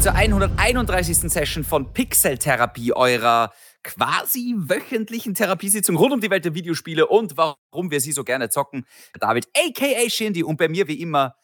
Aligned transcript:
zur 0.00 0.14
131. 0.14 1.30
Session 1.30 1.62
von 1.62 1.92
Pixel-Therapie, 1.92 2.94
eurer 2.94 3.52
quasi 3.82 4.54
wöchentlichen 4.56 5.34
Therapiesitzung 5.34 5.94
rund 5.96 6.14
um 6.14 6.20
die 6.22 6.30
Welt 6.30 6.46
der 6.46 6.54
Videospiele 6.54 7.06
und 7.06 7.36
warum 7.36 7.90
wir 7.90 8.00
sie 8.00 8.12
so 8.12 8.24
gerne 8.24 8.48
zocken. 8.48 8.86
David, 9.18 9.48
aka 9.54 10.08
Shindy 10.08 10.42
und 10.42 10.56
bei 10.56 10.68
mir 10.68 10.88
wie 10.88 11.02
immer 11.02 11.34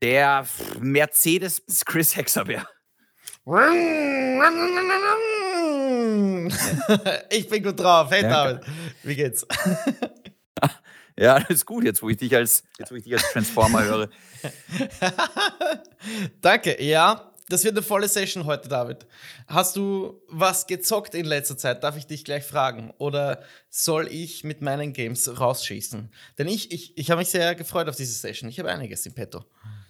der 0.00 0.46
Mercedes 0.78 1.60
Chris 1.84 2.16
Hexerbeer. 2.16 2.68
Ich 7.30 7.48
bin 7.48 7.62
gut 7.62 7.78
drauf. 7.78 8.10
Hey 8.10 8.22
David, 8.22 8.62
wie 9.02 9.14
geht's? 9.16 9.46
Ja, 11.18 11.34
alles 11.48 11.66
gut, 11.66 11.84
jetzt 11.84 12.02
wo 12.02 12.08
ich 12.08 12.16
dich 12.16 12.34
als, 12.34 12.62
jetzt, 12.78 12.90
wo 12.90 12.94
ich 12.94 13.04
dich 13.04 13.12
als 13.12 13.30
Transformer 13.32 13.84
höre. 13.84 14.08
Danke, 16.40 16.82
ja. 16.82 17.24
Das 17.50 17.64
wird 17.64 17.74
eine 17.74 17.82
volle 17.82 18.08
Session 18.08 18.44
heute, 18.44 18.68
David. 18.68 19.06
Hast 19.46 19.74
du 19.74 20.20
was 20.28 20.66
gezockt 20.66 21.14
in 21.14 21.24
letzter 21.24 21.56
Zeit? 21.56 21.82
Darf 21.82 21.96
ich 21.96 22.06
dich 22.06 22.26
gleich 22.26 22.44
fragen? 22.44 22.92
Oder 22.98 23.42
soll 23.70 24.06
ich 24.08 24.44
mit 24.44 24.60
meinen 24.60 24.92
Games 24.92 25.40
rausschießen? 25.40 26.12
Denn 26.36 26.46
ich, 26.46 26.70
ich, 26.72 26.98
ich 26.98 27.10
habe 27.10 27.20
mich 27.20 27.30
sehr 27.30 27.54
gefreut 27.54 27.88
auf 27.88 27.96
diese 27.96 28.12
Session. 28.12 28.50
Ich 28.50 28.58
habe 28.58 28.70
einiges 28.70 29.06
im 29.06 29.14
Petto. 29.14 29.46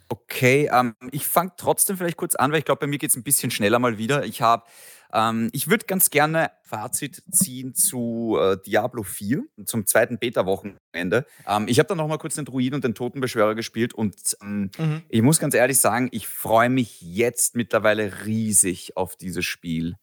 Okay, 0.07 0.69
ähm, 0.73 0.95
ich 1.11 1.27
fange 1.27 1.51
trotzdem 1.57 1.97
vielleicht 1.97 2.15
kurz 2.15 2.35
an, 2.35 2.53
weil 2.53 2.59
ich 2.59 2.65
glaube, 2.65 2.79
bei 2.79 2.87
mir 2.87 2.97
geht 2.97 3.09
es 3.09 3.17
ein 3.17 3.23
bisschen 3.23 3.51
schneller 3.51 3.77
mal 3.77 3.97
wieder. 3.97 4.23
Ich 4.23 4.41
habe 4.41 4.63
ähm, 5.13 5.49
ich 5.53 5.69
würde 5.69 5.85
ganz 5.85 6.09
gerne 6.09 6.51
Fazit 6.61 7.23
ziehen 7.31 7.73
zu 7.73 8.37
äh, 8.39 8.57
Diablo 8.65 9.03
4, 9.03 9.43
zum 9.65 9.85
zweiten 9.87 10.19
Beta-Wochenende. 10.19 11.25
Ähm, 11.47 11.67
ich 11.67 11.79
habe 11.79 11.87
dann 11.87 11.97
noch 11.97 12.07
mal 12.07 12.17
kurz 12.17 12.35
den 12.35 12.45
Druiden 12.45 12.75
und 12.75 12.83
den 12.83 12.93
Totenbeschwörer 12.93 13.55
gespielt 13.55 13.93
und 13.93 14.37
ähm, 14.41 14.69
mhm. 14.77 15.01
ich 15.09 15.21
muss 15.21 15.39
ganz 15.39 15.55
ehrlich 15.55 15.79
sagen, 15.79 16.09
ich 16.11 16.27
freue 16.27 16.69
mich 16.69 17.01
jetzt 17.01 17.55
mittlerweile 17.55 18.25
riesig 18.25 18.97
auf 18.97 19.15
dieses 19.15 19.45
Spiel. 19.45 19.95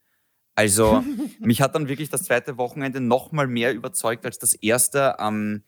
Also 0.57 1.05
mich 1.39 1.61
hat 1.63 1.75
dann 1.75 1.89
wirklich 1.89 2.09
das 2.09 2.25
zweite 2.25 2.59
Wochenende 2.59 3.01
noch 3.01 3.31
mal 3.31 3.47
mehr 3.47 3.75
überzeugt 3.75 4.25
als 4.25 4.39
das 4.39 4.55
erste. 4.55 5.17
Ähm, 5.21 5.63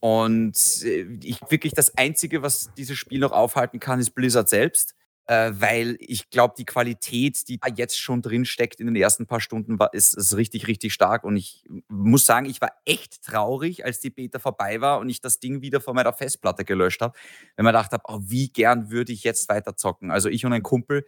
und 0.00 0.82
äh, 0.82 1.06
ich 1.22 1.40
wirklich 1.48 1.74
das 1.74 1.96
Einzige, 1.96 2.42
was 2.42 2.72
dieses 2.76 2.96
Spiel 2.98 3.20
noch 3.20 3.32
aufhalten 3.32 3.78
kann, 3.78 4.00
ist 4.00 4.10
Blizzard 4.10 4.48
selbst 4.48 4.96
äh, 5.28 5.52
weil 5.60 5.96
ich 6.00 6.30
glaube, 6.30 6.54
die 6.56 6.64
Qualität, 6.64 7.48
die 7.48 7.58
da 7.58 7.68
jetzt 7.68 7.98
schon 7.98 8.22
drin 8.22 8.46
steckt 8.46 8.80
in 8.80 8.86
den 8.86 8.96
ersten 8.96 9.26
paar 9.26 9.42
Stunden, 9.42 9.78
war, 9.78 9.92
ist, 9.92 10.16
ist 10.16 10.36
richtig, 10.36 10.66
richtig 10.66 10.94
stark. 10.94 11.22
Und 11.22 11.36
ich 11.36 11.64
muss 11.88 12.24
sagen, 12.24 12.46
ich 12.46 12.62
war 12.62 12.72
echt 12.86 13.22
traurig, 13.22 13.84
als 13.84 14.00
die 14.00 14.08
Beta 14.08 14.38
vorbei 14.38 14.80
war 14.80 14.98
und 15.00 15.10
ich 15.10 15.20
das 15.20 15.38
Ding 15.38 15.60
wieder 15.60 15.82
von 15.82 15.94
meiner 15.94 16.14
Festplatte 16.14 16.64
gelöscht 16.64 17.02
habe, 17.02 17.16
wenn 17.56 17.64
man 17.64 17.74
gedacht 17.74 17.92
habe, 17.92 18.04
oh, 18.08 18.20
wie 18.22 18.48
gern 18.48 18.90
würde 18.90 19.12
ich 19.12 19.22
jetzt 19.22 19.50
weiter 19.50 19.76
zocken. 19.76 20.10
Also 20.10 20.30
ich 20.30 20.46
und 20.46 20.54
ein 20.54 20.62
Kumpel, 20.62 21.04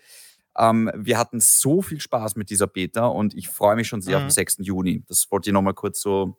ähm, 0.59 0.91
wir 0.95 1.17
hatten 1.17 1.41
so 1.41 1.81
viel 1.81 2.01
Spaß 2.01 2.37
mit 2.37 2.51
dieser 2.51 2.67
Beta 2.67 3.07
und 3.07 3.35
ich 3.35 3.49
freue 3.49 3.75
mich 3.75 3.89
schon 3.89 4.03
sehr 4.03 4.19
mhm. 4.19 4.27
auf 4.27 4.29
den 4.29 4.35
6. 4.35 4.59
Juni. 4.61 5.03
Das 5.09 5.31
wollte 5.31 5.49
ich 5.49 5.55
nochmal 5.55 5.73
kurz 5.73 6.03
so 6.03 6.37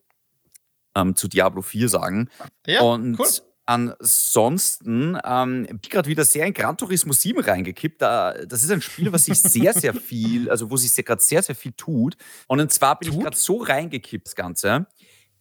ähm, 0.96 1.16
zu 1.16 1.28
Diablo 1.28 1.64
4 1.64 1.90
sagen. 1.90 2.30
Ja, 2.68 2.82
und 2.82 3.20
cool. 3.20 3.28
Ansonsten 3.72 5.18
ähm, 5.24 5.66
bin 5.66 5.80
ich 5.82 5.90
gerade 5.90 6.10
wieder 6.10 6.26
sehr 6.26 6.46
in 6.46 6.54
Gran 6.54 6.76
Turismo 6.76 7.14
7 7.14 7.40
reingekippt. 7.40 8.02
Da, 8.02 8.34
das 8.46 8.64
ist 8.64 8.72
ein 8.72 8.82
Spiel, 8.82 9.14
was 9.14 9.24
sich 9.24 9.40
sehr, 9.40 9.72
sehr 9.72 9.94
viel, 9.94 10.50
also 10.50 10.70
wo 10.70 10.76
sich 10.76 10.94
gerade 11.06 11.22
sehr, 11.22 11.42
sehr 11.42 11.56
viel 11.56 11.72
tut. 11.72 12.18
Und 12.48 12.70
zwar 12.74 13.00
bin 13.00 13.08
tut? 13.08 13.18
ich 13.18 13.24
gerade 13.24 13.38
so 13.38 13.64
reingekippt, 13.64 14.28
das 14.28 14.36
Ganze, 14.36 14.88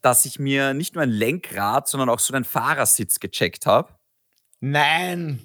dass 0.00 0.26
ich 0.26 0.38
mir 0.38 0.74
nicht 0.74 0.94
nur 0.94 1.02
ein 1.02 1.10
Lenkrad, 1.10 1.88
sondern 1.88 2.08
auch 2.08 2.20
so 2.20 2.32
einen 2.32 2.44
Fahrersitz 2.44 3.18
gecheckt 3.18 3.66
habe. 3.66 3.94
Nein! 4.60 5.40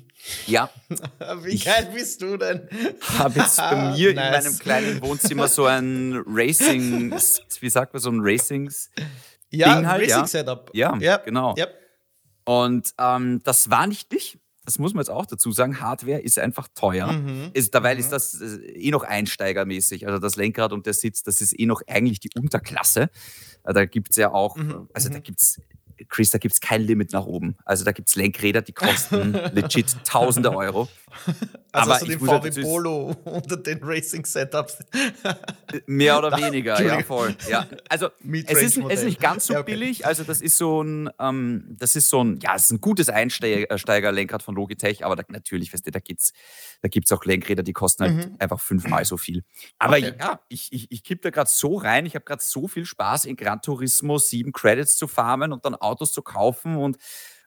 Ja. 0.45 0.69
Wie 1.41 1.58
geil 1.58 1.89
bist 1.91 2.22
du 2.22 2.38
denn? 2.38 2.69
Habe 3.17 3.40
jetzt 3.40 3.57
bei 3.57 3.75
mir 3.97 4.13
nice. 4.13 4.46
in 4.46 4.52
meinem 4.52 4.59
kleinen 4.59 5.02
Wohnzimmer 5.02 5.47
so 5.47 5.66
ein 5.66 6.22
Racing, 6.28 7.12
wie 7.62 7.69
sagt 7.69 7.94
man, 7.94 8.02
so 8.02 8.12
ein 8.12 8.19
Racings. 8.22 8.91
Ja, 9.50 9.75
Ding 9.75 9.88
halt, 9.88 10.03
Racing-Setup. 10.03 10.69
Ja, 10.73 10.96
ja, 11.00 11.17
genau. 11.17 11.56
Ja. 11.57 11.66
Und 12.45 12.94
ähm, 13.00 13.41
das 13.44 13.69
war 13.69 13.88
nicht 13.88 14.13
ich. 14.13 14.39
Das 14.66 14.79
muss 14.79 14.94
man 14.94 15.01
jetzt 15.01 15.09
auch 15.09 15.25
dazu 15.25 15.51
sagen. 15.51 15.79
Hardware 15.79 16.19
ist 16.19 16.39
einfach 16.39 16.67
teuer. 16.73 17.11
Mhm. 17.11 17.51
Ist, 17.53 17.75
dabei 17.75 17.94
mhm. 17.94 18.00
ist 18.00 18.11
das 18.11 18.41
äh, 18.41 18.56
eh 18.72 18.91
noch 18.91 19.03
einsteigermäßig. 19.03 20.07
Also 20.07 20.19
das 20.19 20.35
Lenkrad 20.35 20.73
und 20.73 20.85
der 20.85 20.94
Sitz, 20.94 21.23
das 21.23 21.41
ist 21.41 21.59
eh 21.59 21.66
noch 21.66 21.81
eigentlich 21.88 22.19
die 22.19 22.29
Unterklasse. 22.35 23.09
Da 23.63 23.85
gibt 23.85 24.11
es 24.11 24.17
ja 24.17 24.31
auch, 24.31 24.55
mhm. 24.55 24.88
also 24.94 25.09
da 25.09 25.17
mhm. 25.17 25.23
gibt 25.23 25.41
es 25.41 25.61
Chris, 26.09 26.29
da 26.29 26.38
gibt 26.38 26.53
es 26.53 26.61
kein 26.61 26.81
Limit 26.81 27.13
nach 27.13 27.25
oben. 27.25 27.57
Also 27.66 27.83
da 27.83 27.91
gibt 27.91 28.09
es 28.09 28.16
Lenkräder, 28.16 28.61
die 28.61 28.73
kosten 28.73 29.33
legit 29.53 29.95
tausende 30.03 30.56
Euro. 30.56 30.88
Also 31.72 31.91
Aber 31.91 31.94
hast 31.94 32.01
du 32.03 32.07
den 32.07 32.19
VW 32.19 32.61
Polo 32.61 33.16
unter 33.25 33.57
den 33.57 33.79
Racing-Setups? 33.81 34.79
Mehr 35.88 36.17
oder 36.17 36.38
weniger, 36.38 36.81
ja, 36.81 37.01
voll. 37.03 37.35
Ja. 37.50 37.67
Also 37.89 38.09
es 38.47 38.61
ist, 38.61 38.78
es 38.78 39.00
ist 39.00 39.03
nicht 39.03 39.19
ganz 39.19 39.47
so 39.47 39.53
ja, 39.53 39.59
okay. 39.59 39.72
billig. 39.72 40.05
Also 40.05 40.23
das 40.23 40.41
ist 40.41 40.57
so 40.57 40.81
ein, 40.81 41.09
ähm, 41.19 41.66
das 41.78 41.95
ist 41.95 42.09
so 42.09 42.23
ein, 42.23 42.39
ja, 42.41 42.55
es 42.55 42.66
ist 42.66 42.72
ein 42.72 42.81
gutes 42.81 43.09
Einsteigerlenkrad 43.09 44.44
von 44.44 44.55
Logitech, 44.55 45.05
aber 45.05 45.16
da, 45.16 45.23
natürlich, 45.28 45.73
weißt 45.73 45.85
du, 45.88 45.91
da 45.91 46.00
gibt's, 46.00 46.34
da 46.81 46.88
gibt's 46.88 47.11
auch 47.11 47.25
Lenkräder, 47.25 47.63
die 47.63 47.73
kosten 47.73 48.03
halt 48.03 48.16
mhm. 48.16 48.35
einfach 48.39 48.59
fünfmal 48.59 49.03
so 49.05 49.17
viel. 49.17 49.44
Aber 49.78 49.97
okay. 49.97 50.13
ja, 50.17 50.39
ich, 50.47 50.72
ich, 50.72 50.91
ich 50.91 51.03
kipp 51.03 51.22
da 51.22 51.29
gerade 51.29 51.50
so 51.50 51.75
rein, 51.75 52.05
ich 52.05 52.16
habe 52.16 52.25
gerade 52.25 52.44
so 52.44 52.67
viel 52.67 52.85
Spaß 52.85 53.25
in 53.25 53.35
Gran 53.35 53.61
Turismo 53.61 54.17
7 54.17 54.53
Credits 54.53 54.97
zu 54.97 55.07
farmen 55.07 55.51
und 55.51 55.66
dann 55.66 55.75
Autos 55.85 56.12
zu 56.12 56.22
kaufen 56.22 56.75
und 56.78 56.97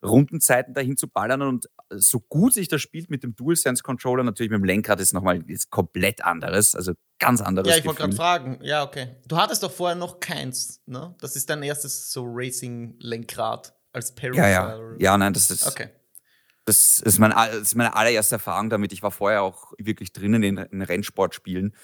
Rundenzeiten 0.03 0.75
dahin 0.75 0.97
zu 0.97 1.09
ballern 1.09 1.43
und 1.43 1.69
so 1.91 2.21
gut 2.21 2.53
sich 2.53 2.69
das 2.69 2.81
spielt 2.81 3.10
mit 3.10 3.22
dem 3.22 3.34
DualSense 3.34 3.82
Controller, 3.82 4.22
natürlich 4.22 4.50
mit 4.50 4.60
dem 4.60 4.65
Lenkrad 4.65 5.00
ist 5.00 5.12
nochmal 5.12 5.43
ist 5.49 5.71
komplett 5.71 6.25
anderes, 6.25 6.75
also 6.75 6.93
ganz 7.19 7.41
anderes. 7.41 7.69
Ja, 7.69 7.78
ich 7.78 7.84
wollte 7.84 8.03
gerade 8.03 8.16
fragen, 8.16 8.59
ja, 8.62 8.84
okay. 8.84 9.16
Du 9.26 9.37
hattest 9.37 9.62
doch 9.62 9.72
vorher 9.72 9.97
noch 9.97 10.21
keins, 10.21 10.81
ne? 10.87 11.15
Das 11.21 11.37
ist 11.37 11.50
dein 11.50 11.62
erstes 11.62 12.12
so 12.12 12.25
Racing-Lenkrad 12.26 13.75
als 13.93 14.15
Peripheral. 14.15 14.50
Ja, 14.50 14.76
ja. 14.76 14.97
ja, 14.99 15.19
nein, 15.19 15.32
das 15.32 15.50
ist. 15.50 15.66
Okay. 15.66 15.88
Das 16.65 17.00
ist, 17.00 17.19
mein, 17.19 17.31
das 17.31 17.62
ist 17.62 17.75
meine 17.76 17.97
allererste 17.97 18.34
Erfahrung 18.34 18.69
damit. 18.69 18.93
Ich 18.93 19.03
war 19.03 19.10
vorher 19.10 19.43
auch 19.43 19.72
wirklich 19.78 20.12
drinnen 20.12 20.43
in, 20.43 20.59
in 20.59 20.82
Rennsportspielen. 20.82 21.75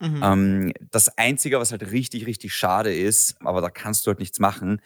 Mhm. 0.00 0.20
Ähm, 0.22 0.72
das 0.90 1.16
Einzige, 1.16 1.58
was 1.58 1.70
halt 1.70 1.90
richtig, 1.92 2.26
richtig 2.26 2.54
schade 2.54 2.94
ist, 2.94 3.36
aber 3.40 3.62
da 3.62 3.70
kannst 3.70 4.04
du 4.04 4.10
halt 4.10 4.18
nichts 4.18 4.38
machen, 4.38 4.82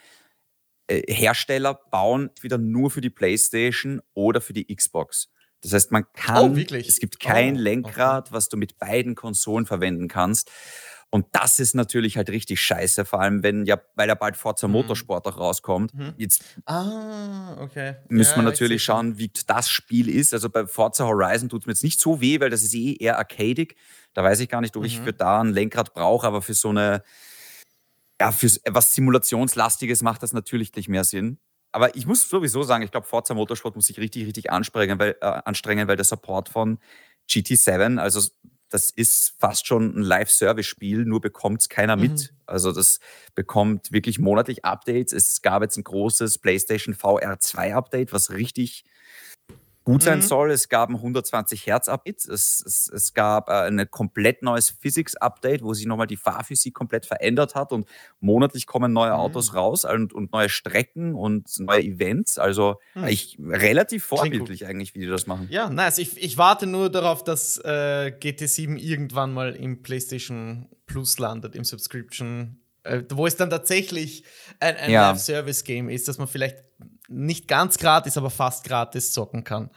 Hersteller 0.88 1.80
bauen 1.90 2.30
wieder 2.40 2.58
nur 2.58 2.90
für 2.90 3.00
die 3.00 3.10
PlayStation 3.10 4.00
oder 4.14 4.40
für 4.40 4.52
die 4.52 4.74
Xbox. 4.74 5.30
Das 5.62 5.72
heißt, 5.72 5.90
man 5.90 6.04
kann, 6.12 6.56
oh, 6.56 6.76
es 6.76 7.00
gibt 7.00 7.18
kein 7.18 7.56
oh, 7.56 7.60
Lenkrad, 7.60 8.26
okay. 8.26 8.34
was 8.34 8.48
du 8.48 8.56
mit 8.56 8.78
beiden 8.78 9.14
Konsolen 9.14 9.66
verwenden 9.66 10.06
kannst. 10.06 10.50
Und 11.10 11.26
das 11.32 11.60
ist 11.60 11.74
natürlich 11.74 12.16
halt 12.16 12.30
richtig 12.30 12.60
scheiße, 12.60 13.04
vor 13.04 13.20
allem 13.20 13.42
wenn 13.42 13.64
ja, 13.64 13.80
weil 13.94 14.08
ja 14.08 14.14
bald 14.14 14.36
Forza 14.36 14.66
mhm. 14.66 14.74
Motorsport 14.74 15.26
auch 15.26 15.38
rauskommt. 15.38 15.94
Mhm. 15.94 16.14
Jetzt 16.16 16.44
ah, 16.66 17.56
okay. 17.60 17.96
müssen 18.08 18.32
ja, 18.32 18.36
wir 18.36 18.42
natürlich 18.42 18.82
schauen, 18.82 19.16
wie 19.16 19.30
das 19.46 19.70
Spiel 19.70 20.08
ist. 20.08 20.34
Also 20.34 20.50
bei 20.50 20.66
Forza 20.66 21.04
Horizon 21.04 21.48
tut 21.48 21.62
es 21.62 21.66
mir 21.66 21.72
jetzt 21.72 21.84
nicht 21.84 22.00
so 22.00 22.20
weh, 22.20 22.40
weil 22.40 22.50
das 22.50 22.62
ist 22.62 22.74
eh 22.74 22.96
eher 22.96 23.18
arcadig. 23.18 23.76
Da 24.14 24.24
weiß 24.24 24.40
ich 24.40 24.48
gar 24.48 24.60
nicht, 24.60 24.76
ob 24.76 24.82
mhm. 24.82 24.86
ich 24.86 25.00
für 25.00 25.12
da 25.12 25.40
ein 25.40 25.52
Lenkrad 25.52 25.94
brauche, 25.94 26.26
aber 26.26 26.42
für 26.42 26.54
so 26.54 26.70
eine 26.70 27.02
ja, 28.20 28.32
für 28.32 28.48
was 28.68 28.94
Simulationslastiges 28.94 30.02
macht 30.02 30.22
das 30.22 30.32
natürlich 30.32 30.74
nicht 30.74 30.88
mehr 30.88 31.04
Sinn. 31.04 31.38
Aber 31.72 31.94
ich 31.94 32.06
muss 32.06 32.28
sowieso 32.28 32.62
sagen, 32.62 32.82
ich 32.82 32.90
glaube, 32.90 33.06
Forza 33.06 33.34
Motorsport 33.34 33.76
muss 33.76 33.86
sich 33.86 33.98
richtig, 33.98 34.26
richtig 34.26 34.50
anstrengen, 34.50 34.98
weil, 34.98 35.16
äh, 35.20 35.26
anstrengen, 35.44 35.88
weil 35.88 35.96
der 35.96 36.04
Support 36.04 36.48
von 36.48 36.78
GT7, 37.28 37.98
also 37.98 38.26
das 38.70 38.90
ist 38.90 39.34
fast 39.38 39.66
schon 39.66 39.96
ein 39.96 40.02
Live-Service-Spiel, 40.02 41.04
nur 41.04 41.20
bekommt 41.20 41.60
es 41.60 41.68
keiner 41.68 41.96
mhm. 41.96 42.02
mit. 42.02 42.34
Also 42.46 42.72
das 42.72 43.00
bekommt 43.34 43.92
wirklich 43.92 44.18
monatlich 44.18 44.64
Updates. 44.64 45.12
Es 45.12 45.42
gab 45.42 45.62
jetzt 45.62 45.76
ein 45.76 45.84
großes 45.84 46.38
PlayStation 46.38 46.94
VR 46.94 47.38
2 47.38 47.74
Update, 47.74 48.12
was 48.12 48.30
richtig 48.30 48.84
gut 49.86 50.02
sein 50.02 50.18
mhm. 50.18 50.22
soll. 50.22 50.50
Es 50.50 50.68
gab 50.68 50.90
ein 50.90 50.96
120 50.96 51.64
Hertz 51.64 51.88
Update. 51.88 52.26
Es, 52.26 52.60
es, 52.66 52.90
es 52.92 53.14
gab 53.14 53.48
äh, 53.48 53.68
ein 53.68 53.88
komplett 53.88 54.42
neues 54.42 54.68
Physics 54.68 55.14
Update, 55.14 55.62
wo 55.62 55.72
sich 55.74 55.86
nochmal 55.86 56.08
die 56.08 56.16
Fahrphysik 56.16 56.74
komplett 56.74 57.06
verändert 57.06 57.54
hat 57.54 57.72
und 57.72 57.86
monatlich 58.18 58.66
kommen 58.66 58.92
neue 58.92 59.12
mhm. 59.12 59.16
Autos 59.16 59.54
raus 59.54 59.84
und, 59.84 60.12
und, 60.12 60.32
neue 60.32 60.48
Strecken 60.48 61.14
und 61.14 61.48
neue 61.60 61.82
Events. 61.84 62.36
Also 62.36 62.80
mhm. 62.94 63.06
ich 63.06 63.38
relativ 63.40 64.04
vorbildlich 64.04 64.66
eigentlich, 64.66 64.96
wie 64.96 64.98
die 64.98 65.06
das 65.06 65.28
machen. 65.28 65.46
Ja, 65.50 65.70
nice. 65.70 65.98
Ich, 65.98 66.20
ich 66.20 66.36
warte 66.36 66.66
nur 66.66 66.90
darauf, 66.90 67.22
dass 67.22 67.58
äh, 67.58 68.12
GT7 68.20 68.76
irgendwann 68.76 69.32
mal 69.32 69.54
im 69.54 69.82
PlayStation 69.82 70.68
Plus 70.86 71.20
landet, 71.20 71.54
im 71.54 71.62
Subscription 71.62 72.58
äh, 72.82 73.02
wo 73.10 73.26
es 73.26 73.36
dann 73.36 73.50
tatsächlich 73.50 74.24
ein, 74.60 74.76
ein 74.76 74.90
ja. 74.90 75.10
Live-Service-Game 75.10 75.88
ist, 75.88 76.08
dass 76.08 76.18
man 76.18 76.28
vielleicht 76.28 76.65
nicht 77.08 77.48
ganz 77.48 77.78
gratis, 77.78 78.16
aber 78.16 78.30
fast 78.30 78.64
gratis 78.64 79.12
zocken 79.12 79.44
kann. 79.44 79.70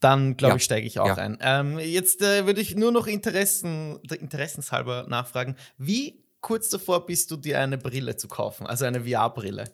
Dann, 0.00 0.36
glaube 0.36 0.52
ja. 0.52 0.56
ich, 0.56 0.64
steige 0.64 0.86
ich 0.86 1.00
auch 1.00 1.06
ja. 1.06 1.14
ein. 1.14 1.38
Ähm, 1.40 1.78
jetzt 1.78 2.22
äh, 2.22 2.46
würde 2.46 2.60
ich 2.60 2.76
nur 2.76 2.92
noch 2.92 3.06
Interessen, 3.06 3.98
interessenshalber 4.02 5.06
nachfragen. 5.08 5.56
Wie 5.76 6.22
kurz 6.40 6.68
davor 6.68 7.04
bist 7.04 7.30
du, 7.30 7.36
dir 7.36 7.58
eine 7.58 7.78
Brille 7.78 8.16
zu 8.16 8.28
kaufen, 8.28 8.66
also 8.66 8.84
eine 8.84 9.00
VR-Brille? 9.00 9.64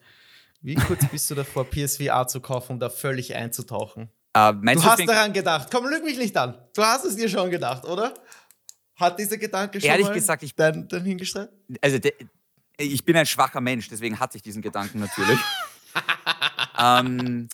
Wie 0.62 0.76
kurz 0.76 1.06
bist 1.10 1.30
du 1.30 1.34
davor, 1.34 1.64
PSVR 1.68 2.26
zu 2.26 2.40
kaufen, 2.40 2.72
um 2.72 2.80
da 2.80 2.88
völlig 2.88 3.34
einzutauchen? 3.34 4.08
Äh, 4.32 4.52
du 4.52 4.82
hast 4.82 5.06
daran 5.06 5.32
gedacht. 5.32 5.68
Komm, 5.70 5.86
lüg 5.86 6.02
mich 6.02 6.18
nicht 6.18 6.36
an. 6.36 6.56
Du 6.74 6.82
hast 6.82 7.04
es 7.04 7.16
dir 7.16 7.28
schon 7.28 7.50
gedacht, 7.50 7.84
oder? 7.84 8.14
Hat 8.96 9.18
dieser 9.18 9.36
Gedanke 9.36 9.80
schon 9.80 9.90
Ehrlich 9.90 10.06
mal 10.06 10.14
gesagt, 10.14 10.42
ich 10.42 10.54
dann, 10.54 10.88
dann 10.88 11.04
hingestellt? 11.04 11.50
Also, 11.82 11.98
de, 11.98 12.12
ich 12.78 13.04
bin 13.04 13.16
ein 13.16 13.26
schwacher 13.26 13.60
Mensch, 13.60 13.88
deswegen 13.88 14.18
hatte 14.18 14.36
ich 14.36 14.42
diesen 14.42 14.62
Gedanken 14.62 15.00
natürlich. 15.00 15.38
ähm, 16.78 17.48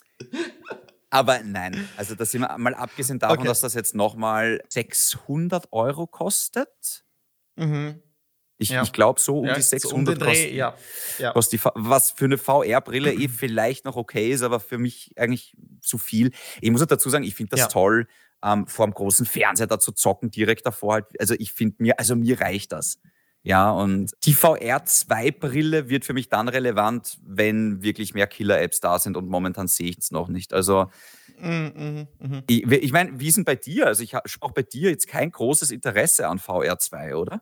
aber 1.09 1.43
nein, 1.43 1.87
also 1.97 2.15
das 2.15 2.31
sind 2.31 2.41
wir 2.41 2.57
mal 2.57 2.73
abgesehen 2.73 3.19
davon, 3.19 3.39
okay. 3.39 3.47
dass 3.47 3.61
das 3.61 3.73
jetzt 3.73 3.95
nochmal 3.95 4.61
600 4.69 5.67
Euro 5.71 6.07
kostet. 6.07 7.03
Mhm. 7.57 8.01
Ich, 8.57 8.69
ja. 8.69 8.83
ich 8.83 8.93
glaube, 8.93 9.19
so 9.19 9.39
um 9.39 9.47
ja, 9.47 9.55
die 9.55 9.61
600 9.61 9.91
so 9.91 9.95
um 9.95 10.05
Dreh, 10.05 10.55
ja. 10.55 10.75
ja. 11.17 11.33
Die, 11.33 11.59
was 11.73 12.11
für 12.11 12.25
eine 12.25 12.37
VR-Brille 12.37 13.11
eh 13.19 13.27
vielleicht 13.27 13.85
noch 13.85 13.95
okay 13.95 14.31
ist, 14.31 14.43
aber 14.43 14.59
für 14.59 14.77
mich 14.77 15.11
eigentlich 15.17 15.57
zu 15.81 15.97
viel. 15.97 16.31
Ich 16.61 16.69
muss 16.69 16.85
dazu 16.85 17.09
sagen, 17.09 17.23
ich 17.23 17.35
finde 17.35 17.57
das 17.57 17.69
toll, 17.69 18.07
ähm, 18.43 18.67
vor 18.67 18.85
dem 18.85 18.93
großen 18.93 19.25
Fernseher 19.25 19.67
da 19.67 19.79
zu 19.79 19.91
zocken, 19.91 20.31
direkt 20.31 20.65
davor 20.65 20.93
halt. 20.93 21.05
Also 21.19 21.33
ich 21.37 21.53
finde 21.53 21.77
mir, 21.79 21.99
also 21.99 22.15
mir 22.15 22.39
reicht 22.39 22.71
das. 22.71 22.99
Ja, 23.43 23.71
und 23.71 24.11
die 24.23 24.35
VR2-Brille 24.35 25.89
wird 25.89 26.05
für 26.05 26.13
mich 26.13 26.29
dann 26.29 26.47
relevant, 26.47 27.17
wenn 27.25 27.81
wirklich 27.81 28.13
mehr 28.13 28.27
Killer-Apps 28.27 28.81
da 28.81 28.99
sind 28.99 29.17
und 29.17 29.27
momentan 29.27 29.67
sehe 29.67 29.89
ich 29.89 29.97
es 29.97 30.11
noch 30.11 30.27
nicht. 30.27 30.53
Also, 30.53 30.91
mm, 31.39 31.47
mm, 31.49 32.07
mm. 32.19 32.43
ich, 32.47 32.71
ich 32.71 32.91
meine, 32.91 33.19
wie 33.19 33.27
ist 33.27 33.37
denn 33.37 33.45
bei 33.45 33.55
dir? 33.55 33.87
Also, 33.87 34.03
ich 34.03 34.13
habe 34.13 34.29
auch 34.41 34.51
bei 34.51 34.61
dir 34.61 34.91
jetzt 34.91 35.07
kein 35.07 35.31
großes 35.31 35.71
Interesse 35.71 36.27
an 36.27 36.37
VR2, 36.37 37.15
oder? 37.15 37.41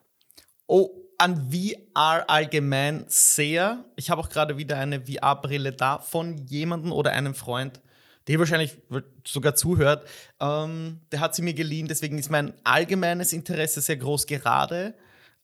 Oh, 0.67 0.89
an 1.17 1.51
VR 1.51 2.29
allgemein 2.29 3.03
sehr. 3.07 3.83
Ich 3.97 4.09
habe 4.09 4.21
auch 4.21 4.29
gerade 4.29 4.57
wieder 4.57 4.77
eine 4.77 5.01
VR-Brille 5.01 5.73
da 5.73 5.99
von 5.99 6.37
jemandem 6.47 6.93
oder 6.93 7.11
einem 7.11 7.35
Freund, 7.35 7.81
der 8.27 8.39
wahrscheinlich 8.39 8.77
sogar 9.27 9.53
zuhört. 9.55 10.07
Ähm, 10.39 11.01
der 11.11 11.19
hat 11.19 11.35
sie 11.35 11.41
mir 11.41 11.53
geliehen, 11.53 11.89
deswegen 11.89 12.17
ist 12.17 12.31
mein 12.31 12.53
allgemeines 12.63 13.33
Interesse 13.33 13.81
sehr 13.81 13.97
groß 13.97 14.27
gerade, 14.27 14.95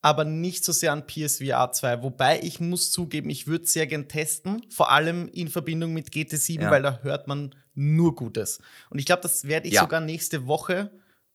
aber 0.06 0.24
nicht 0.24 0.64
so 0.64 0.72
sehr 0.72 0.92
an 0.92 1.08
PSVR 1.08 1.72
2. 1.72 2.04
Wobei 2.04 2.40
ich 2.44 2.60
muss 2.60 2.92
zugeben, 2.92 3.32
ich 3.32 3.48
würde 3.48 3.66
sehr 3.66 3.88
gern 3.88 4.08
testen, 4.08 4.64
vor 4.70 4.92
allem 4.92 5.28
in 5.30 5.48
Verbindung 5.48 5.94
mit 5.94 6.10
GT7, 6.10 6.62
ja. 6.62 6.70
weil 6.70 6.84
da 6.84 7.00
hört 7.02 7.28
man 7.28 7.56
nur 7.74 8.14
Gutes. 8.14 8.60
Und 8.92 9.00
ich 9.00 9.08
glaube, 9.08 9.24
das 9.24 9.46
werde 9.46 9.68
ich 9.68 9.74
ja. 9.74 9.82
sogar 9.82 10.02
nächste 10.02 10.46
Woche 10.46 10.92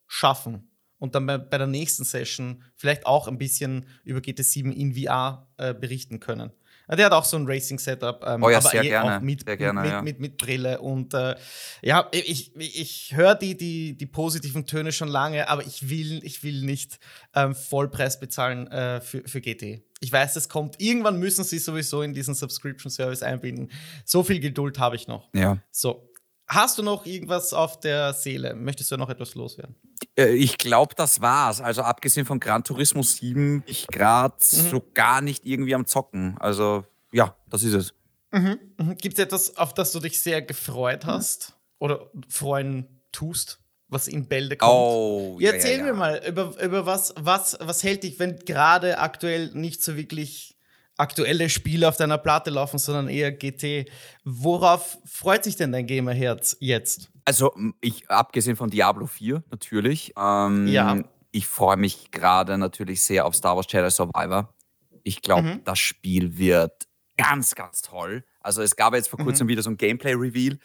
schaffen 0.07 0.71
und 0.99 1.17
dann 1.17 1.27
bei, 1.27 1.37
bei, 1.39 1.59
der 1.59 1.67
nächsten 1.67 2.05
Session 2.05 2.63
vielleicht 2.77 3.07
auch 3.07 3.27
ein 3.27 3.39
bisschen 3.39 3.87
über 4.05 4.21
GT7 4.21 4.71
in 4.71 4.95
VR 4.95 5.49
äh, 5.57 5.75
berichten 5.75 6.21
können. 6.21 6.53
Der 6.97 7.07
hat 7.07 7.13
auch 7.13 7.25
so 7.25 7.37
ein 7.37 7.47
Racing-Setup, 7.47 8.25
ähm, 8.27 8.43
oh 8.43 8.51
ja, 8.51 8.59
aber 8.59 8.75
eh 8.75 8.89
gerne. 8.89 9.17
auch 9.17 9.21
mit, 9.21 9.45
sehr 9.45 9.57
gerne, 9.57 9.81
mit, 9.81 9.91
ja. 9.91 10.03
mit, 10.03 10.21
mit, 10.21 10.37
Brille. 10.37 10.81
Und 10.81 11.15
äh, 11.15 11.37
ja, 11.83 12.09
ich, 12.13 12.57
ich 12.57 13.13
höre 13.15 13.35
die, 13.35 13.57
die, 13.57 13.97
die 13.97 14.07
positiven 14.07 14.67
Töne 14.67 14.93
schon 14.93 15.09
lange, 15.09 15.49
aber 15.49 15.65
ich 15.65 15.89
will, 15.89 16.25
ich 16.25 16.43
will 16.43 16.63
nicht 16.63 16.99
ähm, 17.35 17.55
Vollpreis 17.55 18.19
bezahlen 18.19 18.67
äh, 18.69 19.01
für, 19.01 19.23
für 19.27 19.41
GT. 19.41 19.83
Ich 20.01 20.11
weiß, 20.11 20.37
es 20.37 20.49
kommt. 20.49 20.81
Irgendwann 20.81 21.19
müssen 21.19 21.45
sie 21.45 21.59
sowieso 21.59 22.03
in 22.03 22.15
diesen 22.15 22.35
Subscription-Service 22.35 23.23
einbinden. 23.23 23.71
So 24.05 24.23
viel 24.23 24.41
Geduld 24.41 24.79
habe 24.79 24.97
ich 24.97 25.07
noch. 25.07 25.29
Ja. 25.35 25.59
So, 25.71 26.10
Hast 26.51 26.79
du 26.79 26.83
noch 26.83 27.07
irgendwas 27.07 27.53
auf 27.53 27.79
der 27.79 28.13
Seele? 28.13 28.55
Möchtest 28.57 28.91
du 28.91 28.97
noch 28.97 29.09
etwas 29.09 29.37
loswerden? 29.37 29.77
Äh, 30.19 30.35
ich 30.35 30.59
glaube, 30.59 30.97
das 30.97 31.21
war's. 31.21 31.61
Also 31.61 31.83
abgesehen 31.83 32.27
von 32.27 32.41
Gran 32.41 32.65
Turismo 32.65 33.05
7, 33.05 33.63
ich 33.67 33.87
gerade 33.87 34.35
mhm. 34.35 34.69
so 34.69 34.83
gar 34.93 35.21
nicht 35.21 35.47
irgendwie 35.47 35.77
am 35.77 35.87
Zocken. 35.87 36.37
Also 36.41 36.85
ja, 37.13 37.37
das 37.49 37.63
ist 37.63 37.75
es. 37.75 37.95
Mhm. 38.33 38.59
Mhm. 38.79 38.97
Gibt 38.97 39.17
es 39.17 39.25
etwas, 39.25 39.57
auf 39.57 39.75
das 39.75 39.93
du 39.93 40.01
dich 40.01 40.19
sehr 40.19 40.43
gefreut 40.43 41.07
hast 41.07 41.57
oder 41.79 42.11
freuen 42.29 43.01
tust, 43.13 43.61
was 43.87 44.09
in 44.09 44.27
Bälde 44.27 44.57
kommt? 44.57 44.73
Oh, 44.73 45.37
ja, 45.39 45.53
erzähl 45.53 45.79
ja, 45.79 45.87
ja. 45.87 45.93
mir 45.93 45.95
mal 45.95 46.21
über, 46.27 46.61
über 46.61 46.85
was, 46.85 47.15
was, 47.17 47.57
was 47.61 47.85
hält 47.85 48.03
dich, 48.03 48.19
wenn 48.19 48.41
gerade 48.41 48.99
aktuell 48.99 49.53
nicht 49.55 49.85
so 49.85 49.97
wirklich 49.97 50.57
aktuelle 51.01 51.49
Spiele 51.49 51.89
auf 51.89 51.97
deiner 51.97 52.19
Platte 52.19 52.51
laufen, 52.51 52.79
sondern 52.79 53.09
eher 53.09 53.33
GT. 53.33 53.91
Worauf 54.25 54.99
freut 55.05 55.45
sich 55.45 55.57
denn 55.57 55.73
dein 55.73 55.87
Gamerherz 55.87 56.57
jetzt? 56.61 57.11
Also, 57.25 57.53
ich, 57.81 58.09
abgesehen 58.11 58.57
von 58.57 58.71
Diablo 58.71 59.07
4 59.07 59.43
natürlich. 59.51 60.13
Ähm, 60.17 60.67
ja. 60.67 61.03
Ich 61.33 61.47
freue 61.47 61.77
mich 61.77 62.11
gerade 62.11 62.59
natürlich 62.59 63.03
sehr 63.03 63.25
auf 63.25 63.35
Star 63.35 63.57
Wars 63.57 63.67
Jedi 63.69 63.91
Survivor. 63.91 64.55
Ich 65.03 65.23
glaube, 65.23 65.55
mhm. 65.55 65.65
das 65.65 65.79
Spiel 65.79 66.37
wird 66.39 66.87
ganz, 67.17 67.55
ganz 67.55 67.83
toll. 67.83 68.25
Also, 68.41 68.63
es 68.63 68.77
gab 68.77 68.95
jetzt 68.95 69.09
vor 69.09 69.19
kurzem 69.19 69.47
mhm. 69.47 69.51
wieder 69.51 69.63
so 69.63 69.71
ein 69.71 69.77
Gameplay-Reveal, 69.77 70.59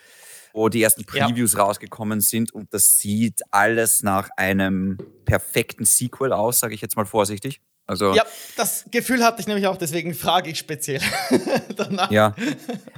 wo 0.54 0.70
die 0.70 0.82
ersten 0.82 1.06
Previews 1.06 1.54
ja. 1.54 1.64
rausgekommen 1.64 2.22
sind 2.22 2.54
und 2.54 2.74
das 2.74 2.98
sieht 2.98 3.42
alles 3.52 4.04
nach 4.04 4.30
einem 4.38 4.98
perfekten 5.26 5.86
Sequel 5.86 6.34
aus, 6.34 6.60
sage 6.60 6.74
ich 6.74 6.82
jetzt 6.82 6.96
mal 6.96 7.06
vorsichtig. 7.06 7.62
Also, 7.88 8.16
ja, 8.16 8.24
das 8.58 8.86
Gefühl 8.90 9.24
hatte 9.24 9.42
ich 9.42 9.48
nämlich 9.48 9.68
auch, 9.68 9.78
deswegen 9.78 10.16
frage 10.16 10.50
ich 10.50 10.58
speziell 10.58 11.02
danach. 11.76 12.10
Ja. 12.10 12.36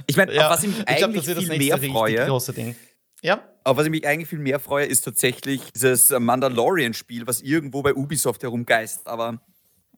Ich 0.06 0.16
meine, 0.16 0.34
ja. 0.34 0.48
was 0.48 0.62
ich 0.62 0.70
mich 0.70 0.88
eigentlich 0.88 1.24
glaub, 1.24 1.44
viel 1.44 1.58
mehr 1.58 1.78
freue. 1.78 2.26
Große 2.26 2.54
Ding. 2.54 2.74
Ja. 3.22 3.42
Aber 3.64 3.78
was 3.78 3.84
ich 3.84 3.90
mich 3.90 4.06
eigentlich 4.06 4.28
viel 4.28 4.38
mehr 4.38 4.58
freue, 4.58 4.86
ist 4.86 5.02
tatsächlich 5.02 5.60
dieses 5.72 6.10
Mandalorian-Spiel, 6.10 7.26
was 7.26 7.42
irgendwo 7.42 7.82
bei 7.82 7.94
Ubisoft 7.94 8.42
herumgeist. 8.42 9.06
Aber 9.06 9.32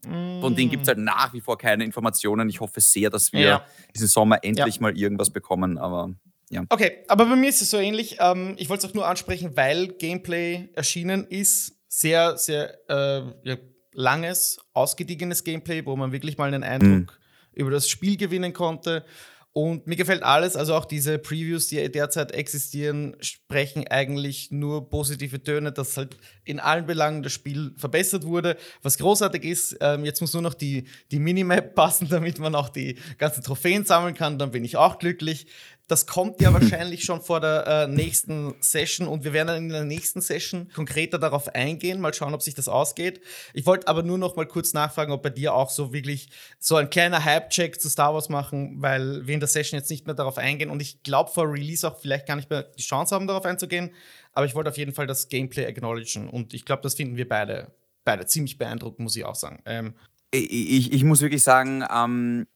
mm. 0.05 0.41
von 0.41 0.57
denen 0.57 0.71
gibt 0.71 0.83
es 0.83 0.89
halt 0.89 0.99
nach 0.99 1.33
wie 1.33 1.41
vor 1.41 1.57
keine 1.57 1.85
Informationen. 1.85 2.49
Ich 2.49 2.61
hoffe 2.61 2.81
sehr, 2.81 3.11
dass 3.11 3.33
wir 3.33 3.41
ja. 3.41 3.67
diesen 3.95 4.09
Sommer 4.09 4.43
endlich 4.43 4.77
ja. 4.77 4.83
mal 4.83 4.99
irgendwas 4.99 5.31
bekommen. 5.31 5.79
Aber 5.79 6.15
ja. 6.49 6.65
Okay, 6.69 7.05
aber 7.07 7.27
bei 7.27 7.37
mir 7.37 7.49
ist 7.49 7.63
es 7.63 7.71
so 7.71 7.77
ähnlich. 7.77 8.17
Ähm, 8.19 8.57
ich 8.59 8.69
wollte 8.69 8.87
es 8.87 8.91
auch 8.91 8.95
nur 8.95 9.07
ansprechen, 9.07 9.57
weil 9.57 9.89
Gameplay 9.89 10.69
erschienen 10.75 11.27
ist. 11.29 11.77
Sehr, 11.93 12.37
sehr 12.39 12.79
äh, 12.89 13.57
langes, 13.93 14.59
ausgediegenes 14.73 15.45
Gameplay, 15.45 15.85
wo 15.85 15.97
man 15.97 16.13
wirklich 16.13 16.39
mal 16.39 16.49
einen 16.49 16.63
Eindruck 16.63 16.91
mhm. 16.91 17.07
über 17.53 17.71
das 17.71 17.89
Spiel 17.89 18.17
gewinnen 18.17 18.53
konnte. 18.53 19.05
Und 19.53 19.89
mir 19.89 19.97
gefällt 19.97 20.23
alles, 20.23 20.55
also 20.55 20.77
auch 20.77 20.85
diese 20.85 21.19
Previews, 21.19 21.67
die 21.67 21.91
derzeit 21.91 22.31
existieren, 22.31 23.17
sprechen 23.21 23.85
eigentlich 23.89 24.53
nur 24.53 24.89
positive 24.89 25.43
Töne, 25.43 25.73
dass 25.73 25.97
halt 25.97 26.17
in 26.45 26.61
allen 26.61 26.87
Belangen 26.87 27.25
das 27.25 27.33
Spiel 27.33 27.73
verbessert 27.77 28.25
wurde. 28.25 28.57
Was 28.83 28.97
großartig 28.97 29.43
ist, 29.43 29.77
ähm, 29.81 30.05
jetzt 30.05 30.21
muss 30.21 30.35
nur 30.35 30.43
noch 30.43 30.55
die, 30.55 30.85
die 31.11 31.19
Minimap 31.19 31.75
passen, 31.75 32.09
damit 32.11 32.39
man 32.39 32.55
auch 32.55 32.69
die 32.69 32.97
ganzen 33.19 33.43
Trophäen 33.43 33.85
sammeln 33.85 34.15
kann, 34.15 34.39
dann 34.39 34.53
bin 34.53 34.65
ich 34.65 34.77
auch 34.77 35.01
glücklich. 35.01 35.49
Das 35.91 36.07
kommt 36.07 36.41
ja 36.41 36.53
wahrscheinlich 36.53 37.05
schon 37.05 37.21
vor 37.21 37.41
der 37.41 37.67
äh, 37.67 37.87
nächsten 37.89 38.55
Session 38.61 39.09
und 39.09 39.25
wir 39.25 39.33
werden 39.33 39.49
dann 39.49 39.57
in 39.65 39.69
der 39.69 39.85
nächsten 39.85 40.21
Session 40.21 40.71
konkreter 40.75 41.19
darauf 41.19 41.55
eingehen, 41.55 42.01
mal 42.01 42.15
schauen, 42.15 42.35
ob 42.35 42.43
sich 42.43 42.55
das 42.55 42.69
ausgeht. 42.69 43.21
Ich 43.55 43.67
wollte 43.67 43.89
aber 43.89 44.03
nur 44.03 44.19
noch 44.19 44.37
mal 44.37 44.47
kurz 44.47 44.73
nachfragen, 44.73 45.13
ob 45.13 45.23
bei 45.23 45.31
dir 45.31 45.55
auch 45.55 45.71
so 45.71 45.93
wirklich 45.93 46.31
so 46.59 46.77
ein 46.77 46.91
kleiner 46.91 47.25
Hype-Check 47.25 47.81
zu 47.81 47.89
Star 47.89 48.15
Wars 48.15 48.29
machen, 48.29 48.81
weil 48.81 49.27
wir 49.27 49.35
in 49.35 49.41
der 49.41 49.49
Session 49.49 49.79
jetzt 49.79 49.91
nicht 49.91 50.07
mehr 50.07 50.15
darauf 50.15 50.39
eingehen 50.39 50.71
und 50.71 50.81
ich 50.81 51.03
glaube 51.03 51.31
vor 51.31 51.51
Release 51.51 51.87
auch 51.87 51.99
vielleicht 51.99 52.27
gar 52.27 52.37
nicht 52.37 52.51
mehr 52.51 52.63
die 52.63 52.83
Chance 52.83 53.15
haben, 53.15 53.27
darauf 53.27 53.45
einzugehen. 53.45 53.91
Aber 54.33 54.47
ich 54.47 54.55
wollte 54.55 54.71
auf 54.71 54.79
jeden 54.79 54.93
Fall 54.93 55.07
das 55.07 55.29
Gameplay 55.29 55.67
acknowledgen 55.67 56.29
und 56.29 56.55
ich 56.55 56.65
glaube, 56.65 56.83
das 56.83 56.95
finden 56.95 57.17
wir 57.17 57.29
beide, 57.29 57.73
beide 58.05 58.27
ziemlich 58.27 58.59
beeindruckend, 58.59 59.01
muss 59.01 59.17
ich 59.17 59.25
auch 59.25 59.35
sagen. 59.35 59.61
Ähm, 59.67 59.95
ich, 60.33 60.93
ich, 60.93 61.05
muss 61.05 61.23
wirklich 61.23 61.43
sagen, 61.43 61.85
ähm, 61.93 62.47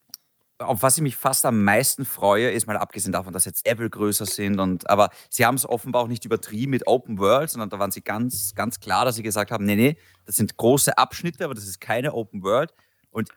auf 0.58 0.82
was 0.82 0.96
ich 0.96 1.02
mich 1.02 1.16
fast 1.16 1.44
am 1.46 1.64
meisten 1.64 2.04
freue, 2.04 2.50
ist 2.50 2.66
mal 2.66 2.76
abgesehen 2.76 3.12
davon, 3.12 3.32
dass 3.32 3.44
jetzt 3.44 3.66
Apple 3.66 3.90
größer 3.90 4.26
sind 4.26 4.60
und 4.60 4.88
aber 4.88 5.10
sie 5.28 5.44
haben 5.44 5.56
es 5.56 5.68
offenbar 5.68 6.02
auch 6.02 6.08
nicht 6.08 6.24
übertrieben 6.24 6.70
mit 6.70 6.86
Open 6.86 7.18
World, 7.18 7.50
sondern 7.50 7.70
da 7.70 7.78
waren 7.78 7.90
sie 7.90 8.02
ganz, 8.02 8.54
ganz 8.54 8.78
klar, 8.78 9.04
dass 9.04 9.16
sie 9.16 9.22
gesagt 9.22 9.50
haben, 9.50 9.64
nee, 9.64 9.76
nee, 9.76 9.96
das 10.26 10.36
sind 10.36 10.56
große 10.56 10.96
Abschnitte, 10.96 11.44
aber 11.44 11.54
das 11.54 11.64
ist 11.64 11.80
keine 11.80 12.14
Open 12.14 12.42
World. 12.42 12.72
Und 13.10 13.30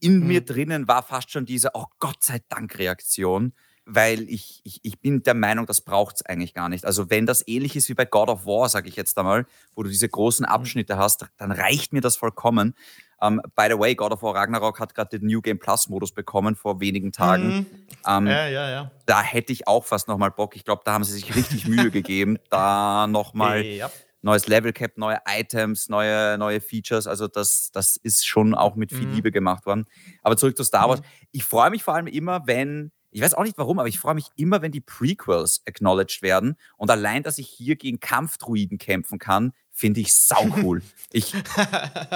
in 0.00 0.20
mhm. 0.20 0.26
mir 0.26 0.44
drinnen 0.44 0.88
war 0.88 1.02
fast 1.02 1.30
schon 1.30 1.46
diese, 1.46 1.70
oh 1.74 1.86
Gott 1.98 2.22
sei 2.22 2.40
Dank 2.48 2.76
Reaktion, 2.78 3.52
weil 3.86 4.28
ich, 4.30 4.60
ich, 4.64 4.80
ich 4.82 5.00
bin 5.00 5.22
der 5.22 5.34
Meinung, 5.34 5.66
das 5.66 5.82
braucht 5.82 6.16
es 6.16 6.26
eigentlich 6.26 6.54
gar 6.54 6.68
nicht. 6.68 6.84
Also 6.84 7.10
wenn 7.10 7.26
das 7.26 7.46
ähnlich 7.46 7.76
ist 7.76 7.88
wie 7.88 7.94
bei 7.94 8.06
God 8.06 8.28
of 8.28 8.46
War, 8.46 8.68
sage 8.68 8.88
ich 8.88 8.96
jetzt 8.96 9.16
einmal, 9.18 9.46
wo 9.74 9.82
du 9.82 9.90
diese 9.90 10.08
großen 10.08 10.44
mhm. 10.44 10.52
Abschnitte 10.52 10.96
hast, 10.96 11.26
dann 11.36 11.52
reicht 11.52 11.92
mir 11.92 12.00
das 12.00 12.16
vollkommen. 12.16 12.74
Um, 13.20 13.34
ähm, 13.34 13.42
by 13.54 13.68
the 13.70 13.78
way, 13.78 13.94
God 13.94 14.12
of 14.12 14.22
War 14.22 14.34
Ragnarok 14.34 14.80
hat 14.80 14.94
gerade 14.94 15.18
den 15.18 15.28
New 15.28 15.40
Game 15.40 15.58
Plus 15.58 15.88
Modus 15.88 16.12
bekommen 16.12 16.56
vor 16.56 16.80
wenigen 16.80 17.12
Tagen. 17.12 17.46
Mhm. 17.46 17.66
Um, 18.04 18.26
ähm, 18.26 18.26
ja, 18.26 18.48
ja, 18.48 18.70
ja. 18.70 18.90
Da 19.06 19.22
hätte 19.22 19.52
ich 19.52 19.68
auch 19.68 19.84
fast 19.84 20.08
nochmal 20.08 20.30
Bock. 20.30 20.56
Ich 20.56 20.64
glaube, 20.64 20.82
da 20.84 20.94
haben 20.94 21.04
sie 21.04 21.12
sich 21.12 21.34
richtig 21.34 21.66
Mühe 21.68 21.90
gegeben, 21.90 22.38
da 22.50 23.06
nochmal 23.06 23.62
hey, 23.62 23.76
ja. 23.78 23.90
neues 24.22 24.48
Level 24.48 24.72
Cap, 24.72 24.98
neue 24.98 25.18
Items, 25.28 25.88
neue, 25.88 26.36
neue 26.38 26.60
Features. 26.60 27.06
Also 27.06 27.28
das, 27.28 27.70
das 27.70 27.96
ist 27.96 28.26
schon 28.26 28.54
auch 28.54 28.74
mit 28.74 28.90
viel 28.90 29.06
mhm. 29.06 29.14
Liebe 29.14 29.30
gemacht 29.30 29.64
worden. 29.64 29.86
Aber 30.22 30.36
zurück 30.36 30.56
zu 30.56 30.64
Star 30.64 30.88
Wars. 30.88 31.00
Mhm. 31.00 31.06
Ich 31.32 31.44
freue 31.44 31.70
mich 31.70 31.82
vor 31.82 31.94
allem 31.94 32.08
immer, 32.08 32.46
wenn 32.46 32.90
ich 33.14 33.20
weiß 33.20 33.34
auch 33.34 33.44
nicht 33.44 33.56
warum, 33.58 33.78
aber 33.78 33.88
ich 33.88 34.00
freue 34.00 34.16
mich 34.16 34.26
immer, 34.34 34.60
wenn 34.60 34.72
die 34.72 34.80
Prequels 34.80 35.62
acknowledged 35.66 36.20
werden. 36.20 36.56
Und 36.76 36.90
allein, 36.90 37.22
dass 37.22 37.38
ich 37.38 37.48
hier 37.48 37.76
gegen 37.76 38.00
Kampfdruiden 38.00 38.76
kämpfen 38.76 39.20
kann, 39.20 39.52
finde 39.70 40.00
ich 40.00 40.14
sau 40.14 40.48
cool. 40.62 40.82
Ich, 41.12 41.32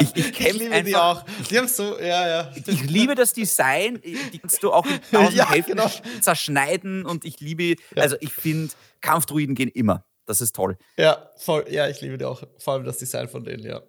ich, 0.01 0.17
ich 0.17 0.33
kämpfe 0.33 0.73
einfach. 0.73 0.85
Die 0.85 0.97
auch. 0.97 1.25
Die 1.49 1.59
haben 1.59 1.69
so, 1.69 2.01
ja, 2.01 2.27
ja. 2.27 2.53
Ich 2.67 2.83
liebe 2.83 3.15
das 3.15 3.33
Design. 3.33 4.01
Die 4.03 4.41
kannst 4.41 4.61
du 4.61 4.73
auch 4.73 4.85
in 4.87 4.99
tausend 5.13 5.37
ja, 5.37 5.49
Hälften 5.49 5.77
genau. 5.77 5.89
zerschneiden 6.21 7.07
und 7.07 7.25
ich 7.25 7.39
liebe, 7.39 7.77
also 7.95 8.17
ich 8.19 8.33
finde, 8.33 8.75
Kampfdruiden 9.01 9.55
gehen 9.55 9.69
immer. 9.69 10.05
Das 10.27 10.41
ist 10.41 10.57
toll. 10.57 10.77
Ja, 10.97 11.31
voll. 11.37 11.65
Ja, 11.71 11.87
ich 11.87 12.01
liebe 12.01 12.19
die 12.19 12.25
auch. 12.25 12.43
Vor 12.59 12.75
allem 12.75 12.85
das 12.85 12.99
Design 12.99 13.29
von 13.29 13.45
denen, 13.45 13.63
ja. 13.63 13.83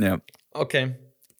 Ja. 0.00 0.18
Okay. 0.50 0.96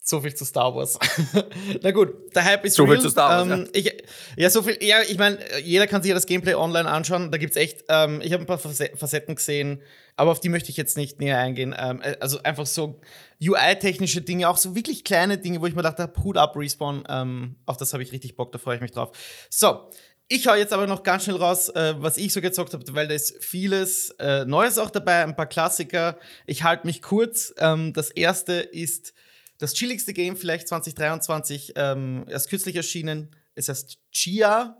So 0.08 0.20
viel 0.20 0.32
zu 0.36 0.44
Star 0.44 0.72
Wars. 0.72 1.00
Na 1.82 1.90
gut, 1.90 2.32
der 2.32 2.44
Hype 2.44 2.64
ist 2.64 2.76
so 2.76 2.84
real. 2.84 2.94
viel 2.94 3.02
zu 3.02 3.10
Star 3.10 3.48
Wars. 3.48 3.58
Ähm, 3.58 3.68
ja. 3.74 3.80
Ich, 3.80 3.95
ja, 4.36 4.50
so 4.50 4.62
viel. 4.62 4.78
Ja, 4.82 5.02
ich 5.02 5.18
meine, 5.18 5.38
jeder 5.62 5.86
kann 5.86 6.02
sich 6.02 6.10
ja 6.10 6.14
das 6.14 6.26
Gameplay 6.26 6.54
online 6.54 6.88
anschauen. 6.88 7.30
Da 7.30 7.38
gibt 7.38 7.52
es 7.52 7.56
echt. 7.56 7.84
Ähm, 7.88 8.20
ich 8.22 8.32
habe 8.32 8.42
ein 8.42 8.46
paar 8.46 8.58
Facetten 8.58 9.34
gesehen, 9.34 9.82
aber 10.16 10.30
auf 10.30 10.40
die 10.40 10.48
möchte 10.48 10.70
ich 10.70 10.76
jetzt 10.76 10.96
nicht 10.96 11.20
näher 11.20 11.38
eingehen. 11.38 11.74
Ähm, 11.78 12.00
äh, 12.02 12.16
also 12.20 12.42
einfach 12.42 12.66
so 12.66 13.00
UI-technische 13.40 14.20
Dinge, 14.20 14.48
auch 14.48 14.58
so 14.58 14.74
wirklich 14.76 15.04
kleine 15.04 15.38
Dinge, 15.38 15.60
wo 15.60 15.66
ich 15.66 15.74
mir 15.74 15.82
dachte, 15.82 16.12
Hut 16.22 16.36
ab, 16.36 16.56
Respawn. 16.56 17.04
Ähm, 17.08 17.56
auf 17.64 17.76
das 17.76 17.92
habe 17.92 18.02
ich 18.02 18.12
richtig 18.12 18.36
Bock, 18.36 18.52
da 18.52 18.58
freue 18.58 18.76
ich 18.76 18.82
mich 18.82 18.92
drauf. 18.92 19.16
So, 19.48 19.88
ich 20.28 20.46
hau 20.48 20.54
jetzt 20.54 20.72
aber 20.72 20.86
noch 20.86 21.02
ganz 21.02 21.24
schnell 21.24 21.36
raus, 21.36 21.68
äh, 21.68 21.94
was 21.98 22.16
ich 22.16 22.32
so 22.32 22.40
gezockt 22.40 22.74
habe, 22.74 22.84
weil 22.94 23.06
da 23.06 23.14
ist 23.14 23.42
vieles 23.44 24.10
äh, 24.18 24.44
Neues 24.44 24.76
auch 24.76 24.90
dabei, 24.90 25.22
ein 25.22 25.36
paar 25.36 25.46
Klassiker. 25.46 26.18
Ich 26.46 26.64
halte 26.64 26.86
mich 26.86 27.00
kurz. 27.00 27.54
Ähm, 27.58 27.92
das 27.92 28.10
erste 28.10 28.54
ist 28.54 29.14
das 29.58 29.72
chilligste 29.72 30.12
Game 30.12 30.36
vielleicht 30.36 30.68
2023, 30.68 31.74
ähm, 31.76 32.26
erst 32.28 32.50
kürzlich 32.50 32.76
erschienen. 32.76 33.30
Es 33.56 33.68
heißt 33.68 33.98
Chia 34.12 34.76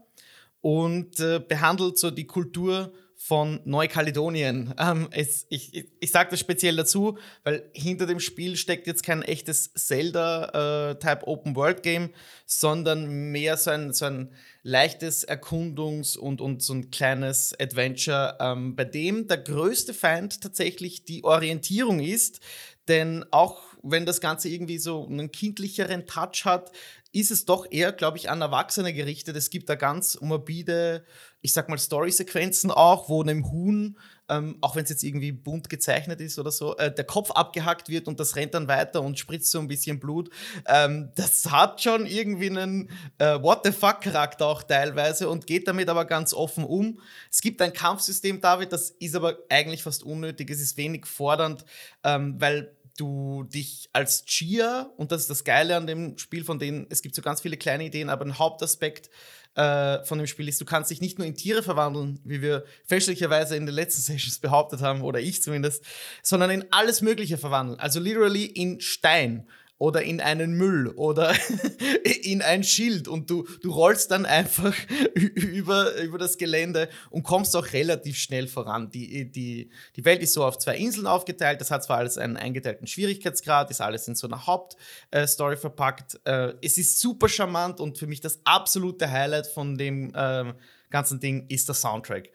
und 0.60 1.18
äh, 1.20 1.40
behandelt 1.40 1.98
so 1.98 2.10
die 2.10 2.26
Kultur 2.26 2.92
von 3.16 3.60
Neukaledonien. 3.64 4.74
Ähm, 4.78 5.08
es, 5.10 5.46
ich 5.48 5.74
ich, 5.74 5.86
ich 6.00 6.10
sage 6.10 6.30
das 6.30 6.40
speziell 6.40 6.76
dazu, 6.76 7.18
weil 7.44 7.70
hinter 7.72 8.06
dem 8.06 8.20
Spiel 8.20 8.56
steckt 8.56 8.86
jetzt 8.86 9.02
kein 9.02 9.22
echtes 9.22 9.72
Zelda-Type 9.72 11.22
äh, 11.22 11.24
Open-World-Game, 11.24 12.10
sondern 12.44 13.32
mehr 13.32 13.56
so 13.56 13.70
ein, 13.70 13.92
so 13.94 14.04
ein 14.04 14.32
leichtes 14.62 15.26
Erkundungs- 15.26 16.18
und, 16.18 16.40
und 16.40 16.62
so 16.62 16.74
ein 16.74 16.90
kleines 16.90 17.58
Adventure, 17.58 18.36
ähm, 18.38 18.76
bei 18.76 18.84
dem 18.84 19.26
der 19.26 19.38
größte 19.38 19.94
Feind 19.94 20.42
tatsächlich 20.42 21.04
die 21.04 21.24
Orientierung 21.24 22.00
ist. 22.00 22.40
Denn 22.86 23.24
auch 23.30 23.62
wenn 23.82 24.04
das 24.04 24.20
Ganze 24.20 24.48
irgendwie 24.48 24.78
so 24.78 25.06
einen 25.06 25.32
kindlicheren 25.32 26.06
Touch 26.06 26.44
hat, 26.44 26.70
ist 27.16 27.30
es 27.30 27.46
doch 27.46 27.66
eher, 27.70 27.92
glaube 27.92 28.18
ich, 28.18 28.28
an 28.28 28.42
Erwachsene 28.42 28.92
gerichtet. 28.92 29.36
Es 29.36 29.48
gibt 29.48 29.70
da 29.70 29.74
ganz 29.74 30.20
morbide, 30.20 31.02
ich 31.40 31.54
sag 31.54 31.70
mal, 31.70 31.78
Story-Sequenzen 31.78 32.70
auch, 32.70 33.08
wo 33.08 33.22
einem 33.22 33.50
Huhn, 33.50 33.98
ähm, 34.28 34.58
auch 34.60 34.76
wenn 34.76 34.84
es 34.84 34.90
jetzt 34.90 35.02
irgendwie 35.02 35.32
bunt 35.32 35.70
gezeichnet 35.70 36.20
ist 36.20 36.38
oder 36.38 36.50
so, 36.50 36.76
äh, 36.76 36.92
der 36.94 37.04
Kopf 37.04 37.30
abgehackt 37.30 37.88
wird 37.88 38.06
und 38.06 38.20
das 38.20 38.36
rennt 38.36 38.52
dann 38.52 38.68
weiter 38.68 39.00
und 39.00 39.18
spritzt 39.18 39.50
so 39.50 39.58
ein 39.60 39.66
bisschen 39.66 39.98
Blut. 39.98 40.28
Ähm, 40.66 41.10
das 41.14 41.50
hat 41.50 41.80
schon 41.80 42.04
irgendwie 42.04 42.50
einen 42.50 42.90
äh, 43.16 43.40
What 43.40 43.60
the 43.64 43.72
fuck-Charakter 43.72 44.46
auch 44.46 44.62
teilweise 44.62 45.30
und 45.30 45.46
geht 45.46 45.68
damit 45.68 45.88
aber 45.88 46.04
ganz 46.04 46.34
offen 46.34 46.64
um. 46.64 47.00
Es 47.30 47.40
gibt 47.40 47.62
ein 47.62 47.72
Kampfsystem, 47.72 48.42
David, 48.42 48.72
das 48.72 48.90
ist 48.90 49.16
aber 49.16 49.38
eigentlich 49.48 49.82
fast 49.82 50.02
unnötig. 50.02 50.50
Es 50.50 50.60
ist 50.60 50.76
wenig 50.76 51.06
fordernd, 51.06 51.64
ähm, 52.04 52.38
weil 52.38 52.75
du 52.96 53.44
dich 53.44 53.88
als 53.92 54.24
Chia, 54.24 54.90
und 54.96 55.12
das 55.12 55.22
ist 55.22 55.30
das 55.30 55.44
Geile 55.44 55.76
an 55.76 55.86
dem 55.86 56.18
Spiel, 56.18 56.44
von 56.44 56.58
denen 56.58 56.86
es 56.90 57.02
gibt 57.02 57.14
so 57.14 57.22
ganz 57.22 57.40
viele 57.40 57.56
kleine 57.56 57.84
Ideen, 57.84 58.08
aber 58.08 58.24
ein 58.24 58.38
Hauptaspekt 58.38 59.10
äh, 59.54 60.04
von 60.04 60.18
dem 60.18 60.26
Spiel 60.26 60.48
ist, 60.48 60.60
du 60.60 60.64
kannst 60.64 60.90
dich 60.90 61.00
nicht 61.00 61.18
nur 61.18 61.26
in 61.26 61.34
Tiere 61.34 61.62
verwandeln, 61.62 62.20
wie 62.24 62.42
wir 62.42 62.64
fälschlicherweise 62.84 63.56
in 63.56 63.66
den 63.66 63.74
letzten 63.74 64.02
Sessions 64.12 64.38
behauptet 64.38 64.80
haben, 64.80 65.02
oder 65.02 65.20
ich 65.20 65.42
zumindest, 65.42 65.84
sondern 66.22 66.50
in 66.50 66.66
alles 66.70 67.00
Mögliche 67.00 67.38
verwandeln. 67.38 67.80
Also 67.80 68.00
literally 68.00 68.44
in 68.44 68.80
Stein 68.80 69.48
oder 69.78 70.02
in 70.02 70.20
einen 70.20 70.54
Müll 70.54 70.88
oder 70.88 71.34
in 72.22 72.40
ein 72.40 72.64
Schild 72.64 73.08
und 73.08 73.28
du, 73.28 73.46
du 73.62 73.70
rollst 73.70 74.10
dann 74.10 74.24
einfach 74.24 74.74
über, 75.14 75.94
über 75.96 76.18
das 76.18 76.38
Gelände 76.38 76.88
und 77.10 77.24
kommst 77.24 77.54
auch 77.56 77.72
relativ 77.72 78.16
schnell 78.16 78.48
voran. 78.48 78.90
Die, 78.90 79.30
die, 79.30 79.70
die 79.96 80.04
Welt 80.04 80.22
ist 80.22 80.32
so 80.32 80.44
auf 80.44 80.58
zwei 80.58 80.76
Inseln 80.76 81.06
aufgeteilt, 81.06 81.60
das 81.60 81.70
hat 81.70 81.84
zwar 81.84 81.98
alles 81.98 82.16
einen 82.16 82.36
eingeteilten 82.36 82.86
Schwierigkeitsgrad, 82.86 83.70
ist 83.70 83.80
alles 83.80 84.08
in 84.08 84.14
so 84.14 84.26
einer 84.26 84.46
Hauptstory 84.46 85.56
verpackt. 85.56 86.18
Äh, 86.24 86.54
es 86.62 86.78
ist 86.78 86.98
super 86.98 87.28
charmant 87.28 87.78
und 87.80 87.98
für 87.98 88.06
mich 88.06 88.20
das 88.20 88.40
absolute 88.44 89.10
Highlight 89.10 89.46
von 89.46 89.76
dem 89.76 90.14
äh, 90.14 90.54
ganzen 90.90 91.20
Ding 91.20 91.46
ist 91.48 91.68
der 91.68 91.74
Soundtrack. 91.74 92.30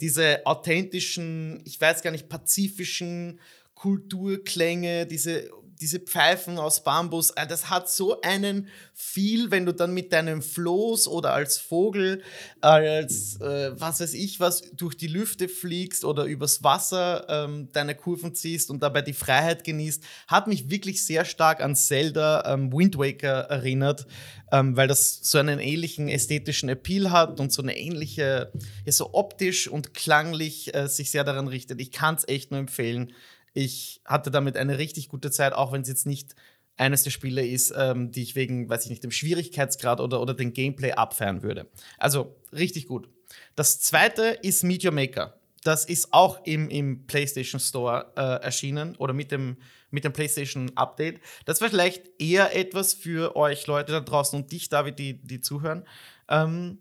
Diese 0.00 0.46
authentischen, 0.46 1.62
ich 1.64 1.80
weiß 1.80 2.02
gar 2.02 2.10
nicht, 2.10 2.28
pazifischen 2.28 3.40
Kulturklänge, 3.74 5.06
diese 5.06 5.50
diese 5.80 6.00
Pfeifen 6.00 6.58
aus 6.58 6.82
Bambus, 6.82 7.30
äh, 7.30 7.46
das 7.46 7.70
hat 7.70 7.90
so 7.90 8.20
einen 8.20 8.68
viel, 8.94 9.50
wenn 9.50 9.66
du 9.66 9.72
dann 9.72 9.94
mit 9.94 10.12
deinem 10.12 10.42
Floß 10.42 11.08
oder 11.08 11.32
als 11.32 11.58
Vogel, 11.58 12.22
als 12.60 13.40
äh, 13.40 13.72
was 13.78 14.00
weiß 14.00 14.14
ich 14.14 14.40
was, 14.40 14.62
durch 14.72 14.96
die 14.96 15.06
Lüfte 15.06 15.48
fliegst 15.48 16.04
oder 16.04 16.24
übers 16.24 16.62
Wasser 16.62 17.26
ähm, 17.28 17.68
deine 17.72 17.94
Kurven 17.94 18.34
ziehst 18.34 18.70
und 18.70 18.82
dabei 18.82 19.02
die 19.02 19.12
Freiheit 19.12 19.64
genießt, 19.64 20.02
hat 20.26 20.46
mich 20.46 20.70
wirklich 20.70 21.04
sehr 21.04 21.24
stark 21.24 21.60
an 21.60 21.76
Zelda 21.76 22.44
ähm, 22.46 22.72
Wind 22.72 22.98
Waker 22.98 23.46
erinnert, 23.48 24.06
ähm, 24.52 24.76
weil 24.76 24.88
das 24.88 25.20
so 25.22 25.38
einen 25.38 25.58
ähnlichen 25.58 26.08
ästhetischen 26.08 26.68
Appeal 26.68 27.10
hat 27.10 27.40
und 27.40 27.52
so 27.52 27.62
eine 27.62 27.76
ähnliche, 27.76 28.52
ja, 28.84 28.92
so 28.92 29.10
optisch 29.12 29.68
und 29.68 29.94
klanglich 29.94 30.74
äh, 30.74 30.88
sich 30.88 31.10
sehr 31.10 31.24
daran 31.24 31.48
richtet. 31.48 31.80
Ich 31.80 31.92
kann 31.92 32.14
es 32.14 32.26
echt 32.26 32.50
nur 32.50 32.60
empfehlen. 32.60 33.12
Ich 33.58 34.00
hatte 34.04 34.30
damit 34.30 34.56
eine 34.56 34.78
richtig 34.78 35.08
gute 35.08 35.32
Zeit, 35.32 35.52
auch 35.52 35.72
wenn 35.72 35.82
es 35.82 35.88
jetzt 35.88 36.06
nicht 36.06 36.36
eines 36.76 37.02
der 37.02 37.10
Spiele 37.10 37.44
ist, 37.44 37.74
ähm, 37.76 38.12
die 38.12 38.22
ich 38.22 38.36
wegen, 38.36 38.68
weiß 38.68 38.84
ich 38.84 38.90
nicht, 38.90 39.02
dem 39.02 39.10
Schwierigkeitsgrad 39.10 40.00
oder, 40.00 40.22
oder 40.22 40.32
dem 40.32 40.52
Gameplay 40.52 40.92
abfeiern 40.92 41.42
würde. 41.42 41.66
Also 41.98 42.36
richtig 42.52 42.86
gut. 42.86 43.08
Das 43.56 43.80
zweite 43.80 44.38
ist 44.42 44.62
Media 44.62 44.92
Maker. 44.92 45.40
Das 45.64 45.86
ist 45.86 46.12
auch 46.12 46.46
im, 46.46 46.70
im 46.70 47.08
PlayStation 47.08 47.58
Store 47.58 48.12
äh, 48.16 48.44
erschienen 48.44 48.94
oder 48.94 49.12
mit 49.12 49.32
dem, 49.32 49.56
mit 49.90 50.04
dem 50.04 50.12
PlayStation 50.12 50.70
Update. 50.76 51.20
Das 51.44 51.60
war 51.60 51.68
vielleicht 51.68 52.04
eher 52.20 52.54
etwas 52.54 52.94
für 52.94 53.34
euch 53.34 53.66
Leute 53.66 53.90
da 53.90 53.98
draußen 53.98 54.40
und 54.40 54.52
dich, 54.52 54.68
David, 54.68 55.00
die, 55.00 55.14
die 55.14 55.40
zuhören. 55.40 55.84
Ähm, 56.28 56.78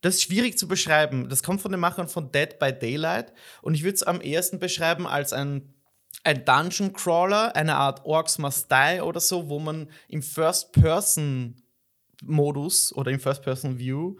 das 0.00 0.14
ist 0.14 0.22
schwierig 0.22 0.56
zu 0.56 0.68
beschreiben. 0.68 1.28
Das 1.28 1.42
kommt 1.42 1.60
von 1.60 1.72
den 1.72 1.80
Machern 1.80 2.06
von 2.06 2.30
Dead 2.30 2.56
by 2.60 2.72
Daylight 2.72 3.32
und 3.62 3.74
ich 3.74 3.82
würde 3.82 3.96
es 3.96 4.04
am 4.04 4.20
ehesten 4.20 4.60
beschreiben 4.60 5.08
als 5.08 5.32
ein 5.32 5.74
ein 6.24 6.44
Dungeon 6.44 6.92
Crawler, 6.92 7.56
eine 7.56 7.76
Art 7.76 8.04
Orcs 8.04 8.36
Must 8.38 8.70
Die 8.70 9.00
oder 9.00 9.20
so, 9.20 9.48
wo 9.48 9.58
man 9.58 9.88
im 10.08 10.22
First-Person-Modus 10.22 12.94
oder 12.94 13.10
im 13.10 13.20
First-Person-View 13.20 14.16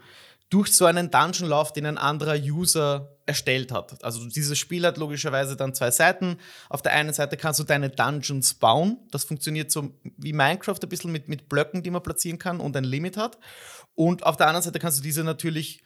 durch 0.51 0.75
so 0.75 0.85
einen 0.85 1.09
Dungeon 1.09 1.47
läuft, 1.47 1.77
den 1.77 1.85
ein 1.85 1.97
anderer 1.97 2.35
User 2.35 3.15
erstellt 3.25 3.71
hat. 3.71 4.03
Also 4.03 4.27
dieses 4.27 4.59
Spiel 4.59 4.85
hat 4.85 4.97
logischerweise 4.97 5.55
dann 5.55 5.73
zwei 5.73 5.91
Seiten. 5.91 6.37
Auf 6.67 6.81
der 6.81 6.91
einen 6.91 7.13
Seite 7.13 7.37
kannst 7.37 7.61
du 7.61 7.63
deine 7.63 7.89
Dungeons 7.89 8.55
bauen. 8.55 8.97
Das 9.11 9.23
funktioniert 9.23 9.71
so 9.71 9.91
wie 10.17 10.33
Minecraft 10.33 10.75
ein 10.83 10.89
bisschen 10.89 11.13
mit, 11.13 11.29
mit 11.29 11.47
Blöcken, 11.47 11.83
die 11.83 11.89
man 11.89 12.03
platzieren 12.03 12.37
kann 12.37 12.59
und 12.59 12.75
ein 12.75 12.83
Limit 12.83 13.15
hat. 13.15 13.37
Und 13.95 14.23
auf 14.23 14.35
der 14.35 14.47
anderen 14.47 14.63
Seite 14.63 14.79
kannst 14.79 14.99
du 14.99 15.03
diese 15.03 15.23
natürlich 15.23 15.83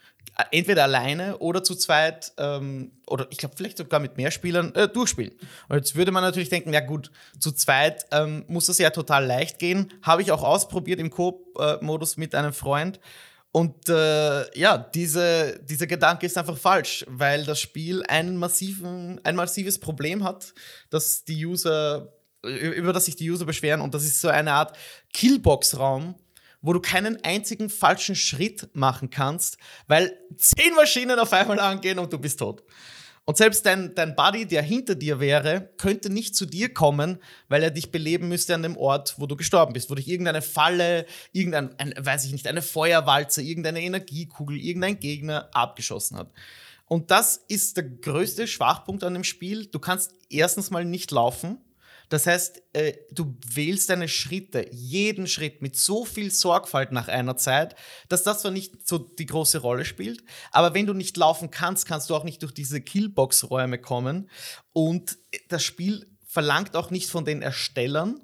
entweder 0.52 0.84
alleine 0.84 1.38
oder 1.38 1.64
zu 1.64 1.76
zweit 1.76 2.34
ähm, 2.38 2.92
oder 3.08 3.28
ich 3.30 3.38
glaube 3.38 3.56
vielleicht 3.56 3.78
sogar 3.78 4.00
mit 4.00 4.18
mehr 4.18 4.32
Spielern 4.32 4.74
äh, 4.76 4.88
durchspielen. 4.88 5.34
Und 5.70 5.78
jetzt 5.78 5.96
würde 5.96 6.12
man 6.12 6.24
natürlich 6.24 6.50
denken, 6.50 6.74
ja 6.74 6.82
gut, 6.82 7.12
zu 7.40 7.52
zweit 7.52 8.06
ähm, 8.12 8.44
muss 8.48 8.66
das 8.66 8.78
ja 8.78 8.90
total 8.90 9.26
leicht 9.26 9.60
gehen. 9.60 9.94
Habe 10.02 10.22
ich 10.22 10.32
auch 10.32 10.44
ausprobiert 10.44 11.00
im 11.00 11.10
Coop-Modus 11.10 12.18
mit 12.18 12.36
einem 12.36 12.54
Freund. 12.54 13.00
Und 13.56 13.88
äh, 13.88 14.60
ja, 14.60 14.78
diese, 14.78 15.62
dieser 15.64 15.88
Gedanke 15.88 16.26
ist 16.26 16.38
einfach 16.38 16.58
falsch, 16.58 17.06
weil 17.08 17.46
das 17.46 17.62
Spiel 17.62 18.04
einen 18.04 18.36
massiven, 18.36 19.22
ein 19.24 19.38
massives 19.38 19.80
Problem 19.80 20.26
hat, 20.26 20.54
dass 20.90 21.24
die 21.24 21.46
User, 21.46 22.12
über 22.44 22.92
das 22.92 23.06
sich 23.06 23.16
die 23.16 23.32
User 23.32 23.46
beschweren. 23.46 23.80
Und 23.80 23.94
das 23.94 24.04
ist 24.04 24.20
so 24.20 24.28
eine 24.28 24.52
Art 24.52 24.76
Killbox-Raum, 25.14 26.16
wo 26.66 26.74
du 26.74 26.80
keinen 26.80 27.24
einzigen 27.24 27.70
falschen 27.70 28.16
Schritt 28.16 28.70
machen 28.74 29.10
kannst, 29.10 29.58
weil 29.88 30.18
zehn 30.36 30.74
Maschinen 30.74 31.20
auf 31.20 31.32
einmal 31.32 31.60
angehen 31.60 32.00
und 32.00 32.12
du 32.12 32.18
bist 32.18 32.40
tot. 32.40 32.64
Und 33.28 33.38
selbst 33.38 33.66
dein, 33.66 33.96
dein 33.96 34.16
Buddy, 34.16 34.46
der 34.46 34.62
hinter 34.62 34.94
dir 34.94 35.20
wäre, 35.20 35.70
könnte 35.78 36.12
nicht 36.12 36.36
zu 36.36 36.46
dir 36.46 36.74
kommen, 36.74 37.18
weil 37.50 37.64
er 37.64 37.72
dich 37.72 37.92
beleben 37.92 38.28
müsste 38.28 38.54
an 38.54 38.64
dem 38.64 38.78
Ort, 38.78 39.16
wo 39.18 39.26
du 39.26 39.36
gestorben 39.36 39.74
bist, 39.74 39.90
wo 39.90 39.96
dich 39.96 40.08
irgendeine 40.08 40.44
Falle, 40.44 41.06
irgendein, 41.32 41.78
ein, 41.80 41.94
weiß 41.98 42.26
ich 42.26 42.32
nicht, 42.32 42.48
eine 42.48 42.62
Feuerwalze, 42.62 43.42
irgendeine 43.42 43.82
Energiekugel, 43.82 44.58
irgendein 44.58 45.00
Gegner 45.00 45.50
abgeschossen 45.54 46.18
hat. 46.18 46.32
Und 46.88 47.10
das 47.10 47.38
ist 47.48 47.78
der 47.78 47.86
größte 47.86 48.48
Schwachpunkt 48.48 49.04
an 49.04 49.16
dem 49.16 49.24
Spiel. 49.24 49.66
Du 49.68 49.80
kannst 49.80 50.14
erstens 50.30 50.70
mal 50.70 50.86
nicht 50.86 51.10
laufen. 51.10 51.58
Das 52.10 52.28
heißt, 52.28 52.62
äh, 52.74 52.94
du 53.12 53.38
wählst 53.54 53.90
deine 53.90 54.08
Schritte, 54.08 54.68
jeden 54.72 55.28
Schritt 55.28 55.62
mit 55.62 55.76
so 55.76 56.06
viel 56.06 56.32
Sorgfalt 56.32 56.92
nach 56.92 57.08
einer 57.08 57.38
Zeit, 57.38 57.76
dass 58.10 58.24
das 58.24 58.42
zwar 58.42 58.52
nicht 58.52 58.88
so 58.88 58.98
die 58.98 59.26
große 59.26 59.60
Rolle 59.60 59.86
spielt, 59.86 60.24
aber 60.52 60.74
wenn 60.74 60.86
du 60.86 60.94
nicht 60.94 61.18
laufen 61.18 61.52
kannst, 61.52 61.88
kannst 61.88 62.10
du 62.10 62.16
auch 62.16 62.24
nicht 62.24 62.42
durch 62.42 62.54
diese 62.54 62.82
Killbox-Räume 62.82 63.80
kommen. 63.80 64.30
Und 64.74 65.18
das 65.50 65.64
Spiel 65.64 66.08
verlangt 66.26 66.76
auch 66.76 66.92
nicht 66.92 67.10
von 67.10 67.26
den 67.26 67.42
Erstellern, 67.42 68.20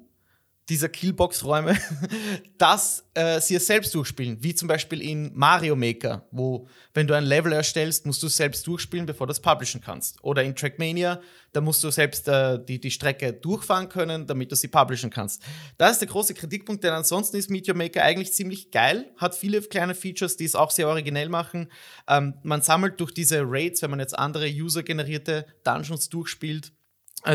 dieser 0.68 0.88
Killbox-Räume, 0.88 1.76
dass 2.58 3.04
äh, 3.14 3.40
sie 3.40 3.56
es 3.56 3.66
selbst 3.66 3.94
durchspielen. 3.94 4.42
Wie 4.42 4.54
zum 4.54 4.68
Beispiel 4.68 5.02
in 5.02 5.32
Mario 5.34 5.74
Maker, 5.74 6.26
wo, 6.30 6.68
wenn 6.94 7.06
du 7.06 7.14
ein 7.14 7.24
Level 7.24 7.52
erstellst, 7.52 8.06
musst 8.06 8.22
du 8.22 8.28
es 8.28 8.36
selbst 8.36 8.66
durchspielen, 8.66 9.04
bevor 9.04 9.26
du 9.26 9.32
es 9.32 9.40
publishen 9.40 9.80
kannst. 9.80 10.22
Oder 10.22 10.44
in 10.44 10.54
Trackmania, 10.54 11.20
da 11.52 11.60
musst 11.60 11.82
du 11.82 11.90
selbst 11.90 12.28
äh, 12.28 12.64
die, 12.64 12.80
die 12.80 12.90
Strecke 12.90 13.32
durchfahren 13.32 13.88
können, 13.88 14.26
damit 14.26 14.52
du 14.52 14.56
sie 14.56 14.68
publishen 14.68 15.10
kannst. 15.10 15.42
Da 15.78 15.90
ist 15.90 15.98
der 15.98 16.08
große 16.08 16.34
Kritikpunkt, 16.34 16.84
denn 16.84 16.92
ansonsten 16.92 17.36
ist 17.36 17.50
Meteor 17.50 17.76
Maker 17.76 18.02
eigentlich 18.02 18.32
ziemlich 18.32 18.70
geil, 18.70 19.10
hat 19.16 19.34
viele 19.34 19.60
kleine 19.62 19.94
Features, 19.94 20.36
die 20.36 20.44
es 20.44 20.54
auch 20.54 20.70
sehr 20.70 20.88
originell 20.88 21.28
machen. 21.28 21.70
Ähm, 22.08 22.34
man 22.44 22.62
sammelt 22.62 23.00
durch 23.00 23.12
diese 23.12 23.42
Raids, 23.44 23.82
wenn 23.82 23.90
man 23.90 24.00
jetzt 24.00 24.16
andere 24.16 24.46
user-generierte 24.48 25.44
Dungeons 25.64 26.08
durchspielt, 26.08 26.72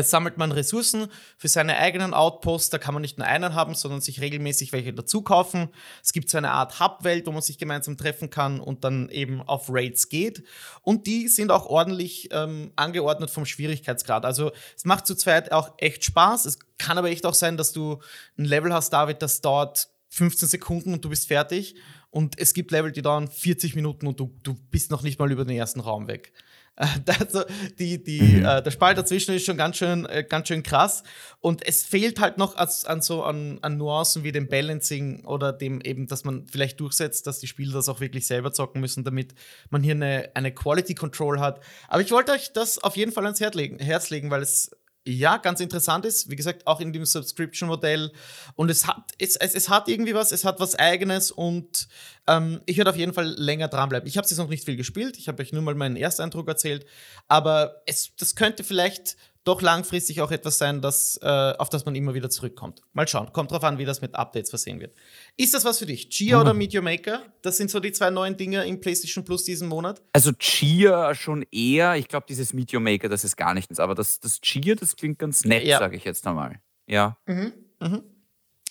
sammelt 0.02 0.36
man 0.36 0.52
Ressourcen 0.52 1.08
für 1.36 1.48
seine 1.48 1.78
eigenen 1.78 2.14
Outposts. 2.14 2.70
Da 2.70 2.78
kann 2.78 2.94
man 2.94 3.00
nicht 3.00 3.18
nur 3.18 3.26
einen 3.26 3.54
haben, 3.54 3.74
sondern 3.74 4.00
sich 4.00 4.20
regelmäßig 4.20 4.72
welche 4.72 4.92
dazu 4.92 5.22
kaufen. 5.22 5.68
Es 6.02 6.12
gibt 6.12 6.30
so 6.30 6.38
eine 6.38 6.52
Art 6.52 6.80
Hub-Welt, 6.80 7.26
wo 7.26 7.32
man 7.32 7.42
sich 7.42 7.58
gemeinsam 7.58 7.96
treffen 7.96 8.30
kann 8.30 8.60
und 8.60 8.84
dann 8.84 9.08
eben 9.08 9.42
auf 9.42 9.68
Raids 9.70 10.08
geht. 10.08 10.44
Und 10.82 11.06
die 11.06 11.28
sind 11.28 11.50
auch 11.50 11.66
ordentlich 11.66 12.28
ähm, 12.32 12.72
angeordnet 12.76 13.30
vom 13.30 13.46
Schwierigkeitsgrad. 13.46 14.24
Also 14.24 14.52
es 14.76 14.84
macht 14.84 15.06
zu 15.06 15.14
zweit 15.14 15.52
auch 15.52 15.72
echt 15.78 16.04
Spaß. 16.04 16.44
Es 16.44 16.58
kann 16.78 16.98
aber 16.98 17.10
echt 17.10 17.26
auch 17.26 17.34
sein, 17.34 17.56
dass 17.56 17.72
du 17.72 18.00
ein 18.36 18.44
Level 18.44 18.72
hast, 18.72 18.92
David, 18.92 19.22
das 19.22 19.40
dauert 19.40 19.88
15 20.10 20.48
Sekunden 20.48 20.92
und 20.92 21.04
du 21.04 21.08
bist 21.08 21.28
fertig. 21.28 21.76
Und 22.10 22.38
es 22.38 22.54
gibt 22.54 22.70
Level, 22.70 22.92
die 22.92 23.02
dauern 23.02 23.28
40 23.28 23.74
Minuten 23.74 24.06
und 24.06 24.18
du, 24.18 24.34
du 24.42 24.54
bist 24.70 24.90
noch 24.90 25.02
nicht 25.02 25.18
mal 25.18 25.30
über 25.30 25.44
den 25.44 25.56
ersten 25.56 25.80
Raum 25.80 26.08
weg. 26.08 26.32
Also 27.20 27.44
die, 27.78 28.02
die, 28.02 28.20
mhm. 28.20 28.44
äh, 28.44 28.62
der 28.62 28.70
Spalt 28.70 28.98
dazwischen 28.98 29.34
ist 29.34 29.44
schon 29.44 29.56
ganz 29.56 29.76
schön, 29.76 30.06
äh, 30.06 30.24
ganz 30.28 30.48
schön 30.48 30.62
krass. 30.62 31.02
Und 31.40 31.66
es 31.66 31.84
fehlt 31.84 32.20
halt 32.20 32.38
noch 32.38 32.56
als, 32.56 32.84
an 32.84 33.02
so 33.02 33.22
an, 33.22 33.58
an, 33.62 33.76
Nuancen 33.76 34.24
wie 34.24 34.32
dem 34.32 34.48
Balancing 34.48 35.24
oder 35.24 35.52
dem 35.52 35.80
eben, 35.80 36.06
dass 36.06 36.24
man 36.24 36.46
vielleicht 36.46 36.80
durchsetzt, 36.80 37.26
dass 37.26 37.40
die 37.40 37.46
Spieler 37.46 37.74
das 37.74 37.88
auch 37.88 38.00
wirklich 38.00 38.26
selber 38.26 38.52
zocken 38.52 38.80
müssen, 38.80 39.04
damit 39.04 39.34
man 39.70 39.82
hier 39.82 39.94
eine, 39.94 40.30
eine 40.34 40.52
Quality 40.52 40.94
Control 40.94 41.40
hat. 41.40 41.60
Aber 41.88 42.02
ich 42.02 42.10
wollte 42.10 42.32
euch 42.32 42.52
das 42.52 42.78
auf 42.78 42.96
jeden 42.96 43.12
Fall 43.12 43.24
ans 43.24 43.40
Herz 43.40 43.54
legen, 43.54 43.78
Herz 43.78 44.10
legen 44.10 44.30
weil 44.30 44.42
es 44.42 44.70
ja, 45.06 45.38
ganz 45.38 45.60
interessant 45.60 46.04
ist. 46.04 46.30
Wie 46.30 46.36
gesagt, 46.36 46.66
auch 46.66 46.80
in 46.80 46.92
dem 46.92 47.04
Subscription-Modell. 47.04 48.12
Und 48.56 48.70
es 48.70 48.86
hat, 48.86 49.12
es, 49.18 49.36
es, 49.36 49.54
es, 49.54 49.68
hat 49.68 49.88
irgendwie 49.88 50.14
was, 50.14 50.32
es 50.32 50.44
hat 50.44 50.60
was 50.60 50.74
Eigenes 50.74 51.30
und 51.30 51.88
ähm, 52.26 52.60
ich 52.66 52.76
werde 52.76 52.90
auf 52.90 52.96
jeden 52.96 53.14
Fall 53.14 53.26
länger 53.26 53.68
dranbleiben. 53.68 54.06
Ich 54.06 54.16
habe 54.16 54.24
es 54.24 54.30
jetzt 54.30 54.38
noch 54.38 54.48
nicht 54.48 54.64
viel 54.64 54.76
gespielt, 54.76 55.16
ich 55.16 55.28
habe 55.28 55.42
euch 55.42 55.52
nur 55.52 55.62
mal 55.62 55.74
meinen 55.74 55.96
Ersteindruck 55.96 56.46
erzählt, 56.48 56.84
aber 57.26 57.82
es, 57.86 58.14
das 58.16 58.34
könnte 58.34 58.64
vielleicht 58.64 59.16
doch 59.44 59.62
langfristig 59.62 60.20
auch 60.20 60.30
etwas 60.30 60.58
sein, 60.58 60.82
das, 60.82 61.18
äh, 61.22 61.26
auf 61.26 61.70
das 61.70 61.86
man 61.86 61.94
immer 61.94 62.14
wieder 62.14 62.28
zurückkommt. 62.28 62.82
Mal 62.92 63.08
schauen. 63.08 63.32
Kommt 63.32 63.50
drauf 63.50 63.64
an, 63.64 63.78
wie 63.78 63.84
das 63.84 64.00
mit 64.00 64.14
Updates 64.14 64.50
versehen 64.50 64.80
wird. 64.80 64.94
Ist 65.36 65.54
das 65.54 65.64
was 65.64 65.78
für 65.78 65.86
dich? 65.86 66.10
Chia 66.10 66.36
mhm. 66.36 66.42
oder 66.42 66.54
Meteor 66.54 66.82
Maker? 66.82 67.22
Das 67.42 67.56
sind 67.56 67.70
so 67.70 67.80
die 67.80 67.92
zwei 67.92 68.10
neuen 68.10 68.36
Dinge 68.36 68.64
im 68.66 68.80
PlayStation 68.80 69.24
Plus 69.24 69.44
diesen 69.44 69.68
Monat. 69.68 70.02
Also 70.12 70.32
Chia 70.32 71.14
schon 71.14 71.46
eher. 71.50 71.96
Ich 71.96 72.08
glaube, 72.08 72.26
dieses 72.28 72.52
Meteor 72.52 72.80
Maker, 72.80 73.08
das 73.08 73.24
ist 73.24 73.36
gar 73.36 73.54
nichts. 73.54 73.80
Aber 73.80 73.94
das, 73.94 74.20
das 74.20 74.40
Chia, 74.40 74.74
das 74.74 74.96
klingt 74.96 75.18
ganz 75.18 75.44
nett, 75.44 75.64
ja. 75.64 75.78
sage 75.78 75.96
ich 75.96 76.04
jetzt 76.04 76.26
einmal. 76.26 76.60
Ja. 76.86 77.16
Mhm. 77.26 77.52
Mhm. 77.80 78.02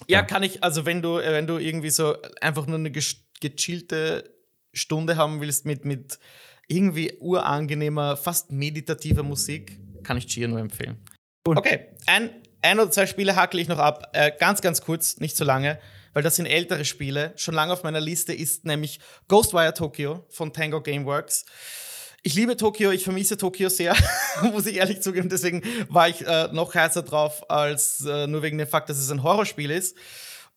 Ja, 0.07 0.21
kann 0.21 0.43
ich, 0.43 0.63
also 0.63 0.85
wenn 0.85 1.01
du, 1.01 1.17
äh, 1.17 1.33
wenn 1.33 1.47
du 1.47 1.57
irgendwie 1.57 1.89
so 1.89 2.15
einfach 2.39 2.67
nur 2.67 2.77
eine 2.77 2.91
gechillte 2.91 4.31
Stunde 4.73 5.17
haben 5.17 5.41
willst 5.41 5.65
mit, 5.65 5.85
mit 5.85 6.19
irgendwie 6.67 7.13
urangenehmer, 7.19 8.17
fast 8.17 8.51
meditativer 8.51 9.23
Musik, 9.23 9.79
kann 10.07 10.17
ich 10.17 10.27
Chia 10.27 10.47
nur 10.47 10.59
empfehlen. 10.59 10.97
Okay, 11.45 11.87
ein, 12.05 12.29
ein 12.61 12.79
oder 12.79 12.89
zwei 12.89 13.05
Spiele 13.05 13.35
hackle 13.35 13.61
ich 13.61 13.67
noch 13.67 13.77
ab. 13.77 14.09
Äh, 14.13 14.31
ganz, 14.39 14.61
ganz 14.61 14.81
kurz, 14.81 15.17
nicht 15.17 15.35
so 15.35 15.43
lange, 15.43 15.79
weil 16.13 16.23
das 16.23 16.37
sind 16.37 16.45
ältere 16.45 16.85
Spiele. 16.85 17.33
Schon 17.35 17.53
lange 17.53 17.73
auf 17.73 17.83
meiner 17.83 17.99
Liste 17.99 18.33
ist 18.33 18.65
nämlich 18.65 18.99
Ghostwire 19.27 19.73
Tokyo 19.73 20.25
von 20.29 20.53
Tango 20.53 20.81
Gameworks. 20.81 21.45
Ich 22.23 22.35
liebe 22.35 22.57
Tokio, 22.57 22.91
ich 22.91 23.03
vermisse 23.03 23.37
Tokio 23.37 23.69
sehr, 23.69 23.95
muss 24.53 24.65
ich 24.65 24.77
ehrlich 24.77 25.01
zugeben. 25.01 25.29
Deswegen 25.29 25.61
war 25.89 26.07
ich 26.07 26.25
äh, 26.25 26.47
noch 26.53 26.73
heißer 26.73 27.03
drauf, 27.03 27.49
als 27.49 28.05
äh, 28.05 28.27
nur 28.27 28.41
wegen 28.41 28.57
dem 28.57 28.67
Fakt, 28.67 28.89
dass 28.89 28.97
es 28.97 29.11
ein 29.11 29.23
Horrorspiel 29.23 29.71
ist. 29.71 29.97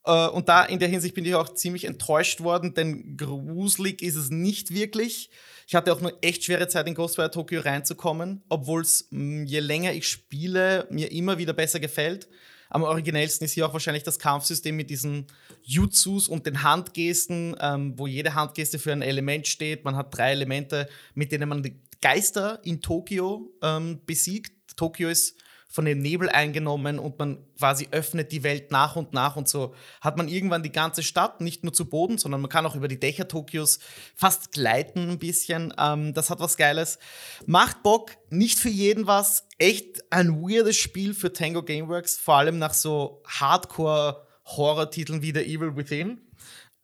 Äh, 0.04 0.28
und 0.28 0.48
da 0.48 0.64
in 0.64 0.78
der 0.78 0.88
Hinsicht 0.88 1.14
bin 1.14 1.24
ich 1.24 1.34
auch 1.34 1.54
ziemlich 1.54 1.84
enttäuscht 1.84 2.40
worden, 2.40 2.74
denn 2.74 3.16
gruselig 3.16 4.00
ist 4.00 4.16
es 4.16 4.30
nicht 4.30 4.72
wirklich. 4.72 5.30
Ich 5.70 5.76
hatte 5.76 5.92
auch 5.92 6.00
eine 6.00 6.12
echt 6.20 6.42
schwere 6.42 6.66
Zeit 6.66 6.88
in 6.88 6.96
Ghostwire 6.96 7.30
Tokyo 7.30 7.60
reinzukommen, 7.60 8.42
obwohl 8.48 8.80
es 8.80 9.06
mm, 9.10 9.44
je 9.44 9.60
länger 9.60 9.92
ich 9.92 10.08
spiele, 10.08 10.88
mir 10.90 11.12
immer 11.12 11.38
wieder 11.38 11.52
besser 11.52 11.78
gefällt. 11.78 12.26
Am 12.70 12.82
originellsten 12.82 13.44
ist 13.44 13.52
hier 13.52 13.68
auch 13.68 13.72
wahrscheinlich 13.72 14.02
das 14.02 14.18
Kampfsystem 14.18 14.74
mit 14.74 14.90
diesen 14.90 15.28
Jutsus 15.62 16.26
und 16.26 16.44
den 16.44 16.64
Handgesten, 16.64 17.54
ähm, 17.60 17.96
wo 17.96 18.08
jede 18.08 18.34
Handgeste 18.34 18.80
für 18.80 18.90
ein 18.90 19.00
Element 19.00 19.46
steht. 19.46 19.84
Man 19.84 19.94
hat 19.94 20.12
drei 20.12 20.32
Elemente, 20.32 20.88
mit 21.14 21.30
denen 21.30 21.48
man 21.48 21.62
die 21.62 21.76
Geister 22.02 22.58
in 22.64 22.80
Tokio 22.80 23.52
ähm, 23.62 24.00
besiegt. 24.06 24.76
Tokio 24.76 25.08
ist 25.08 25.36
von 25.70 25.84
dem 25.84 26.00
Nebel 26.00 26.28
eingenommen 26.28 26.98
und 26.98 27.16
man 27.20 27.38
quasi 27.56 27.86
öffnet 27.92 28.32
die 28.32 28.42
Welt 28.42 28.72
nach 28.72 28.96
und 28.96 29.14
nach 29.14 29.36
und 29.36 29.48
so 29.48 29.72
hat 30.00 30.16
man 30.16 30.26
irgendwann 30.26 30.64
die 30.64 30.72
ganze 30.72 31.04
Stadt, 31.04 31.40
nicht 31.40 31.62
nur 31.62 31.72
zu 31.72 31.88
Boden, 31.88 32.18
sondern 32.18 32.40
man 32.40 32.50
kann 32.50 32.66
auch 32.66 32.74
über 32.74 32.88
die 32.88 32.98
Dächer 32.98 33.28
Tokios 33.28 33.78
fast 34.16 34.50
gleiten 34.50 35.10
ein 35.10 35.18
bisschen. 35.20 35.72
Ähm, 35.78 36.12
das 36.12 36.28
hat 36.28 36.40
was 36.40 36.56
Geiles. 36.56 36.98
Macht 37.46 37.84
Bock, 37.84 38.16
nicht 38.30 38.58
für 38.58 38.68
jeden 38.68 39.06
was. 39.06 39.46
Echt 39.58 40.12
ein 40.12 40.42
weirdes 40.42 40.76
Spiel 40.76 41.14
für 41.14 41.32
Tango 41.32 41.62
Gameworks, 41.62 42.18
vor 42.18 42.34
allem 42.34 42.58
nach 42.58 42.74
so 42.74 43.22
Hardcore-Horror-Titeln 43.28 45.22
wie 45.22 45.32
The 45.32 45.42
Evil 45.44 45.76
Within. 45.76 46.20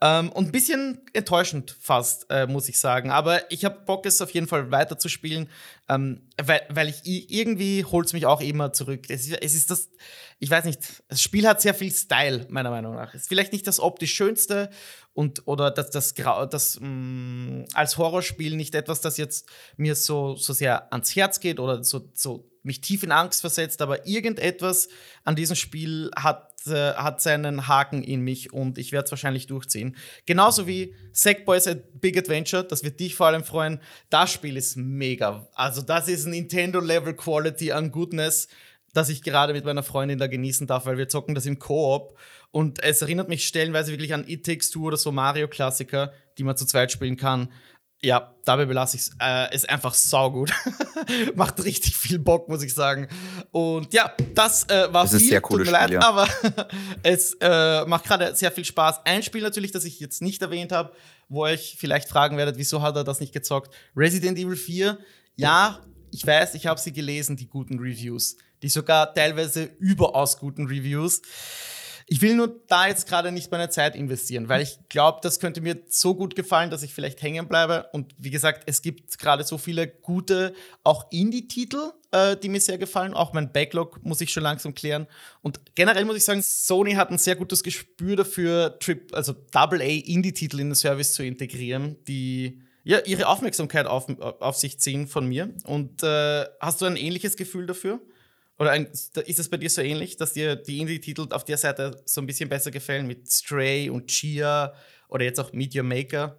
Ähm, 0.06 0.30
und 0.30 0.46
ein 0.46 0.52
bisschen 0.52 1.00
enttäuschend 1.14 1.76
fast, 1.80 2.26
äh, 2.30 2.46
muss 2.46 2.68
ich 2.68 2.78
sagen. 2.78 3.10
Aber 3.10 3.50
ich 3.50 3.64
habe 3.64 3.80
Bock, 3.80 4.06
es 4.06 4.20
auf 4.20 4.30
jeden 4.30 4.46
Fall 4.46 4.70
weiterzuspielen, 4.70 5.48
ähm, 5.88 6.28
weil, 6.40 6.62
weil 6.68 6.88
ich 6.88 7.00
irgendwie 7.04 7.84
holt 7.84 8.06
es 8.06 8.12
mich 8.12 8.24
auch 8.24 8.40
immer 8.40 8.72
zurück. 8.72 9.06
Es, 9.08 9.28
es, 9.28 9.54
ist 9.54 9.70
das, 9.70 9.90
ich 10.38 10.48
weiß 10.48 10.64
nicht, 10.64 11.02
das 11.08 11.20
Spiel 11.20 11.48
hat 11.48 11.60
sehr 11.60 11.74
viel 11.74 11.90
Style, 11.90 12.46
meiner 12.50 12.70
Meinung 12.70 12.94
nach. 12.94 13.14
Ist 13.14 13.28
vielleicht 13.28 13.52
nicht 13.52 13.66
das 13.66 13.80
optisch 13.80 14.14
schönste 14.14 14.70
und 15.12 15.48
oder 15.48 15.72
das, 15.72 15.90
das, 15.90 16.14
das, 16.14 16.50
das 16.50 16.78
mh, 16.80 16.88
mm, 16.88 17.64
als 17.74 17.98
Horrorspiel 17.98 18.54
nicht 18.54 18.76
etwas, 18.76 19.00
das 19.00 19.16
jetzt 19.16 19.48
mir 19.76 19.96
so, 19.96 20.36
so 20.36 20.52
sehr 20.52 20.92
ans 20.92 21.16
Herz 21.16 21.40
geht 21.40 21.58
oder 21.58 21.82
so, 21.82 22.10
so 22.14 22.48
mich 22.62 22.80
tief 22.80 23.02
in 23.02 23.12
Angst 23.12 23.40
versetzt, 23.40 23.80
aber 23.80 24.06
irgendetwas 24.06 24.88
an 25.24 25.36
diesem 25.36 25.56
Spiel 25.56 26.10
hat, 26.16 26.45
äh, 26.66 26.94
hat 26.94 27.20
seinen 27.20 27.68
Haken 27.68 28.02
in 28.02 28.20
mich 28.20 28.52
und 28.52 28.78
ich 28.78 28.92
werde 28.92 29.04
es 29.06 29.10
wahrscheinlich 29.10 29.46
durchziehen. 29.46 29.96
Genauso 30.24 30.66
wie 30.66 30.94
Sackboys 31.12 31.66
a 31.68 31.74
Big 31.94 32.16
Adventure, 32.16 32.64
das 32.64 32.84
wird 32.84 33.00
dich 33.00 33.14
vor 33.14 33.26
allem 33.26 33.44
freuen. 33.44 33.80
Das 34.10 34.32
Spiel 34.32 34.56
ist 34.56 34.76
mega. 34.76 35.48
Also, 35.54 35.82
das 35.82 36.08
ist 36.08 36.26
Nintendo-Level 36.26 37.14
Quality 37.14 37.72
an 37.72 37.90
Goodness, 37.90 38.48
das 38.94 39.08
ich 39.10 39.22
gerade 39.22 39.52
mit 39.52 39.64
meiner 39.64 39.82
Freundin 39.82 40.18
da 40.18 40.26
genießen 40.26 40.66
darf, 40.66 40.86
weil 40.86 40.98
wir 40.98 41.08
zocken 41.08 41.34
das 41.34 41.46
im 41.46 41.58
Koop. 41.58 42.16
Und 42.50 42.82
es 42.82 43.02
erinnert 43.02 43.28
mich 43.28 43.46
stellenweise 43.46 43.92
wirklich 43.92 44.14
an 44.14 44.24
It 44.26 44.46
Takes 44.46 44.70
Two 44.70 44.86
oder 44.86 44.96
so 44.96 45.12
Mario-Klassiker, 45.12 46.12
die 46.38 46.44
man 46.44 46.56
zu 46.56 46.64
zweit 46.64 46.90
spielen 46.90 47.16
kann. 47.16 47.52
Ja, 48.06 48.36
dabei 48.44 48.66
belasse 48.66 48.96
ich 48.96 49.02
es. 49.02 49.10
Äh, 49.20 49.52
ist 49.52 49.68
einfach 49.68 49.92
saugut. 49.92 50.52
Macht 51.34 51.64
richtig 51.64 51.96
viel 51.96 52.20
Bock, 52.20 52.48
muss 52.48 52.62
ich 52.62 52.72
sagen. 52.72 53.08
Und 53.50 53.92
ja, 53.92 54.12
das 54.32 54.62
äh, 54.68 54.86
war 54.92 55.02
das 55.02 55.10
viel. 55.10 55.22
Ist 55.22 55.28
sehr 55.28 55.40
cooles 55.40 55.66
Tut 55.66 55.72
mir 55.72 55.80
leid, 55.80 55.90
ja. 55.90 56.02
aber 56.02 56.28
es 57.02 57.36
äh, 57.40 57.84
macht 57.86 58.04
gerade 58.04 58.36
sehr 58.36 58.52
viel 58.52 58.64
Spaß. 58.64 59.00
Ein 59.04 59.24
Spiel 59.24 59.42
natürlich, 59.42 59.72
das 59.72 59.84
ich 59.84 59.98
jetzt 59.98 60.22
nicht 60.22 60.40
erwähnt 60.40 60.70
habe, 60.70 60.92
wo 61.28 61.42
euch 61.42 61.74
vielleicht 61.80 62.08
fragen 62.08 62.36
werdet, 62.36 62.58
wieso 62.58 62.80
hat 62.80 62.94
er 62.94 63.02
das 63.02 63.18
nicht 63.18 63.32
gezockt? 63.32 63.74
Resident 63.96 64.38
Evil 64.38 64.54
4. 64.54 64.98
Ja, 65.34 65.80
ich 66.12 66.24
weiß, 66.24 66.54
ich 66.54 66.68
habe 66.68 66.78
sie 66.78 66.92
gelesen, 66.92 67.36
die 67.36 67.48
guten 67.48 67.80
Reviews. 67.80 68.36
Die 68.62 68.68
sogar 68.68 69.14
teilweise 69.14 69.64
überaus 69.80 70.38
guten 70.38 70.68
Reviews. 70.68 71.22
Ich 72.08 72.22
will 72.22 72.36
nur 72.36 72.60
da 72.68 72.86
jetzt 72.86 73.08
gerade 73.08 73.32
nicht 73.32 73.50
meine 73.50 73.68
Zeit 73.68 73.96
investieren, 73.96 74.48
weil 74.48 74.62
ich 74.62 74.78
glaube, 74.88 75.18
das 75.22 75.40
könnte 75.40 75.60
mir 75.60 75.82
so 75.88 76.14
gut 76.14 76.36
gefallen, 76.36 76.70
dass 76.70 76.84
ich 76.84 76.94
vielleicht 76.94 77.20
hängen 77.20 77.48
bleibe. 77.48 77.88
Und 77.92 78.14
wie 78.16 78.30
gesagt, 78.30 78.62
es 78.66 78.80
gibt 78.80 79.18
gerade 79.18 79.42
so 79.42 79.58
viele 79.58 79.88
gute, 79.88 80.54
auch 80.84 81.10
Indie-Titel, 81.10 81.90
äh, 82.12 82.36
die 82.36 82.48
mir 82.48 82.60
sehr 82.60 82.78
gefallen. 82.78 83.12
Auch 83.12 83.32
mein 83.32 83.52
Backlog 83.52 84.04
muss 84.04 84.20
ich 84.20 84.32
schon 84.32 84.44
langsam 84.44 84.72
klären. 84.72 85.08
Und 85.42 85.60
generell 85.74 86.04
muss 86.04 86.16
ich 86.16 86.24
sagen, 86.24 86.42
Sony 86.44 86.92
hat 86.92 87.10
ein 87.10 87.18
sehr 87.18 87.34
gutes 87.34 87.64
Gespür 87.64 88.14
dafür, 88.14 88.78
Trip, 88.78 89.12
also 89.12 89.32
Double 89.50 89.80
A 89.80 89.84
Indie-Titel 89.84 90.60
in 90.60 90.68
den 90.68 90.74
Service 90.76 91.12
zu 91.12 91.24
integrieren, 91.24 91.96
die 92.06 92.62
ja, 92.84 93.00
ihre 93.04 93.26
Aufmerksamkeit 93.26 93.86
auf, 93.86 94.08
auf 94.20 94.54
sich 94.54 94.78
ziehen 94.78 95.08
von 95.08 95.26
mir. 95.26 95.52
Und 95.64 96.04
äh, 96.04 96.44
hast 96.60 96.80
du 96.80 96.84
ein 96.84 96.94
ähnliches 96.94 97.36
Gefühl 97.36 97.66
dafür? 97.66 98.00
Oder 98.58 98.70
ein, 98.70 98.86
ist 98.86 99.38
es 99.38 99.50
bei 99.50 99.58
dir 99.58 99.68
so 99.68 99.82
ähnlich, 99.82 100.16
dass 100.16 100.32
dir 100.32 100.56
die 100.56 100.80
Indie-Titel 100.80 101.28
auf 101.30 101.44
der 101.44 101.58
Seite 101.58 102.02
so 102.06 102.20
ein 102.20 102.26
bisschen 102.26 102.48
besser 102.48 102.70
gefallen 102.70 103.06
mit 103.06 103.30
Stray 103.30 103.90
und 103.90 104.06
Chia 104.06 104.72
oder 105.08 105.24
jetzt 105.24 105.38
auch 105.38 105.52
Meteor 105.52 105.84
Maker? 105.84 106.38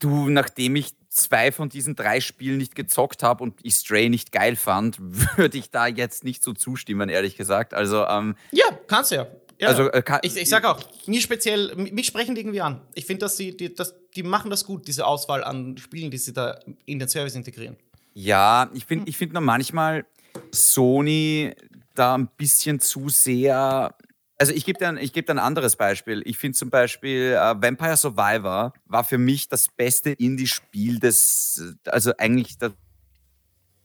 Du, 0.00 0.28
nachdem 0.28 0.74
ich 0.74 0.92
zwei 1.08 1.52
von 1.52 1.68
diesen 1.68 1.94
drei 1.94 2.20
Spielen 2.20 2.58
nicht 2.58 2.74
gezockt 2.74 3.22
habe 3.22 3.44
und 3.44 3.60
ich 3.62 3.74
Stray 3.74 4.08
nicht 4.08 4.32
geil 4.32 4.56
fand, 4.56 4.98
würde 5.36 5.56
ich 5.56 5.70
da 5.70 5.86
jetzt 5.86 6.24
nicht 6.24 6.42
so 6.42 6.52
zustimmen, 6.52 7.08
ehrlich 7.08 7.36
gesagt. 7.36 7.74
Also, 7.74 8.04
ähm, 8.06 8.34
ja, 8.50 8.64
kannst 8.88 9.12
du 9.12 9.16
ja. 9.16 9.26
Ja. 9.60 9.68
Also, 9.68 9.88
äh, 9.92 10.02
ich, 10.22 10.36
ich 10.36 10.48
sag 10.48 10.64
auch, 10.64 10.82
mir 11.06 11.20
speziell, 11.20 11.76
mich 11.76 12.06
sprechen 12.06 12.34
die 12.34 12.40
irgendwie 12.40 12.62
an. 12.62 12.80
Ich 12.94 13.06
finde, 13.06 13.20
dass 13.20 13.36
die, 13.36 13.56
die, 13.56 13.72
dass 13.72 13.94
die 14.16 14.24
machen 14.24 14.50
das 14.50 14.64
gut, 14.64 14.88
diese 14.88 15.06
Auswahl 15.06 15.44
an 15.44 15.78
Spielen, 15.78 16.10
die 16.10 16.18
sie 16.18 16.32
da 16.32 16.58
in 16.84 16.98
den 16.98 17.08
Service 17.08 17.36
integrieren. 17.36 17.76
Ja, 18.14 18.68
ich 18.74 18.86
finde 18.86 19.08
ich 19.08 19.16
find 19.16 19.32
nur 19.32 19.40
manchmal 19.40 20.04
Sony 20.54 21.54
da 21.94 22.14
ein 22.14 22.28
bisschen 22.36 22.80
zu 22.80 23.08
sehr. 23.08 23.94
Also 24.38 24.52
ich 24.52 24.64
gebe 24.64 24.78
dir, 24.78 24.88
ein, 24.88 24.96
geb 24.96 25.26
dir 25.26 25.34
ein 25.34 25.38
anderes 25.38 25.76
Beispiel. 25.76 26.22
Ich 26.24 26.38
finde 26.38 26.56
zum 26.58 26.70
Beispiel 26.70 27.32
äh, 27.32 27.54
Vampire 27.62 27.96
Survivor 27.96 28.72
war 28.86 29.04
für 29.04 29.18
mich 29.18 29.48
das 29.48 29.68
beste 29.68 30.10
Indie-Spiel 30.10 30.98
des, 30.98 31.76
also 31.86 32.12
eigentlich 32.18 32.58
das, 32.58 32.72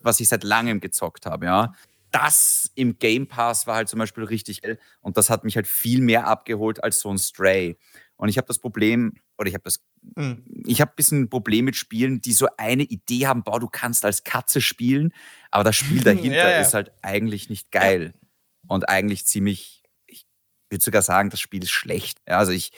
was 0.01 0.19
ich 0.19 0.29
seit 0.29 0.43
langem 0.43 0.79
gezockt 0.79 1.25
habe, 1.25 1.45
ja. 1.45 1.73
Das 2.11 2.71
im 2.75 2.97
Game 2.97 3.27
Pass 3.27 3.67
war 3.67 3.75
halt 3.75 3.89
zum 3.89 3.99
Beispiel 3.99 4.23
richtig 4.23 4.61
geil 4.61 4.79
und 5.01 5.17
das 5.17 5.29
hat 5.29 5.43
mich 5.43 5.57
halt 5.57 5.67
viel 5.67 6.01
mehr 6.01 6.25
abgeholt 6.25 6.81
als 6.83 7.01
so 7.01 7.09
ein 7.09 7.17
Stray. 7.17 7.77
Und 8.17 8.29
ich 8.29 8.37
habe 8.37 8.47
das 8.47 8.59
Problem, 8.59 9.13
oder 9.37 9.47
ich 9.47 9.53
habe 9.53 9.63
das, 9.63 9.79
mhm. 10.15 10.43
ich 10.65 10.81
habe 10.81 10.91
ein 10.91 10.95
bisschen 10.95 11.21
ein 11.21 11.29
Problem 11.29 11.65
mit 11.65 11.75
Spielen, 11.75 12.19
die 12.19 12.33
so 12.33 12.47
eine 12.57 12.83
Idee 12.83 13.27
haben, 13.27 13.43
boah, 13.43 13.59
du 13.59 13.67
kannst 13.67 14.03
als 14.05 14.23
Katze 14.23 14.59
spielen, 14.59 15.13
aber 15.51 15.63
das 15.63 15.75
Spiel 15.75 16.01
dahinter 16.03 16.35
ja, 16.35 16.51
ja. 16.51 16.61
ist 16.61 16.73
halt 16.73 16.91
eigentlich 17.03 17.49
nicht 17.49 17.71
geil. 17.71 18.13
Ja. 18.13 18.29
Und 18.69 18.89
eigentlich 18.89 19.25
ziemlich, 19.25 19.83
ich 20.07 20.25
würde 20.69 20.83
sogar 20.83 21.03
sagen, 21.03 21.29
das 21.29 21.39
Spiel 21.39 21.63
ist 21.63 21.69
schlecht. 21.69 22.19
Ja, 22.27 22.39
also 22.39 22.51
ich, 22.51 22.71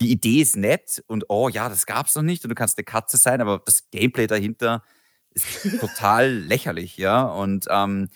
die 0.00 0.10
Idee 0.10 0.40
ist 0.40 0.56
nett 0.56 1.02
und 1.06 1.26
oh 1.28 1.48
ja, 1.48 1.68
das 1.68 1.86
gab 1.86 2.08
es 2.08 2.16
noch 2.16 2.22
nicht 2.22 2.44
und 2.44 2.50
du 2.50 2.56
kannst 2.56 2.76
eine 2.76 2.84
Katze 2.84 3.16
sein, 3.16 3.40
aber 3.40 3.62
das 3.64 3.88
Gameplay 3.92 4.26
dahinter 4.26 4.82
ist 5.30 5.80
total 5.80 6.32
lächerlich, 6.48 6.96
ja. 6.96 7.22
Und 7.22 7.66
ähm, 7.70 8.08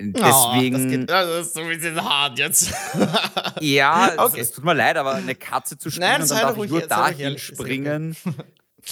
Deswegen. 0.00 0.76
Oh, 0.76 0.78
das, 0.78 0.90
geht, 0.90 1.10
das 1.10 1.46
ist 1.46 1.54
so 1.54 1.60
ein 1.60 1.68
bisschen 1.68 2.02
hart 2.02 2.38
jetzt. 2.38 2.72
ja, 3.60 4.12
okay. 4.16 4.40
es, 4.40 4.48
es, 4.48 4.54
tut 4.54 4.64
mir 4.64 4.74
leid, 4.74 4.96
aber 4.96 5.14
eine 5.14 5.34
Katze 5.34 5.76
zu 5.76 5.90
spielen 5.90 6.08
Nein, 6.08 6.22
und 6.22 6.30
dann 6.30 6.40
darf 6.40 6.56
ich 6.56 6.70
nur 6.70 6.80
dahin 6.82 7.38
springen, 7.38 8.16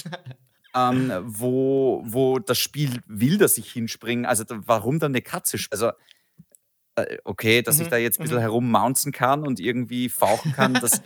ähm, 0.75 1.13
wo, 1.23 2.03
wo 2.05 2.39
das 2.39 2.59
Spiel 2.59 3.01
will, 3.07 3.37
dass 3.37 3.57
ich 3.57 3.71
hinspringe. 3.71 4.27
Also 4.27 4.43
warum 4.49 4.99
dann 4.99 5.13
eine 5.13 5.21
Katze? 5.21 5.57
Also 5.71 5.91
äh, 6.95 7.17
okay, 7.23 7.61
dass 7.61 7.77
mhm. 7.77 7.83
ich 7.83 7.87
da 7.87 7.97
jetzt 7.97 8.19
ein 8.19 8.23
bisschen 8.23 8.37
mhm. 8.37 8.41
herummounzen 8.41 9.13
kann 9.13 9.47
und 9.47 9.61
irgendwie 9.61 10.09
fauchen 10.09 10.51
kann, 10.51 10.73
das 10.73 11.01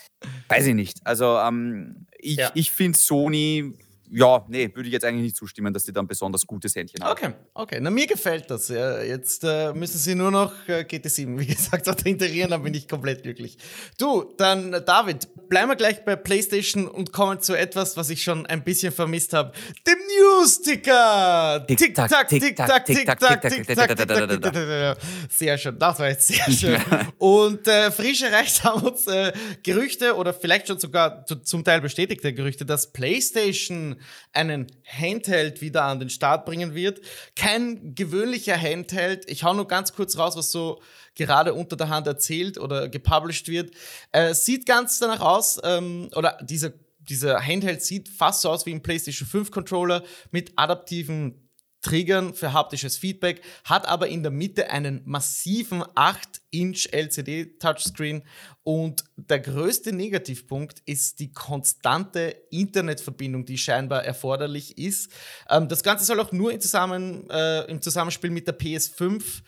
weiß 0.48 0.66
ich 0.66 0.74
nicht. 0.74 1.00
Also 1.04 1.38
ähm, 1.38 2.06
ich, 2.18 2.36
ja. 2.36 2.50
ich 2.54 2.72
finde 2.72 2.98
Sony 2.98 3.72
ja, 4.10 4.44
nee, 4.48 4.70
würde 4.74 4.88
ich 4.88 4.92
jetzt 4.92 5.04
eigentlich 5.04 5.24
nicht 5.24 5.36
zustimmen, 5.36 5.72
dass 5.72 5.84
die 5.84 5.92
da 5.92 6.00
ein 6.00 6.06
besonders 6.06 6.46
gutes 6.46 6.74
Händchen 6.74 7.02
haben. 7.02 7.12
Okay, 7.12 7.32
okay. 7.54 7.78
Na, 7.80 7.90
mir 7.90 8.06
gefällt 8.06 8.50
das. 8.50 8.68
Ja. 8.68 9.02
Jetzt 9.02 9.44
äh, 9.44 9.72
müssen 9.72 9.98
sie 9.98 10.14
nur 10.14 10.30
noch 10.30 10.52
äh, 10.68 10.84
GT7, 10.88 11.38
wie 11.38 11.46
gesagt, 11.46 11.88
auch 11.88 11.96
integrieren, 12.04 12.50
dann 12.50 12.62
bin 12.62 12.74
ich 12.74 12.88
komplett 12.88 13.22
glücklich. 13.22 13.58
Du, 13.98 14.32
dann 14.36 14.72
äh, 14.72 14.82
David, 14.82 15.28
bleiben 15.48 15.70
wir 15.70 15.76
gleich 15.76 16.04
bei 16.04 16.16
PlayStation 16.16 16.86
und 16.86 17.12
kommen 17.12 17.40
zu 17.40 17.54
etwas, 17.54 17.96
was 17.96 18.10
ich 18.10 18.22
schon 18.22 18.46
ein 18.46 18.62
bisschen 18.62 18.92
vermisst 18.92 19.32
habe. 19.32 19.52
Dem 19.86 19.98
News-Ticker! 20.20 21.64
Tick-Tack, 21.66 22.28
Tick-Tack, 22.28 22.86
Tick-Tack, 22.86 23.42
Tick-Tack, 23.42 24.98
Sehr 25.30 25.58
schön, 25.58 25.78
das 25.78 25.98
war 25.98 26.08
jetzt 26.08 26.28
sehr 26.28 26.50
schön. 26.50 26.80
und 27.18 27.66
äh, 27.68 27.90
frisch 27.90 28.22
erreicht 28.22 28.62
haben 28.64 28.82
uns 28.82 29.06
äh, 29.06 29.32
Gerüchte 29.62 30.14
oder 30.16 30.32
vielleicht 30.32 30.68
schon 30.68 30.78
sogar 30.78 31.24
zum 31.26 31.64
Teil 31.64 31.80
bestätigte 31.80 32.32
Gerüchte, 32.32 32.64
dass 32.64 32.92
PlayStation 32.92 33.95
einen 34.32 34.66
Handheld 34.84 35.60
wieder 35.60 35.84
an 35.84 36.00
den 36.00 36.10
Start 36.10 36.46
bringen 36.46 36.74
wird. 36.74 37.00
Kein 37.34 37.94
gewöhnlicher 37.94 38.60
Handheld. 38.60 39.30
Ich 39.30 39.44
hau 39.44 39.54
nur 39.54 39.68
ganz 39.68 39.92
kurz 39.92 40.18
raus, 40.18 40.36
was 40.36 40.50
so 40.50 40.80
gerade 41.14 41.54
unter 41.54 41.76
der 41.76 41.88
Hand 41.88 42.06
erzählt 42.06 42.58
oder 42.58 42.88
gepublished 42.88 43.48
wird. 43.48 43.72
Äh, 44.12 44.34
sieht 44.34 44.66
ganz 44.66 44.98
danach 44.98 45.20
aus, 45.20 45.60
ähm, 45.64 46.10
oder 46.14 46.38
dieser 46.42 46.72
dieser 47.08 47.40
Handheld 47.40 47.82
sieht 47.82 48.08
fast 48.08 48.42
so 48.42 48.50
aus 48.50 48.66
wie 48.66 48.74
ein 48.74 48.82
PlayStation 48.82 49.28
5 49.28 49.50
Controller 49.50 50.02
mit 50.32 50.52
adaptiven 50.56 51.45
Triggern 51.86 52.34
für 52.34 52.52
haptisches 52.52 52.98
Feedback, 52.98 53.42
hat 53.62 53.86
aber 53.86 54.08
in 54.08 54.24
der 54.24 54.32
Mitte 54.32 54.70
einen 54.70 55.02
massiven 55.04 55.84
8-Inch 55.84 56.88
LCD-Touchscreen 56.90 58.24
und 58.64 59.04
der 59.14 59.38
größte 59.38 59.92
Negativpunkt 59.92 60.82
ist 60.84 61.20
die 61.20 61.32
konstante 61.32 62.34
Internetverbindung, 62.50 63.44
die 63.44 63.56
scheinbar 63.56 64.04
erforderlich 64.04 64.78
ist. 64.78 65.12
Ähm, 65.48 65.68
das 65.68 65.84
Ganze 65.84 66.04
soll 66.04 66.18
auch 66.18 66.32
nur 66.32 66.52
im, 66.52 66.60
Zusammen, 66.60 67.30
äh, 67.30 67.70
im 67.70 67.80
Zusammenspiel 67.80 68.30
mit 68.30 68.48
der 68.48 68.58
PS5 68.58 69.42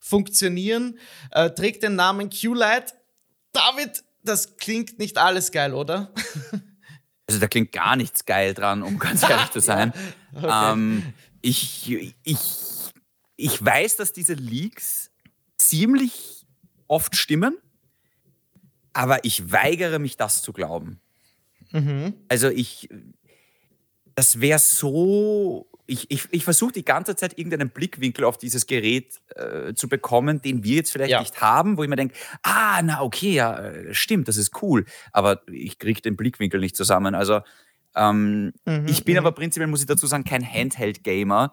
funktionieren, 0.00 0.98
äh, 1.30 1.50
trägt 1.50 1.84
den 1.84 1.94
Namen 1.94 2.28
Q-Lite. 2.28 2.92
David, 3.52 4.02
das 4.24 4.56
klingt 4.56 4.98
nicht 4.98 5.16
alles 5.16 5.52
geil, 5.52 5.72
oder? 5.74 6.12
Also 7.26 7.40
da 7.40 7.46
klingt 7.46 7.72
gar 7.72 7.96
nichts 7.96 8.26
geil 8.26 8.52
dran, 8.52 8.82
um 8.82 8.98
ganz 8.98 9.22
ehrlich 9.22 9.50
zu 9.50 9.60
sein. 9.60 9.94
okay. 10.34 10.72
ähm, 10.72 11.14
ich, 11.44 12.16
ich, 12.22 12.38
ich 13.36 13.64
weiß, 13.64 13.96
dass 13.96 14.12
diese 14.12 14.34
Leaks 14.34 15.10
ziemlich 15.58 16.46
oft 16.88 17.16
stimmen, 17.16 17.58
aber 18.92 19.24
ich 19.24 19.52
weigere 19.52 19.98
mich, 19.98 20.16
das 20.16 20.42
zu 20.42 20.52
glauben. 20.52 21.00
Mhm. 21.72 22.14
Also 22.28 22.48
ich, 22.48 22.88
das 24.14 24.40
wäre 24.40 24.58
so, 24.58 25.66
ich, 25.86 26.10
ich, 26.10 26.28
ich 26.30 26.44
versuche 26.44 26.72
die 26.72 26.84
ganze 26.84 27.14
Zeit 27.14 27.36
irgendeinen 27.36 27.68
Blickwinkel 27.70 28.24
auf 28.24 28.38
dieses 28.38 28.66
Gerät 28.66 29.20
äh, 29.34 29.74
zu 29.74 29.88
bekommen, 29.88 30.40
den 30.40 30.64
wir 30.64 30.76
jetzt 30.76 30.92
vielleicht 30.92 31.10
ja. 31.10 31.20
nicht 31.20 31.42
haben, 31.42 31.76
wo 31.76 31.82
ich 31.82 31.90
mir 31.90 31.96
denke, 31.96 32.14
ah, 32.42 32.80
na 32.82 33.02
okay, 33.02 33.32
ja, 33.32 33.58
äh, 33.58 33.92
stimmt, 33.92 34.28
das 34.28 34.38
ist 34.38 34.62
cool, 34.62 34.86
aber 35.12 35.42
ich 35.50 35.78
kriege 35.78 36.00
den 36.00 36.16
Blickwinkel 36.16 36.60
nicht 36.60 36.76
zusammen. 36.76 37.14
Also 37.14 37.40
ähm, 37.96 38.52
mhm, 38.64 38.86
ich 38.86 39.04
bin 39.04 39.14
mhm. 39.14 39.20
aber 39.20 39.32
prinzipiell, 39.32 39.68
muss 39.68 39.80
ich 39.80 39.86
dazu 39.86 40.06
sagen, 40.06 40.24
kein 40.24 40.44
Handheld-Gamer. 40.44 41.52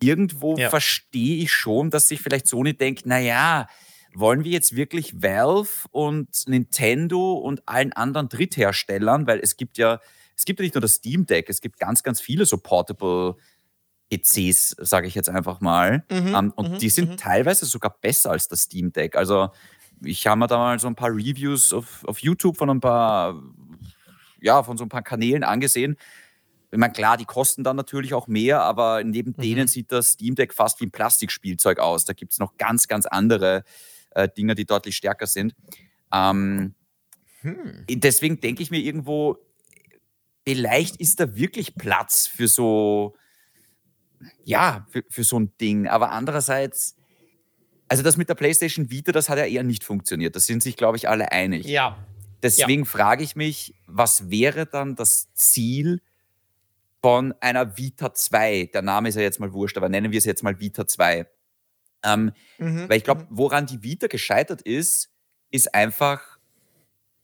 Irgendwo 0.00 0.56
ja. 0.56 0.70
verstehe 0.70 1.42
ich 1.42 1.52
schon, 1.52 1.90
dass 1.90 2.08
sich 2.08 2.20
vielleicht 2.20 2.46
Sony 2.46 2.76
denkt, 2.76 3.06
naja, 3.06 3.66
wollen 4.14 4.44
wir 4.44 4.52
jetzt 4.52 4.76
wirklich 4.76 5.22
Valve 5.22 5.88
und 5.90 6.28
Nintendo 6.46 7.34
und 7.34 7.62
allen 7.66 7.92
anderen 7.92 8.28
Drittherstellern, 8.28 9.26
weil 9.26 9.40
es 9.40 9.56
gibt 9.56 9.78
ja, 9.78 10.00
es 10.36 10.44
gibt 10.44 10.60
ja 10.60 10.64
nicht 10.64 10.74
nur 10.74 10.82
das 10.82 10.94
Steam 10.94 11.26
Deck, 11.26 11.48
es 11.48 11.60
gibt 11.60 11.78
ganz, 11.78 12.02
ganz 12.02 12.20
viele 12.20 12.46
so 12.46 12.58
Portable 12.58 13.36
PCs, 14.10 14.76
sage 14.78 15.06
ich 15.08 15.14
jetzt 15.14 15.28
einfach 15.28 15.60
mal. 15.60 16.04
Mhm, 16.10 16.18
um, 16.18 16.34
ähm, 16.34 16.52
und 16.54 16.72
mhm, 16.72 16.78
die 16.78 16.90
sind 16.90 17.10
mhm. 17.10 17.16
teilweise 17.16 17.66
sogar 17.66 17.96
besser 18.00 18.30
als 18.30 18.48
das 18.48 18.62
Steam 18.62 18.92
Deck. 18.92 19.16
Also 19.16 19.50
ich 20.02 20.26
habe 20.26 20.38
mir 20.38 20.46
da 20.46 20.58
mal 20.58 20.78
so 20.78 20.86
ein 20.86 20.96
paar 20.96 21.10
Reviews 21.10 21.72
auf, 21.72 22.04
auf 22.04 22.18
YouTube 22.18 22.56
von 22.56 22.70
ein 22.70 22.80
paar 22.80 23.40
ja, 24.44 24.62
von 24.62 24.76
so 24.76 24.84
ein 24.84 24.88
paar 24.88 25.02
Kanälen 25.02 25.42
angesehen. 25.42 25.96
Ich 26.70 26.78
meine, 26.78 26.92
klar, 26.92 27.16
die 27.16 27.24
kosten 27.24 27.64
dann 27.64 27.76
natürlich 27.76 28.14
auch 28.14 28.26
mehr, 28.26 28.62
aber 28.62 29.02
neben 29.02 29.34
mhm. 29.36 29.42
denen 29.42 29.68
sieht 29.68 29.90
das 29.90 30.12
Steam 30.12 30.34
Deck 30.34 30.52
fast 30.52 30.80
wie 30.80 30.86
ein 30.86 30.90
Plastikspielzeug 30.90 31.78
aus. 31.78 32.04
Da 32.04 32.12
gibt 32.12 32.32
es 32.32 32.38
noch 32.38 32.56
ganz, 32.56 32.86
ganz 32.86 33.06
andere 33.06 33.64
äh, 34.10 34.28
Dinge, 34.28 34.54
die 34.54 34.66
deutlich 34.66 34.96
stärker 34.96 35.26
sind. 35.26 35.54
Ähm, 36.12 36.74
hm. 37.40 37.84
Deswegen 37.88 38.40
denke 38.40 38.62
ich 38.62 38.70
mir 38.70 38.80
irgendwo, 38.80 39.38
vielleicht 40.46 40.96
ist 40.96 41.20
da 41.20 41.34
wirklich 41.36 41.74
Platz 41.76 42.26
für 42.26 42.48
so, 42.48 43.14
ja, 44.44 44.86
für, 44.90 45.04
für 45.08 45.24
so 45.24 45.38
ein 45.38 45.56
Ding. 45.60 45.86
Aber 45.86 46.10
andererseits, 46.10 46.96
also 47.88 48.02
das 48.02 48.16
mit 48.16 48.28
der 48.28 48.34
PlayStation 48.34 48.90
Vita, 48.90 49.12
das 49.12 49.28
hat 49.28 49.38
ja 49.38 49.46
eher 49.46 49.62
nicht 49.62 49.84
funktioniert. 49.84 50.36
Da 50.36 50.40
sind 50.40 50.62
sich, 50.62 50.76
glaube 50.76 50.96
ich, 50.96 51.08
alle 51.08 51.32
einig. 51.32 51.66
Ja, 51.66 52.04
Deswegen 52.44 52.82
ja. 52.82 52.88
frage 52.88 53.24
ich 53.24 53.36
mich, 53.36 53.74
was 53.86 54.30
wäre 54.30 54.66
dann 54.66 54.96
das 54.96 55.32
Ziel 55.32 56.02
von 57.00 57.34
einer 57.40 57.78
Vita 57.78 58.12
2? 58.12 58.70
Der 58.72 58.82
Name 58.82 59.08
ist 59.08 59.14
ja 59.14 59.22
jetzt 59.22 59.40
mal 59.40 59.54
wurscht, 59.54 59.78
aber 59.78 59.88
nennen 59.88 60.12
wir 60.12 60.18
es 60.18 60.26
jetzt 60.26 60.42
mal 60.42 60.60
Vita 60.60 60.86
2. 60.86 61.26
Ähm, 62.04 62.32
mhm. 62.58 62.86
Weil 62.86 62.98
ich 62.98 63.04
glaube, 63.04 63.22
mhm. 63.22 63.28
woran 63.30 63.64
die 63.64 63.82
Vita 63.82 64.08
gescheitert 64.08 64.60
ist, 64.60 65.10
ist 65.50 65.74
einfach, 65.74 66.38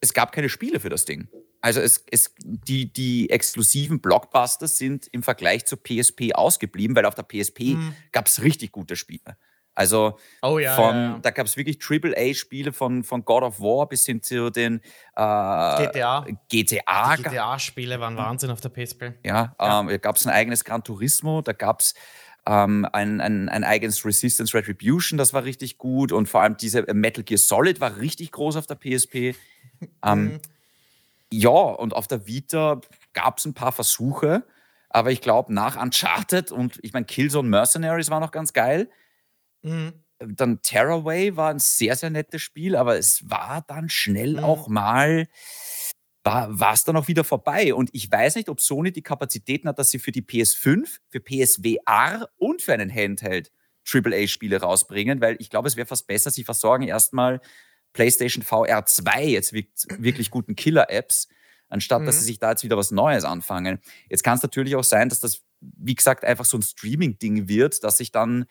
es 0.00 0.14
gab 0.14 0.32
keine 0.32 0.48
Spiele 0.48 0.80
für 0.80 0.88
das 0.88 1.04
Ding. 1.04 1.28
Also 1.60 1.80
es, 1.80 2.02
es, 2.10 2.34
die, 2.38 2.90
die 2.90 3.28
exklusiven 3.28 4.00
Blockbuster 4.00 4.68
sind 4.68 5.06
im 5.12 5.22
Vergleich 5.22 5.66
zur 5.66 5.82
PSP 5.82 6.32
ausgeblieben, 6.32 6.96
weil 6.96 7.04
auf 7.04 7.14
der 7.14 7.24
PSP 7.24 7.74
mhm. 7.74 7.94
gab 8.12 8.26
es 8.26 8.40
richtig 8.40 8.72
gute 8.72 8.96
Spiele. 8.96 9.36
Also 9.74 10.18
oh, 10.42 10.58
ja, 10.58 10.74
von, 10.74 10.94
ja, 10.94 11.02
ja. 11.12 11.18
da 11.22 11.30
gab 11.30 11.46
es 11.46 11.56
wirklich 11.56 11.78
AAA-Spiele 11.80 12.72
von, 12.72 13.04
von 13.04 13.24
God 13.24 13.42
of 13.42 13.60
War 13.60 13.88
bis 13.88 14.04
hin 14.04 14.22
zu 14.22 14.50
den 14.50 14.80
äh, 15.16 15.86
GTA. 15.86 16.26
GTA. 16.48 17.16
GTA-Spiele 17.16 18.00
waren 18.00 18.16
Wahnsinn 18.16 18.50
auf 18.50 18.60
der 18.60 18.70
PSP. 18.70 19.14
Ja. 19.24 19.54
Ähm, 19.58 19.98
gab 20.00 20.16
es 20.16 20.26
ein 20.26 20.32
eigenes 20.32 20.64
Gran 20.64 20.84
Turismo, 20.84 21.40
da 21.40 21.52
gab 21.52 21.80
es 21.80 21.94
ähm, 22.46 22.86
ein, 22.92 23.20
ein, 23.20 23.48
ein 23.48 23.64
eigenes 23.64 24.04
Resistance 24.04 24.54
Retribution, 24.54 25.18
das 25.18 25.32
war 25.32 25.44
richtig 25.44 25.78
gut 25.78 26.12
und 26.12 26.28
vor 26.28 26.42
allem 26.42 26.56
diese 26.56 26.82
Metal 26.92 27.22
Gear 27.22 27.38
Solid 27.38 27.80
war 27.80 27.98
richtig 27.98 28.32
groß 28.32 28.56
auf 28.56 28.66
der 28.66 28.76
PSP. 28.76 29.34
ähm, 30.04 30.24
mhm. 30.24 30.40
Ja, 31.32 31.50
und 31.50 31.94
auf 31.94 32.08
der 32.08 32.26
Vita 32.26 32.80
gab 33.12 33.38
es 33.38 33.44
ein 33.44 33.54
paar 33.54 33.72
Versuche, 33.72 34.44
aber 34.88 35.12
ich 35.12 35.20
glaube, 35.20 35.54
nach 35.54 35.80
Uncharted 35.80 36.50
und 36.50 36.80
ich 36.82 36.92
meine, 36.92 37.06
Killzone 37.06 37.48
Mercenaries 37.48 38.10
war 38.10 38.18
noch 38.18 38.32
ganz 38.32 38.52
geil. 38.52 38.90
Mhm. 39.62 39.92
dann 40.18 40.62
Terraway 40.62 41.36
war 41.36 41.50
ein 41.50 41.58
sehr, 41.58 41.96
sehr 41.96 42.10
nettes 42.10 42.42
Spiel, 42.42 42.76
aber 42.76 42.98
es 42.98 43.28
war 43.28 43.62
dann 43.66 43.88
schnell 43.88 44.34
mhm. 44.34 44.44
auch 44.44 44.68
mal, 44.68 45.28
war 46.24 46.72
es 46.72 46.84
dann 46.84 46.96
auch 46.96 47.08
wieder 47.08 47.24
vorbei. 47.24 47.74
Und 47.74 47.90
ich 47.92 48.10
weiß 48.10 48.36
nicht, 48.36 48.48
ob 48.48 48.60
Sony 48.60 48.92
die 48.92 49.02
Kapazitäten 49.02 49.68
hat, 49.68 49.78
dass 49.78 49.90
sie 49.90 49.98
für 49.98 50.12
die 50.12 50.22
PS5, 50.22 50.98
für 51.08 51.20
PSVR 51.20 52.28
und 52.36 52.62
für 52.62 52.72
einen 52.72 52.94
Handheld 52.94 53.50
AAA-Spiele 53.90 54.60
rausbringen, 54.60 55.20
weil 55.20 55.36
ich 55.40 55.50
glaube, 55.50 55.68
es 55.68 55.76
wäre 55.76 55.86
fast 55.86 56.06
besser, 56.06 56.30
sie 56.30 56.44
versorgen 56.44 56.86
erstmal 56.86 57.40
PlayStation 57.92 58.42
VR 58.44 58.84
2 58.84 59.24
jetzt 59.24 59.52
wirklich 59.52 60.30
guten 60.30 60.54
Killer-Apps, 60.54 61.28
anstatt 61.68 62.02
mhm. 62.02 62.06
dass 62.06 62.18
sie 62.18 62.24
sich 62.24 62.38
da 62.38 62.50
jetzt 62.50 62.62
wieder 62.62 62.76
was 62.76 62.90
Neues 62.90 63.24
anfangen. 63.24 63.80
Jetzt 64.08 64.22
kann 64.22 64.36
es 64.36 64.42
natürlich 64.42 64.76
auch 64.76 64.84
sein, 64.84 65.08
dass 65.08 65.20
das, 65.20 65.42
wie 65.60 65.94
gesagt, 65.94 66.24
einfach 66.24 66.44
so 66.44 66.58
ein 66.58 66.62
Streaming-Ding 66.62 67.48
wird, 67.48 67.82
dass 67.82 67.98
ich 68.00 68.12
dann 68.12 68.46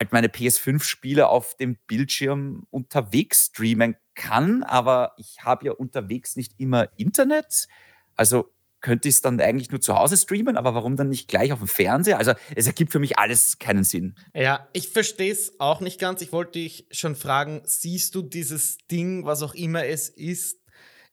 halt 0.00 0.12
meine 0.12 0.28
PS5-Spiele 0.28 1.28
auf 1.28 1.56
dem 1.56 1.76
Bildschirm 1.86 2.66
unterwegs 2.70 3.46
streamen 3.46 3.96
kann, 4.14 4.62
aber 4.62 5.12
ich 5.18 5.44
habe 5.44 5.66
ja 5.66 5.72
unterwegs 5.72 6.36
nicht 6.36 6.58
immer 6.58 6.88
Internet. 6.96 7.68
Also 8.16 8.50
könnte 8.80 9.08
ich 9.08 9.16
es 9.16 9.20
dann 9.20 9.40
eigentlich 9.40 9.70
nur 9.70 9.80
zu 9.80 9.94
Hause 9.94 10.16
streamen, 10.16 10.56
aber 10.56 10.74
warum 10.74 10.96
dann 10.96 11.10
nicht 11.10 11.28
gleich 11.28 11.52
auf 11.52 11.58
dem 11.58 11.68
Fernseher? 11.68 12.18
Also 12.18 12.32
es 12.56 12.66
ergibt 12.66 12.92
für 12.92 12.98
mich 12.98 13.18
alles 13.18 13.58
keinen 13.58 13.84
Sinn. 13.84 14.14
Ja, 14.34 14.68
ich 14.72 14.88
verstehe 14.88 15.30
es 15.30 15.60
auch 15.60 15.80
nicht 15.80 16.00
ganz. 16.00 16.22
Ich 16.22 16.32
wollte 16.32 16.52
dich 16.52 16.86
schon 16.90 17.14
fragen, 17.14 17.60
siehst 17.64 18.14
du 18.14 18.22
dieses 18.22 18.78
Ding, 18.90 19.26
was 19.26 19.42
auch 19.42 19.54
immer 19.54 19.84
es 19.84 20.08
ist, 20.08 20.59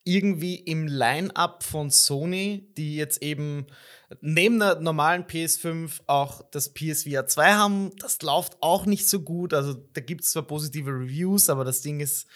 irgendwie 0.08 0.54
im 0.54 0.86
Line-up 0.86 1.62
von 1.62 1.90
Sony, 1.90 2.66
die 2.78 2.96
jetzt 2.96 3.22
eben 3.22 3.66
neben 4.22 4.58
der 4.58 4.80
normalen 4.80 5.24
PS5 5.24 6.00
auch 6.06 6.42
das 6.50 6.72
PSVR 6.72 7.26
2 7.26 7.52
haben. 7.52 7.92
Das 7.98 8.22
läuft 8.22 8.56
auch 8.62 8.86
nicht 8.86 9.06
so 9.06 9.20
gut. 9.20 9.52
Also 9.52 9.74
da 9.92 10.00
gibt 10.00 10.24
es 10.24 10.30
zwar 10.30 10.44
positive 10.44 10.90
Reviews, 10.90 11.50
aber 11.50 11.64
das 11.64 11.82
Ding 11.82 12.00
ist, 12.00 12.26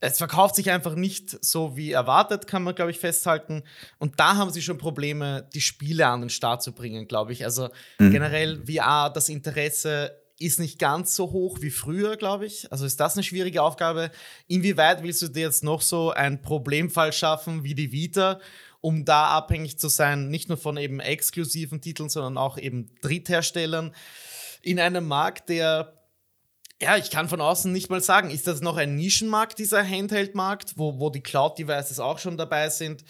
es 0.00 0.18
verkauft 0.18 0.56
sich 0.56 0.70
einfach 0.70 0.94
nicht 0.94 1.44
so 1.44 1.76
wie 1.76 1.92
erwartet, 1.92 2.46
kann 2.46 2.62
man, 2.62 2.74
glaube 2.74 2.90
ich, 2.90 2.98
festhalten. 2.98 3.62
Und 3.98 4.18
da 4.18 4.36
haben 4.36 4.50
sie 4.50 4.62
schon 4.62 4.78
Probleme, 4.78 5.46
die 5.54 5.60
Spiele 5.60 6.06
an 6.06 6.22
den 6.22 6.30
Start 6.30 6.62
zu 6.62 6.72
bringen, 6.72 7.06
glaube 7.06 7.32
ich. 7.32 7.44
Also 7.44 7.68
mhm. 7.98 8.10
generell 8.10 8.64
VR, 8.66 9.10
das 9.10 9.28
Interesse 9.28 10.21
ist 10.44 10.60
nicht 10.60 10.78
ganz 10.78 11.14
so 11.14 11.32
hoch 11.32 11.58
wie 11.60 11.70
früher, 11.70 12.16
glaube 12.16 12.46
ich. 12.46 12.70
Also 12.70 12.84
ist 12.84 13.00
das 13.00 13.14
eine 13.14 13.22
schwierige 13.22 13.62
Aufgabe. 13.62 14.10
Inwieweit 14.46 15.02
willst 15.02 15.22
du 15.22 15.28
dir 15.28 15.42
jetzt 15.42 15.64
noch 15.64 15.80
so 15.80 16.10
einen 16.10 16.42
Problemfall 16.42 17.12
schaffen 17.12 17.64
wie 17.64 17.74
die 17.74 17.92
Vita, 17.92 18.40
um 18.80 19.04
da 19.04 19.28
abhängig 19.28 19.78
zu 19.78 19.88
sein, 19.88 20.28
nicht 20.28 20.48
nur 20.48 20.58
von 20.58 20.76
eben 20.76 21.00
exklusiven 21.00 21.80
Titeln, 21.80 22.08
sondern 22.08 22.36
auch 22.36 22.58
eben 22.58 22.90
Drittherstellern 23.00 23.94
in 24.60 24.80
einem 24.80 25.06
Markt, 25.06 25.48
der 25.48 26.01
ja, 26.82 26.96
ich 26.96 27.10
kann 27.10 27.28
von 27.28 27.40
außen 27.40 27.70
nicht 27.70 27.90
mal 27.90 28.00
sagen, 28.00 28.30
ist 28.30 28.48
das 28.48 28.60
noch 28.60 28.76
ein 28.76 28.96
Nischenmarkt, 28.96 29.58
dieser 29.58 29.88
Handheld-Markt, 29.88 30.74
wo, 30.76 30.98
wo 30.98 31.10
die 31.10 31.20
Cloud-Devices 31.20 32.00
auch 32.00 32.18
schon 32.18 32.36
dabei 32.36 32.70
sind? 32.70 33.04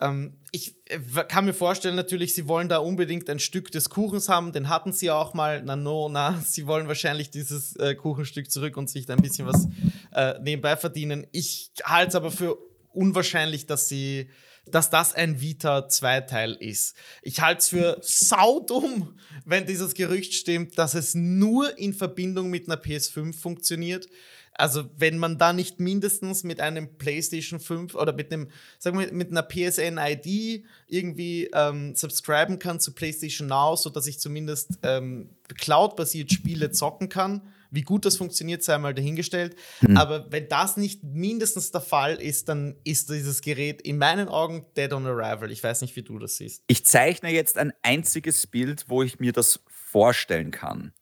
Ähm, 0.00 0.38
ich 0.50 0.76
äh, 0.86 0.98
kann 1.28 1.44
mir 1.44 1.52
vorstellen, 1.52 1.94
natürlich, 1.94 2.34
sie 2.34 2.48
wollen 2.48 2.70
da 2.70 2.78
unbedingt 2.78 3.28
ein 3.28 3.38
Stück 3.38 3.70
des 3.70 3.90
Kuchens 3.90 4.30
haben, 4.30 4.52
den 4.52 4.70
hatten 4.70 4.92
sie 4.92 5.10
auch 5.10 5.34
mal. 5.34 5.62
Na, 5.62 5.76
no, 5.76 6.08
na, 6.08 6.40
sie 6.46 6.66
wollen 6.66 6.88
wahrscheinlich 6.88 7.30
dieses 7.30 7.76
äh, 7.76 7.94
Kuchenstück 7.94 8.50
zurück 8.50 8.78
und 8.78 8.88
sich 8.88 9.04
da 9.04 9.14
ein 9.14 9.22
bisschen 9.22 9.46
was 9.46 9.68
äh, 10.12 10.38
nebenbei 10.40 10.76
verdienen. 10.76 11.26
Ich 11.32 11.72
halte 11.84 12.08
es 12.08 12.14
aber 12.14 12.30
für 12.30 12.56
unwahrscheinlich, 12.94 13.66
dass 13.66 13.88
sie 13.88 14.30
dass 14.74 14.90
das 14.90 15.14
ein 15.14 15.40
Vita-2-Teil 15.40 16.52
ist. 16.54 16.96
Ich 17.22 17.40
halte 17.40 17.58
es 17.60 17.68
für 17.68 17.98
saudumm, 18.02 19.18
wenn 19.44 19.66
dieses 19.66 19.94
Gerücht 19.94 20.34
stimmt, 20.34 20.78
dass 20.78 20.94
es 20.94 21.14
nur 21.14 21.78
in 21.78 21.94
Verbindung 21.94 22.50
mit 22.50 22.68
einer 22.68 22.80
PS5 22.80 23.34
funktioniert. 23.34 24.08
Also, 24.54 24.90
wenn 24.96 25.18
man 25.18 25.38
da 25.38 25.52
nicht 25.52 25.78
mindestens 25.78 26.42
mit 26.42 26.60
einem 26.60 26.98
PlayStation 26.98 27.60
5 27.60 27.94
oder 27.94 28.12
mit 28.12 28.32
einem, 28.32 28.48
sagen 28.78 28.98
wir, 28.98 29.12
mit 29.12 29.30
einer 29.30 29.42
PSN-ID 29.42 30.64
irgendwie 30.88 31.48
ähm, 31.54 31.94
subscriben 31.94 32.58
kann 32.58 32.80
zu 32.80 32.92
PlayStation 32.92 33.46
Now, 33.46 33.76
sodass 33.76 34.08
ich 34.08 34.18
zumindest 34.18 34.78
ähm, 34.82 35.30
cloud-basiert 35.56 36.32
Spiele 36.32 36.72
zocken 36.72 37.08
kann 37.08 37.42
wie 37.70 37.82
gut 37.82 38.04
das 38.04 38.16
funktioniert, 38.16 38.62
sei 38.62 38.78
mal 38.78 38.94
dahingestellt. 38.94 39.56
Mhm. 39.80 39.96
Aber 39.96 40.30
wenn 40.30 40.48
das 40.48 40.76
nicht 40.76 41.02
mindestens 41.04 41.70
der 41.70 41.80
Fall 41.80 42.14
ist, 42.16 42.48
dann 42.48 42.76
ist 42.84 43.10
dieses 43.10 43.40
Gerät 43.40 43.82
in 43.82 43.98
meinen 43.98 44.28
Augen 44.28 44.66
dead 44.76 44.92
on 44.92 45.06
arrival. 45.06 45.50
Ich 45.50 45.62
weiß 45.62 45.82
nicht, 45.82 45.96
wie 45.96 46.02
du 46.02 46.18
das 46.18 46.36
siehst. 46.36 46.64
Ich 46.66 46.84
zeichne 46.84 47.30
jetzt 47.30 47.58
ein 47.58 47.72
einziges 47.82 48.46
Bild, 48.46 48.86
wo 48.88 49.02
ich 49.02 49.20
mir 49.20 49.32
das 49.32 49.60
vorstellen 49.66 50.50
kann. 50.50 50.92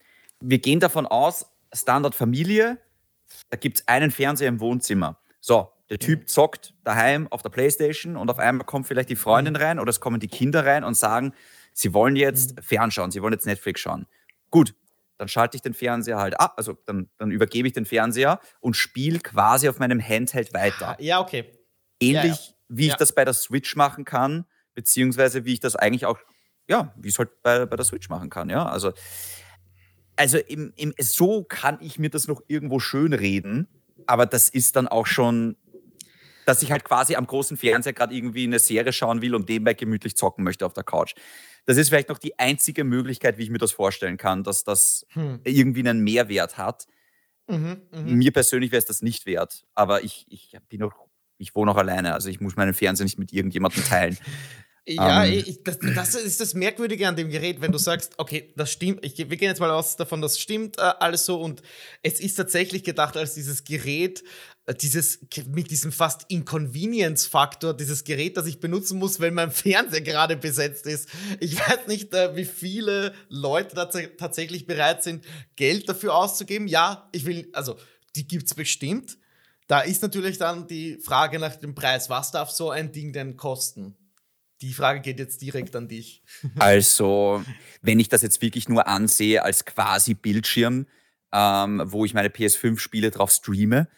Wir 0.40 0.59
gehen 0.59 0.81
davon 0.81 1.07
aus, 1.07 1.46
Standard 1.72 2.14
Familie, 2.14 2.79
da 3.50 3.57
gibt 3.57 3.79
es 3.79 3.88
einen 3.88 4.11
Fernseher 4.11 4.48
im 4.48 4.61
Wohnzimmer. 4.61 5.18
So, 5.40 5.70
der 5.90 5.98
Typ 5.98 6.22
mhm. 6.22 6.26
zockt 6.26 6.74
daheim 6.85 7.29
auf 7.29 7.42
der 7.42 7.50
Playstation 7.50 8.16
und 8.16 8.31
auf 8.31 8.38
einmal 8.38 8.66
kommt 8.66 8.87
vielleicht 8.87 9.09
die 9.09 9.16
Freundin 9.16 9.55
mhm. 9.55 9.61
rein 9.61 9.79
oder 9.79 9.90
es 9.90 10.00
kommen 10.00 10.20
die 10.20 10.29
Kinder 10.29 10.64
rein 10.64 10.85
und 10.85 10.94
sagen, 10.94 11.33
sie 11.72 11.94
wollen 11.94 12.16
jetzt 12.16 12.57
mhm. 12.57 12.62
fernschauen, 12.62 13.11
sie 13.11 13.22
wollen 13.22 13.33
jetzt 13.33 13.46
Netflix 13.46 13.81
schauen. 13.81 14.07
Gut, 14.50 14.74
dann 15.18 15.29
schalte 15.29 15.57
ich 15.57 15.62
den 15.62 15.74
Fernseher 15.74 16.18
halt 16.18 16.38
ab, 16.38 16.55
also 16.57 16.76
dann, 16.85 17.09
dann 17.18 17.31
übergebe 17.31 17.68
ich 17.68 17.74
den 17.74 17.87
Fernseher 17.87 18.40
und 18.61 18.74
spiele 18.74 19.18
quasi 19.20 19.68
auf 19.68 19.79
meinem 19.79 20.00
Handheld 20.00 20.52
weiter. 20.52 20.96
Ja, 21.00 21.20
okay. 21.20 21.52
Ähnlich 22.00 22.24
ja, 22.24 22.33
ja. 22.33 22.55
wie 22.68 22.87
ich 22.88 22.94
das 22.94 23.14
bei 23.14 23.24
der 23.24 23.35
Switch 23.35 23.76
machen 23.76 24.05
kann, 24.05 24.44
beziehungsweise 24.74 25.44
wie 25.44 25.55
ich 25.55 25.61
das 25.61 25.76
eigentlich 25.76 26.07
auch, 26.07 26.18
ja, 26.68 26.92
wie 26.96 27.09
ich 27.09 27.14
es 27.14 27.18
halt 27.18 27.42
bei, 27.42 27.64
bei 27.64 27.76
der 27.76 27.85
Switch 27.85 28.09
machen 28.09 28.29
kann, 28.29 28.50
ja. 28.50 28.66
Also, 28.66 28.92
also 30.16 30.38
im, 30.38 30.72
im, 30.76 30.94
so 30.98 31.44
kann 31.44 31.79
ich 31.81 31.98
mir 31.98 32.11
das 32.11 32.29
noch 32.29 32.42
irgendwo 32.46 32.79
schön 32.79 33.12
reden, 33.12 33.68
aber 34.07 34.26
das 34.26 34.48
ist 34.48 34.76
dann 34.76 34.88
auch 34.88 35.07
schon, 35.07 35.57
dass 36.44 36.62
ich 36.62 36.70
halt 36.70 36.85
quasi 36.85 37.16
am 37.16 37.26
großen 37.26 37.57
Fernseher 37.57 37.92
gerade 37.92 38.14
irgendwie 38.14 38.44
eine 38.44 38.59
Serie 38.59 38.92
schauen 38.92 39.22
will 39.22 39.35
und 39.35 39.48
nebenbei 39.48 39.74
gemütlich 39.74 40.16
zocken 40.16 40.44
möchte 40.44 40.64
auf 40.64 40.74
der 40.74 40.85
Couch 40.85 41.14
das 41.66 41.76
ist 41.76 41.88
vielleicht 41.88 42.09
noch 42.09 42.18
die 42.18 42.38
einzige 42.38 42.85
Möglichkeit, 42.85 43.38
wie 43.38 43.42
ich 43.42 43.50
mir 43.50 43.59
das 43.59 43.72
vorstellen 43.72 44.16
kann, 44.16 44.44
dass 44.44 44.64
das 44.64 45.07
hm. 45.11 45.40
irgendwie 45.44 45.81
einen 45.81 46.02
Mehrwert 46.02 46.57
hat. 46.57 46.87
Mhm, 47.48 47.83
mh. 47.92 48.00
Mir 48.02 48.33
persönlich 48.33 48.72
wäre 48.72 48.79
es 48.79 48.87
das 48.87 49.02
nicht 49.02 49.26
wert, 49.26 49.66
aber 49.74 50.02
ich, 50.02 50.26
ich 50.29 50.57
bin 50.68 50.81
noch, 50.81 50.94
ich 51.38 51.55
wohne 51.55 51.70
noch 51.70 51.76
alleine, 51.76 52.14
also 52.14 52.29
ich 52.29 52.40
muss 52.40 52.57
meinen 52.57 52.74
Fernseher 52.74 53.05
nicht 53.05 53.18
mit 53.18 53.33
irgendjemandem 53.33 53.85
teilen. 53.85 54.16
Ja, 54.88 55.22
um, 55.22 55.29
ähm. 55.29 55.44
ich, 55.44 55.64
das, 55.64 55.79
das, 55.81 56.14
ist 56.14 56.40
das 56.40 56.55
Merkwürdige 56.55 57.09
an 57.09 57.16
dem 57.16 57.29
Gerät, 57.29 57.61
wenn 57.61 57.72
du 57.72 57.79
sagst, 57.79 58.12
okay, 58.18 58.53
das 58.57 58.70
stimmt, 58.70 59.05
ich, 59.05 59.18
wir 59.18 59.37
gehen 59.37 59.49
jetzt 59.49 59.59
mal 59.59 59.70
aus 59.70 59.96
davon, 59.96 60.22
das 60.22 60.38
stimmt 60.38 60.79
äh, 60.79 60.83
alles 60.83 61.27
so 61.27 61.40
und 61.40 61.61
es 62.03 62.20
ist 62.20 62.37
tatsächlich 62.37 62.85
gedacht 62.85 63.16
als 63.16 63.35
dieses 63.35 63.64
Gerät, 63.64 64.22
äh, 64.66 64.75
dieses, 64.75 65.18
mit 65.49 65.72
diesem 65.72 65.90
fast 65.90 66.27
Inconvenience-Faktor, 66.29 67.75
dieses 67.75 68.05
Gerät, 68.05 68.37
das 68.37 68.46
ich 68.46 68.61
benutzen 68.61 69.01
muss, 69.01 69.18
wenn 69.18 69.35
mein 69.35 69.51
Fernseher 69.53 70.03
gerade 70.03 70.37
besetzt 70.37 70.87
ist. 70.87 71.09
Ich 71.40 71.59
weiß 71.59 71.88
nicht, 71.88 72.14
äh, 72.14 72.37
wie 72.37 72.44
viele 72.44 73.12
Leute 73.29 73.75
tatsächlich 74.16 74.66
bereit 74.68 75.03
sind, 75.03 75.25
Geld 75.57 75.88
dafür 75.88 76.14
auszugeben. 76.14 76.68
Ja, 76.68 77.09
ich 77.11 77.27
will, 77.27 77.49
also, 77.53 77.77
die 78.14 78.29
gibt's 78.29 78.55
bestimmt. 78.55 79.18
Da 79.66 79.81
ist 79.81 80.01
natürlich 80.03 80.38
dann 80.38 80.68
die 80.68 80.99
Frage 80.99 81.40
nach 81.40 81.57
dem 81.57 81.75
Preis. 81.75 82.09
Was 82.09 82.31
darf 82.31 82.51
so 82.51 82.70
ein 82.70 82.92
Ding 82.92 83.12
denn 83.12 83.37
kosten? 83.37 83.96
Die 84.62 84.73
Frage 84.73 85.01
geht 85.01 85.19
jetzt 85.19 85.42
direkt 85.42 85.77
an 85.77 85.88
dich. 85.88 86.23
Also, 86.59 87.45
wenn 87.83 88.01
ich 88.01 88.09
das 88.09 88.23
jetzt 88.23 88.40
wirklich 88.40 88.69
nur 88.69 88.87
ansehe 88.87 89.42
als 89.42 89.64
quasi 89.64 90.14
Bildschirm, 90.14 90.87
ähm, 91.33 91.83
wo 91.85 92.05
ich 92.05 92.14
meine 92.14 92.29
PS5-Spiele 92.29 93.11
drauf 93.11 93.31
streame, 93.31 93.88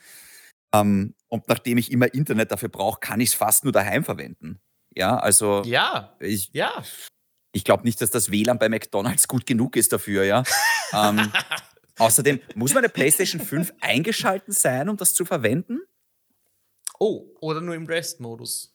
ähm, 0.72 1.14
und 1.28 1.48
nachdem 1.48 1.78
ich 1.78 1.92
immer 1.92 2.12
Internet 2.12 2.50
dafür 2.50 2.68
brauche, 2.68 3.00
kann 3.00 3.20
ich 3.20 3.30
es 3.30 3.34
fast 3.34 3.64
nur 3.64 3.72
daheim 3.72 4.04
verwenden. 4.04 4.60
Ja, 4.94 5.18
also. 5.18 5.62
Ja. 5.64 6.16
Ich, 6.20 6.50
ja. 6.52 6.82
Ich 7.52 7.64
glaube 7.64 7.84
nicht, 7.84 8.00
dass 8.00 8.10
das 8.10 8.30
WLAN 8.30 8.58
bei 8.58 8.68
McDonalds 8.68 9.28
gut 9.28 9.46
genug 9.46 9.76
ist 9.76 9.92
dafür, 9.92 10.24
ja. 10.24 10.42
ähm, 10.92 11.32
außerdem 11.98 12.40
muss 12.54 12.74
meine 12.74 12.88
PlayStation 12.88 13.40
5 13.40 13.72
eingeschalten 13.80 14.52
sein, 14.52 14.88
um 14.88 14.96
das 14.96 15.14
zu 15.14 15.24
verwenden. 15.24 15.80
Oh, 16.98 17.26
oder 17.40 17.60
nur 17.60 17.74
im 17.74 17.86
Rest-Modus. 17.86 18.74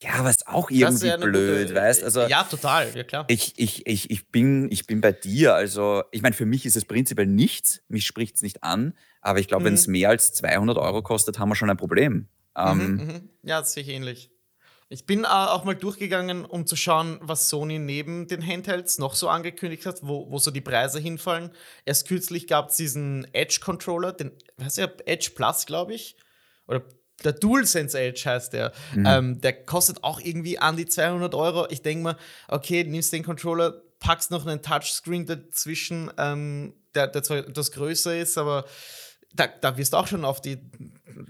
Ja, 0.00 0.14
aber 0.14 0.30
ist 0.30 0.46
auch 0.46 0.70
irgendwie 0.70 1.16
blöd, 1.16 1.68
gute, 1.68 1.74
weißt 1.74 2.04
also 2.04 2.22
Ja, 2.22 2.44
total, 2.44 2.94
ja 2.94 3.02
klar. 3.02 3.24
Ich, 3.28 3.54
ich, 3.56 3.84
ich, 3.86 4.10
ich, 4.10 4.28
bin, 4.30 4.70
ich 4.70 4.86
bin 4.86 5.00
bei 5.00 5.10
dir. 5.10 5.54
Also, 5.54 6.04
ich 6.12 6.22
meine, 6.22 6.36
für 6.36 6.46
mich 6.46 6.66
ist 6.66 6.76
es 6.76 6.84
prinzipiell 6.84 7.26
nichts. 7.26 7.82
Mich 7.88 8.06
spricht 8.06 8.36
es 8.36 8.42
nicht 8.42 8.62
an. 8.62 8.94
Aber 9.20 9.40
ich 9.40 9.48
glaube, 9.48 9.62
mhm. 9.62 9.66
wenn 9.66 9.74
es 9.74 9.88
mehr 9.88 10.10
als 10.10 10.32
200 10.34 10.78
Euro 10.78 11.02
kostet, 11.02 11.40
haben 11.40 11.48
wir 11.48 11.56
schon 11.56 11.70
ein 11.70 11.76
Problem. 11.76 12.28
Mhm, 12.56 12.80
ähm, 12.80 12.94
mhm. 12.94 13.28
Ja, 13.42 13.60
das 13.60 13.72
sehe 13.72 13.82
ich 13.82 13.88
ähnlich. 13.88 14.30
Ich 14.90 15.04
bin 15.04 15.24
äh, 15.24 15.26
auch 15.26 15.64
mal 15.64 15.74
durchgegangen, 15.74 16.44
um 16.46 16.64
zu 16.64 16.74
schauen, 16.74 17.18
was 17.20 17.50
Sony 17.50 17.78
neben 17.78 18.26
den 18.26 18.46
Handhelds 18.46 18.98
noch 18.98 19.14
so 19.14 19.28
angekündigt 19.28 19.84
hat, 19.84 20.00
wo, 20.02 20.30
wo 20.30 20.38
so 20.38 20.50
die 20.50 20.62
Preise 20.62 20.98
hinfallen. 20.98 21.50
Erst 21.84 22.08
kürzlich 22.08 22.46
gab 22.46 22.70
es 22.70 22.76
diesen 22.76 23.26
Edge-Controller, 23.34 24.12
den, 24.12 24.32
was 24.56 24.78
ist 24.78 24.88
Edge 25.06 25.30
Plus, 25.34 25.66
glaube 25.66 25.92
ich. 25.92 26.16
Oder 26.66 26.84
der 27.24 27.32
DualSense 27.32 27.98
Edge 27.98 28.22
heißt 28.24 28.52
der. 28.52 28.72
Mhm. 28.94 29.06
Ähm, 29.06 29.40
der 29.40 29.64
kostet 29.64 30.04
auch 30.04 30.20
irgendwie 30.20 30.58
an 30.58 30.76
die 30.76 30.86
200 30.86 31.34
Euro. 31.34 31.66
Ich 31.70 31.82
denke 31.82 32.04
mal, 32.04 32.16
okay, 32.48 32.84
nimmst 32.84 33.12
den 33.12 33.24
Controller, 33.24 33.82
packst 33.98 34.30
noch 34.30 34.46
einen 34.46 34.62
Touchscreen 34.62 35.26
dazwischen. 35.26 36.10
Ähm, 36.16 36.74
der, 36.94 37.08
der 37.08 37.22
zwar 37.22 37.38
etwas 37.38 37.72
größer 37.72 38.16
ist, 38.16 38.38
aber 38.38 38.64
da, 39.34 39.46
da 39.46 39.76
wirst 39.76 39.92
du 39.92 39.96
auch 39.96 40.06
schon 40.06 40.24
auf 40.24 40.40
die 40.40 40.58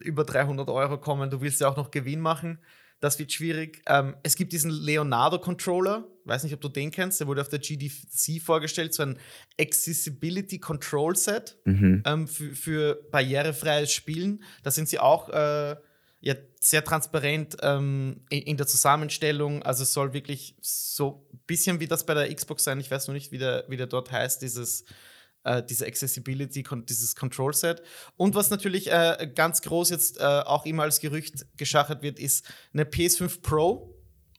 über 0.00 0.24
300 0.24 0.68
Euro 0.70 0.98
kommen. 0.98 1.30
Du 1.30 1.40
willst 1.40 1.60
ja 1.60 1.68
auch 1.68 1.76
noch 1.76 1.90
Gewinn 1.90 2.20
machen. 2.20 2.58
Das 3.00 3.18
wird 3.18 3.32
schwierig. 3.32 3.82
Ähm, 3.86 4.16
es 4.22 4.34
gibt 4.34 4.52
diesen 4.52 4.70
Leonardo-Controller. 4.70 6.04
Weiß 6.28 6.44
nicht, 6.44 6.54
ob 6.54 6.60
du 6.60 6.68
den 6.68 6.90
kennst. 6.90 7.20
Der 7.20 7.26
wurde 7.26 7.40
auf 7.40 7.48
der 7.48 7.58
GDC 7.58 8.40
vorgestellt. 8.42 8.94
So 8.94 9.02
ein 9.02 9.18
Accessibility 9.60 10.58
Control 10.58 11.16
Set 11.16 11.56
mhm. 11.64 12.02
ähm, 12.06 12.28
für, 12.28 12.54
für, 12.54 13.00
barrierefreies 13.10 13.92
Spielen. 13.92 14.42
Da 14.62 14.70
sind 14.70 14.88
sie 14.88 14.98
auch 14.98 15.28
äh, 15.30 15.76
ja, 16.20 16.34
sehr 16.60 16.84
transparent 16.84 17.56
ähm, 17.62 18.20
in, 18.28 18.42
in, 18.42 18.56
der 18.56 18.66
Zusammenstellung. 18.66 19.62
Also 19.62 19.84
es 19.84 19.92
soll 19.92 20.12
wirklich 20.12 20.56
so 20.60 21.26
ein 21.32 21.40
bisschen 21.46 21.80
wie 21.80 21.86
das 21.86 22.04
bei 22.04 22.14
der 22.14 22.34
Xbox 22.34 22.64
sein. 22.64 22.80
Ich 22.80 22.90
weiß 22.90 23.08
noch 23.08 23.14
nicht, 23.14 23.32
wie 23.32 23.38
der, 23.38 23.64
wie 23.68 23.76
der 23.76 23.86
dort 23.86 24.12
heißt, 24.12 24.42
dieses 24.42 24.84
äh, 25.44 25.62
diese 25.62 25.86
Accessibility, 25.86 26.64
dieses 26.88 27.14
Control 27.14 27.54
Set. 27.54 27.82
Und 28.16 28.34
was 28.34 28.50
natürlich 28.50 28.90
äh, 28.90 29.30
ganz 29.34 29.62
groß 29.62 29.90
jetzt 29.90 30.18
äh, 30.18 30.22
auch 30.22 30.66
immer 30.66 30.82
als 30.82 31.00
Gerücht 31.00 31.46
geschachert 31.56 32.02
wird, 32.02 32.18
ist 32.18 32.44
eine 32.72 32.84
PS5 32.84 33.40
Pro 33.40 33.97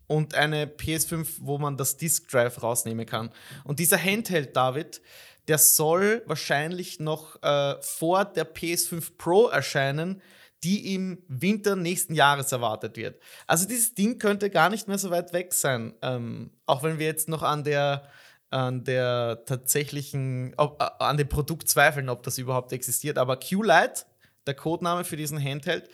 und 0.09 0.33
eine 0.33 0.65
PS5, 0.65 1.27
wo 1.39 1.59
man 1.59 1.77
das 1.77 1.95
Disk 1.95 2.27
Drive 2.29 2.61
rausnehmen 2.61 3.05
kann. 3.05 3.29
Und 3.63 3.79
dieser 3.79 4.03
Handheld, 4.03 4.55
David, 4.55 5.01
der 5.47 5.59
soll 5.59 6.23
wahrscheinlich 6.25 6.99
noch 6.99 7.41
äh, 7.43 7.75
vor 7.81 8.25
der 8.25 8.51
PS5 8.51 9.17
Pro 9.17 9.47
erscheinen, 9.47 10.21
die 10.63 10.93
im 10.95 11.23
Winter 11.27 11.75
nächsten 11.75 12.15
Jahres 12.15 12.51
erwartet 12.51 12.97
wird. 12.97 13.21
Also 13.45 13.67
dieses 13.67 13.93
Ding 13.93 14.17
könnte 14.17 14.49
gar 14.49 14.69
nicht 14.69 14.87
mehr 14.87 14.97
so 14.97 15.11
weit 15.11 15.31
weg 15.31 15.53
sein, 15.53 15.93
ähm, 16.01 16.51
auch 16.65 16.83
wenn 16.83 16.99
wir 16.99 17.05
jetzt 17.05 17.29
noch 17.29 17.43
an 17.43 17.63
der 17.63 18.09
an 18.51 18.83
der 18.83 19.43
tatsächlichen, 19.45 20.55
ob, 20.57 20.81
an 20.97 21.17
dem 21.17 21.29
Produkt 21.29 21.69
zweifeln, 21.69 22.09
ob 22.09 22.23
das 22.23 22.39
überhaupt 22.39 22.73
existiert. 22.73 23.19
Aber 23.19 23.37
Q-Lite, 23.37 24.05
der 24.47 24.55
Codename 24.55 25.03
für 25.03 25.17
diesen 25.17 25.39
Handheld, 25.39 25.87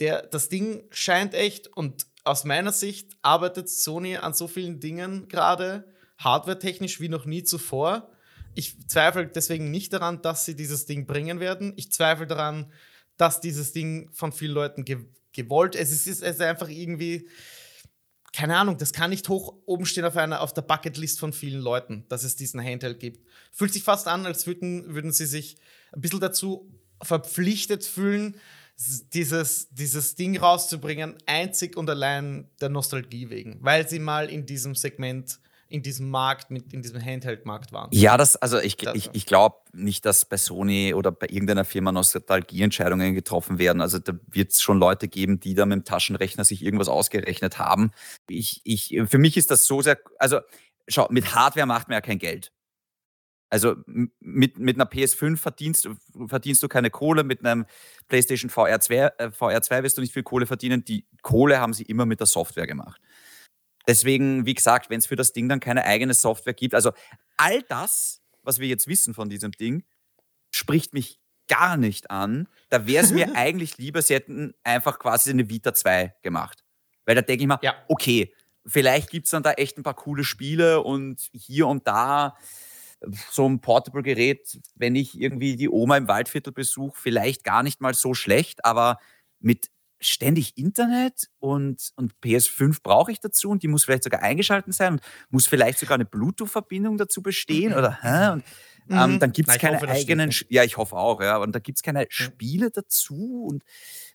der, 0.00 0.22
das 0.22 0.48
Ding 0.48 0.82
scheint 0.90 1.32
echt 1.32 1.68
und 1.68 2.06
aus 2.24 2.44
meiner 2.44 2.72
Sicht 2.72 3.10
arbeitet 3.22 3.68
Sony 3.68 4.16
an 4.16 4.34
so 4.34 4.48
vielen 4.48 4.80
Dingen 4.80 5.28
gerade, 5.28 5.84
hardwaretechnisch 6.18 7.00
wie 7.00 7.08
noch 7.08 7.24
nie 7.24 7.42
zuvor. 7.42 8.10
Ich 8.54 8.88
zweifle 8.88 9.26
deswegen 9.26 9.70
nicht 9.70 9.92
daran, 9.92 10.22
dass 10.22 10.44
sie 10.44 10.54
dieses 10.54 10.86
Ding 10.86 11.06
bringen 11.06 11.40
werden. 11.40 11.72
Ich 11.76 11.90
zweifle 11.90 12.26
daran, 12.26 12.70
dass 13.16 13.40
dieses 13.40 13.72
Ding 13.72 14.10
von 14.12 14.32
vielen 14.32 14.52
Leuten 14.52 14.84
ge 14.84 14.98
gewollt 15.34 15.74
ist. 15.76 15.92
Es 15.92 16.06
ist, 16.06 16.22
es 16.22 16.34
ist 16.34 16.42
einfach 16.42 16.68
irgendwie 16.68 17.26
keine 18.32 18.56
Ahnung, 18.56 18.78
das 18.78 18.92
kann 18.92 19.10
nicht 19.10 19.28
hoch 19.28 19.54
oben 19.66 19.84
stehen 19.84 20.06
auf, 20.06 20.16
einer, 20.16 20.40
auf 20.40 20.54
der 20.54 20.62
Bucketlist 20.62 21.20
von 21.20 21.34
vielen 21.34 21.60
Leuten, 21.60 22.06
dass 22.08 22.24
es 22.24 22.34
diesen 22.34 22.64
Handheld 22.64 22.98
gibt. 22.98 23.26
Fühlt 23.52 23.72
sich 23.72 23.82
fast 23.82 24.08
an, 24.08 24.24
als 24.24 24.46
würden, 24.46 24.94
würden 24.94 25.12
sie 25.12 25.26
sich 25.26 25.56
ein 25.92 26.00
bisschen 26.00 26.20
dazu 26.20 26.70
verpflichtet 27.02 27.84
fühlen, 27.84 28.36
dieses, 28.76 29.68
dieses 29.70 30.14
Ding 30.14 30.36
rauszubringen, 30.36 31.16
einzig 31.26 31.76
und 31.76 31.88
allein 31.88 32.50
der 32.60 32.68
Nostalgie 32.68 33.30
wegen, 33.30 33.58
weil 33.60 33.88
sie 33.88 33.98
mal 33.98 34.28
in 34.28 34.46
diesem 34.46 34.74
Segment 34.74 35.38
in 35.72 35.82
diesem 35.82 36.10
Markt, 36.10 36.50
mit, 36.50 36.72
in 36.74 36.82
diesem 36.82 37.02
Handheld-Markt 37.02 37.72
waren. 37.72 37.88
Ja, 37.92 38.18
das, 38.18 38.36
also 38.36 38.58
ich, 38.58 38.76
ich, 38.94 39.08
ich 39.14 39.26
glaube 39.26 39.56
nicht, 39.72 40.04
dass 40.04 40.26
bei 40.26 40.36
Sony 40.36 40.92
oder 40.92 41.10
bei 41.10 41.26
irgendeiner 41.30 41.64
Firma 41.64 41.92
Nostalgieentscheidungen 41.92 43.14
getroffen 43.14 43.58
werden. 43.58 43.80
Also 43.80 43.98
da 43.98 44.12
wird 44.30 44.52
es 44.52 44.60
schon 44.60 44.78
Leute 44.78 45.08
geben, 45.08 45.40
die 45.40 45.54
da 45.54 45.64
mit 45.64 45.76
dem 45.76 45.84
Taschenrechner 45.84 46.44
sich 46.44 46.62
irgendwas 46.62 46.88
ausgerechnet 46.88 47.58
haben. 47.58 47.92
Ich, 48.28 48.60
ich, 48.64 49.00
für 49.06 49.16
mich 49.16 49.38
ist 49.38 49.50
das 49.50 49.64
so 49.64 49.80
sehr, 49.80 49.98
also 50.18 50.40
schau, 50.88 51.08
mit 51.10 51.34
Hardware 51.34 51.66
macht 51.66 51.88
man 51.88 51.94
ja 51.94 52.00
kein 52.02 52.18
Geld. 52.18 52.52
Also 53.52 53.76
mit, 53.86 54.58
mit 54.58 54.76
einer 54.76 54.90
PS5 54.90 55.36
verdienst, 55.36 55.86
verdienst 56.26 56.62
du 56.62 56.68
keine 56.68 56.88
Kohle, 56.88 57.22
mit 57.22 57.44
einem 57.44 57.66
PlayStation 58.08 58.48
VR 58.48 58.80
2, 58.80 58.94
äh, 58.96 59.30
VR 59.30 59.60
2 59.60 59.82
wirst 59.82 59.98
du 59.98 60.00
nicht 60.00 60.14
viel 60.14 60.22
Kohle 60.22 60.46
verdienen. 60.46 60.84
Die 60.86 61.06
Kohle 61.20 61.60
haben 61.60 61.74
sie 61.74 61.82
immer 61.82 62.06
mit 62.06 62.18
der 62.18 62.26
Software 62.26 62.66
gemacht. 62.66 62.98
Deswegen, 63.86 64.46
wie 64.46 64.54
gesagt, 64.54 64.88
wenn 64.88 65.00
es 65.00 65.06
für 65.06 65.16
das 65.16 65.34
Ding 65.34 65.50
dann 65.50 65.60
keine 65.60 65.84
eigene 65.84 66.14
Software 66.14 66.54
gibt, 66.54 66.74
also 66.74 66.92
all 67.36 67.60
das, 67.68 68.22
was 68.42 68.58
wir 68.58 68.68
jetzt 68.68 68.88
wissen 68.88 69.12
von 69.12 69.28
diesem 69.28 69.52
Ding, 69.52 69.84
spricht 70.50 70.94
mich 70.94 71.20
gar 71.46 71.76
nicht 71.76 72.10
an. 72.10 72.48
Da 72.70 72.86
wäre 72.86 73.04
es 73.04 73.12
mir 73.12 73.32
eigentlich 73.36 73.76
lieber, 73.76 74.00
sie 74.00 74.14
hätten 74.14 74.54
einfach 74.64 74.98
quasi 74.98 75.28
eine 75.28 75.50
Vita 75.50 75.74
2 75.74 76.14
gemacht. 76.22 76.64
Weil 77.04 77.16
da 77.16 77.20
denke 77.20 77.42
ich 77.42 77.48
mir, 77.48 77.58
ja. 77.60 77.74
okay, 77.88 78.32
vielleicht 78.64 79.10
gibt 79.10 79.26
es 79.26 79.32
dann 79.32 79.42
da 79.42 79.52
echt 79.52 79.76
ein 79.76 79.82
paar 79.82 79.92
coole 79.92 80.24
Spiele 80.24 80.80
und 80.80 81.28
hier 81.34 81.66
und 81.66 81.86
da 81.86 82.38
so 83.30 83.48
ein 83.48 83.60
Portable-Gerät, 83.60 84.58
wenn 84.74 84.94
ich 84.94 85.18
irgendwie 85.18 85.56
die 85.56 85.68
Oma 85.68 85.96
im 85.96 86.08
Waldviertel 86.08 86.52
besuche, 86.52 86.96
vielleicht 87.00 87.44
gar 87.44 87.62
nicht 87.62 87.80
mal 87.80 87.94
so 87.94 88.14
schlecht, 88.14 88.64
aber 88.64 88.98
mit 89.40 89.68
ständig 90.00 90.58
Internet 90.58 91.28
und, 91.38 91.92
und 91.96 92.12
PS5 92.24 92.78
brauche 92.82 93.12
ich 93.12 93.20
dazu 93.20 93.50
und 93.50 93.62
die 93.62 93.68
muss 93.68 93.84
vielleicht 93.84 94.04
sogar 94.04 94.22
eingeschaltet 94.22 94.74
sein 94.74 94.94
und 94.94 95.02
muss 95.30 95.46
vielleicht 95.46 95.78
sogar 95.78 95.94
eine 95.94 96.04
Bluetooth-Verbindung 96.04 96.98
dazu 96.98 97.22
bestehen 97.22 97.72
oder 97.72 97.98
hä? 98.02 98.32
Und, 98.32 98.44
ähm, 98.90 99.12
mhm. 99.12 99.18
dann 99.20 99.32
gibt 99.32 99.48
es 99.48 99.58
keine 99.58 99.76
hoffe, 99.76 99.88
eigenen, 99.88 100.32
ja, 100.48 100.64
ich 100.64 100.76
hoffe 100.76 100.96
auch, 100.96 101.20
ja, 101.20 101.36
und 101.36 101.54
da 101.54 101.60
gibt 101.60 101.78
es 101.78 101.82
keine 101.82 102.06
Spiele 102.08 102.70
dazu 102.70 103.46
und 103.48 103.62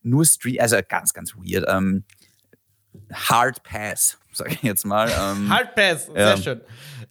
nur 0.01 0.25
Stream, 0.25 0.59
also 0.59 0.77
ganz, 0.87 1.13
ganz 1.13 1.35
weird. 1.35 1.65
Ähm, 1.67 2.03
Hard 3.13 3.63
Pass, 3.63 4.17
sage 4.31 4.53
ich 4.53 4.63
jetzt 4.63 4.85
mal. 4.85 5.09
Ähm, 5.09 5.49
Hard 5.53 5.75
Pass, 5.75 6.07
ja. 6.07 6.35
sehr 6.35 6.37
schön. 6.37 6.61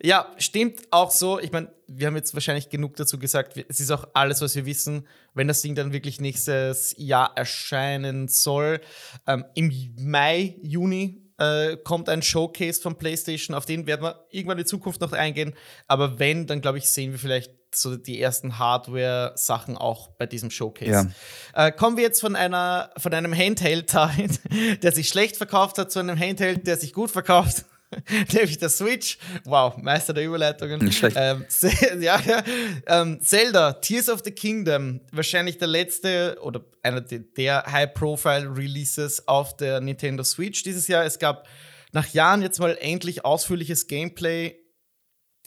Ja, 0.03 0.33
stimmt 0.39 0.81
auch 0.91 1.11
so. 1.11 1.41
Ich 1.41 1.53
meine, 1.53 1.73
wir 1.87 2.07
haben 2.07 2.17
jetzt 2.17 2.35
wahrscheinlich 2.35 2.69
genug 2.69 2.97
dazu 2.97 3.19
gesagt. 3.19 3.57
Es 3.69 3.81
ist 3.81 3.91
auch 3.91 4.07
alles, 4.13 4.41
was 4.41 4.55
wir 4.55 4.67
wissen, 4.67 5.07
wenn 5.35 5.49
das 5.49 5.63
Ding 5.63 5.75
dann 5.75 5.93
wirklich 5.93 6.21
nächstes 6.21 6.95
Jahr 6.99 7.33
erscheinen 7.37 8.29
soll. 8.29 8.81
Ähm, 9.27 9.45
Im 9.55 9.73
Mai, 9.99 10.57
Juni 10.63 11.23
äh, 11.39 11.77
kommt 11.77 12.09
ein 12.09 12.23
Showcase 12.23 12.81
von 12.81 12.97
PlayStation, 12.97 13.55
auf 13.55 13.67
den 13.67 13.87
werden 13.87 14.03
wir 14.03 14.27
irgendwann 14.31 14.59
in 14.59 14.67
Zukunft 14.67 15.01
noch 15.01 15.13
eingehen. 15.13 15.55
Aber 15.87 16.19
wenn, 16.19 16.47
dann 16.47 16.61
glaube 16.61 16.79
ich, 16.79 16.91
sehen 16.91 17.13
wir 17.13 17.19
vielleicht 17.19 17.53
so 17.77 17.97
die 17.97 18.21
ersten 18.21 18.59
Hardware-Sachen 18.59 19.77
auch 19.77 20.09
bei 20.09 20.27
diesem 20.27 20.51
Showcase. 20.51 21.11
Ja. 21.55 21.67
Äh, 21.67 21.73
kommen 21.73 21.97
wir 21.97 22.05
jetzt 22.05 22.21
von, 22.21 22.37
einer, 22.37 22.91
von 22.97 23.13
einem 23.15 23.35
Handheld, 23.35 23.93
der 24.83 24.93
sich 24.93 25.09
schlecht 25.09 25.37
verkauft 25.37 25.79
hat, 25.79 25.91
zu 25.91 25.99
einem 25.99 26.19
Handheld, 26.19 26.67
der 26.67 26.77
sich 26.77 26.93
gut 26.93 27.11
verkauft. 27.11 27.65
Nämlich 28.33 28.59
der 28.59 28.69
Switch. 28.69 29.19
Wow, 29.45 29.77
Meister 29.77 30.13
der 30.13 30.25
Überleitungen. 30.25 30.85
Nicht 30.85 30.99
schlecht. 30.99 31.17
Ähm, 31.19 31.45
ja, 32.01 32.21
ja. 32.21 32.43
Ähm, 32.87 33.21
Zelda, 33.21 33.75
Tears 33.75 34.09
of 34.09 34.23
the 34.25 34.31
Kingdom. 34.31 35.01
Wahrscheinlich 35.13 35.59
der 35.59 35.69
letzte 35.69 36.39
oder 36.43 36.65
einer 36.83 37.01
der 37.01 37.65
High-Profile-Releases 37.67 39.29
auf 39.29 39.57
der 39.57 39.81
Nintendo 39.81 40.25
Switch 40.25 40.63
dieses 40.63 40.89
Jahr. 40.89 41.05
Es 41.05 41.19
gab 41.19 41.47
nach 41.93 42.09
Jahren 42.09 42.43
jetzt 42.43 42.59
mal 42.59 42.77
endlich 42.81 43.25
ausführliches 43.25 43.87
Gameplay 43.87 44.57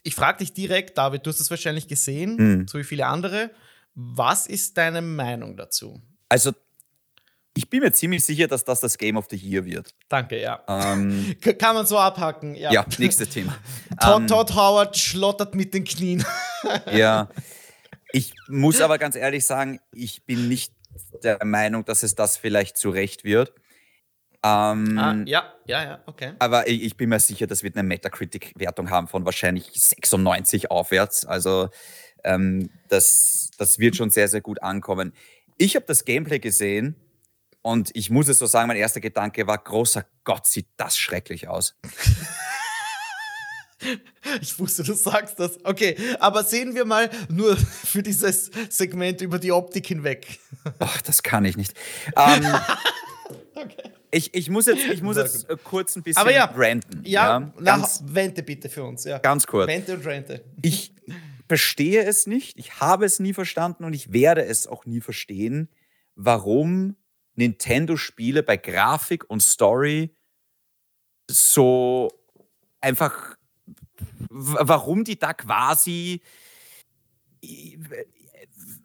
ich 0.03 0.15
frage 0.15 0.39
dich 0.39 0.53
direkt, 0.53 0.97
David, 0.97 1.25
du 1.25 1.29
hast 1.29 1.39
es 1.39 1.49
wahrscheinlich 1.49 1.88
gesehen, 1.88 2.35
mhm. 2.38 2.67
so 2.67 2.77
wie 2.77 2.83
viele 2.83 3.05
andere. 3.05 3.51
Was 3.95 4.47
ist 4.47 4.77
deine 4.77 5.01
Meinung 5.01 5.57
dazu? 5.57 6.01
Also, 6.29 6.53
ich 7.55 7.69
bin 7.69 7.81
mir 7.81 7.91
ziemlich 7.91 8.23
sicher, 8.23 8.47
dass 8.47 8.63
das 8.63 8.79
das 8.79 8.97
Game 8.97 9.17
of 9.17 9.27
the 9.29 9.35
Year 9.35 9.65
wird. 9.65 9.93
Danke, 10.07 10.39
ja. 10.39 10.63
Ähm, 10.67 11.35
Kann 11.59 11.75
man 11.75 11.85
so 11.85 11.97
abhacken, 11.97 12.55
ja. 12.55 12.71
Ja, 12.71 12.85
nächstes 12.97 13.29
Thema. 13.29 13.57
Todd, 14.01 14.21
ähm, 14.21 14.27
Todd 14.27 14.55
Howard 14.55 14.97
schlottert 14.97 15.55
mit 15.55 15.73
den 15.73 15.83
Knien. 15.83 16.23
ja. 16.91 17.29
Ich 18.12 18.33
muss 18.47 18.81
aber 18.81 18.97
ganz 18.97 19.15
ehrlich 19.15 19.45
sagen, 19.45 19.79
ich 19.91 20.25
bin 20.25 20.47
nicht 20.47 20.73
der 21.23 21.43
Meinung, 21.43 21.85
dass 21.85 22.03
es 22.03 22.15
das 22.15 22.38
vielleicht 22.38 22.77
zu 22.77 22.89
Recht 22.89 23.23
wird. 23.23 23.53
Ähm, 24.41 24.97
ah, 24.97 25.15
ja, 25.25 25.54
ja, 25.65 25.84
ja, 25.84 25.99
okay. 26.06 26.34
Aber 26.39 26.67
ich, 26.67 26.82
ich, 26.84 26.97
bin 26.97 27.10
mir 27.10 27.19
sicher, 27.19 27.45
das 27.45 27.62
wird 27.62 27.75
eine 27.75 27.88
Metacritic-Wertung 27.88 28.89
haben 28.89 29.08
von 29.08 29.25
wahrscheinlich 29.25 29.69
96 29.73 30.71
aufwärts. 30.71 31.25
Also 31.25 31.69
ähm, 32.23 32.69
das, 32.88 33.52
das 33.58 33.80
wird 33.80 33.95
schon 33.97 34.10
sehr, 34.10 34.30
sehr 34.30 34.41
gut 34.41 34.63
ankommen. 34.63 35.13
Ich 35.58 35.75
habe 35.75 35.86
das 35.86 36.06
Gameplay 36.06 36.39
gesehen 36.39 36.95
und 37.62 37.91
ich 37.93 38.10
muss 38.10 38.30
es 38.30 38.40
so 38.40 38.46
sagen, 38.46 38.69
mein 38.69 38.77
erster 38.77 39.02
Gedanke 39.02 39.46
war, 39.46 39.58
großer 39.58 40.06
Gott, 40.23 40.48
sieht 40.48 40.67
das 40.77 40.98
schrecklich 40.98 41.48
aus. 41.48 41.75
Ich 44.42 44.60
wusste, 44.60 44.83
du 44.83 44.94
sagst 44.94 45.40
das. 45.40 45.63
Okay, 45.63 45.96
aber 46.19 46.44
sehen 46.44 46.75
wir 46.75 46.85
mal 46.85 47.10
nur 47.29 47.56
für 47.85 48.04
dieses 48.04 48.52
Segment 48.69 49.21
über 49.21 49.40
die 49.40 49.52
Optik 49.52 49.87
hinweg. 49.87 50.40
Ach, 50.79 51.02
das 51.02 51.23
kann 51.23 51.46
ich 51.46 51.56
nicht. 51.56 51.73
Ähm, 52.15 52.46
okay. 53.56 53.92
Ich, 54.12 54.33
ich 54.33 54.49
muss 54.49 54.65
jetzt, 54.65 54.85
ich 54.85 55.01
muss 55.01 55.17
jetzt 55.17 55.49
äh, 55.49 55.57
kurz 55.63 55.95
ein 55.95 56.03
bisschen 56.03 56.21
Aber 56.21 56.31
ja, 56.31 56.45
ranten. 56.45 57.01
Ja, 57.05 57.39
ja 57.39 57.53
ganz, 57.63 58.03
Wente 58.05 58.43
bitte 58.43 58.69
für 58.69 58.83
uns. 58.83 59.03
Ja. 59.03 59.19
Ganz 59.19 59.45
kurz. 59.45 59.67
Wente 59.67 59.93
und 59.93 60.05
Rente. 60.05 60.43
Ich 60.62 60.93
verstehe 61.47 62.03
es 62.03 62.27
nicht, 62.27 62.57
ich 62.57 62.79
habe 62.79 63.05
es 63.05 63.19
nie 63.19 63.33
verstanden 63.33 63.83
und 63.83 63.93
ich 63.93 64.13
werde 64.13 64.45
es 64.45 64.67
auch 64.67 64.85
nie 64.85 65.01
verstehen, 65.01 65.69
warum 66.15 66.95
Nintendo-Spiele 67.35 68.43
bei 68.43 68.57
Grafik 68.57 69.29
und 69.29 69.41
Story 69.41 70.15
so 71.29 72.10
einfach, 72.81 73.37
warum 74.29 75.03
die 75.03 75.17
da 75.17 75.33
quasi 75.33 76.21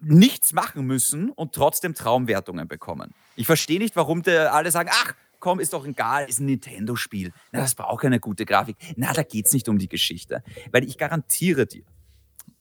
nichts 0.04 0.52
machen 0.52 0.86
müssen 0.86 1.30
und 1.30 1.54
trotzdem 1.54 1.94
Traumwertungen 1.94 2.68
bekommen. 2.68 3.14
Ich 3.36 3.46
verstehe 3.46 3.78
nicht, 3.78 3.96
warum 3.96 4.22
alle 4.26 4.70
sagen, 4.70 4.90
ach, 4.92 5.14
komm, 5.40 5.60
ist 5.60 5.72
doch 5.72 5.86
egal, 5.86 6.28
ist 6.28 6.40
ein 6.40 6.46
Nintendo-Spiel. 6.46 7.32
Na, 7.52 7.60
das 7.60 7.74
braucht 7.74 8.02
keine 8.02 8.20
gute 8.20 8.46
Grafik. 8.46 8.76
Na, 8.96 9.12
da 9.12 9.22
geht 9.22 9.46
es 9.46 9.52
nicht 9.52 9.68
um 9.68 9.78
die 9.78 9.88
Geschichte. 9.88 10.42
Weil 10.72 10.84
ich 10.84 10.96
garantiere 10.96 11.66
dir, 11.66 11.84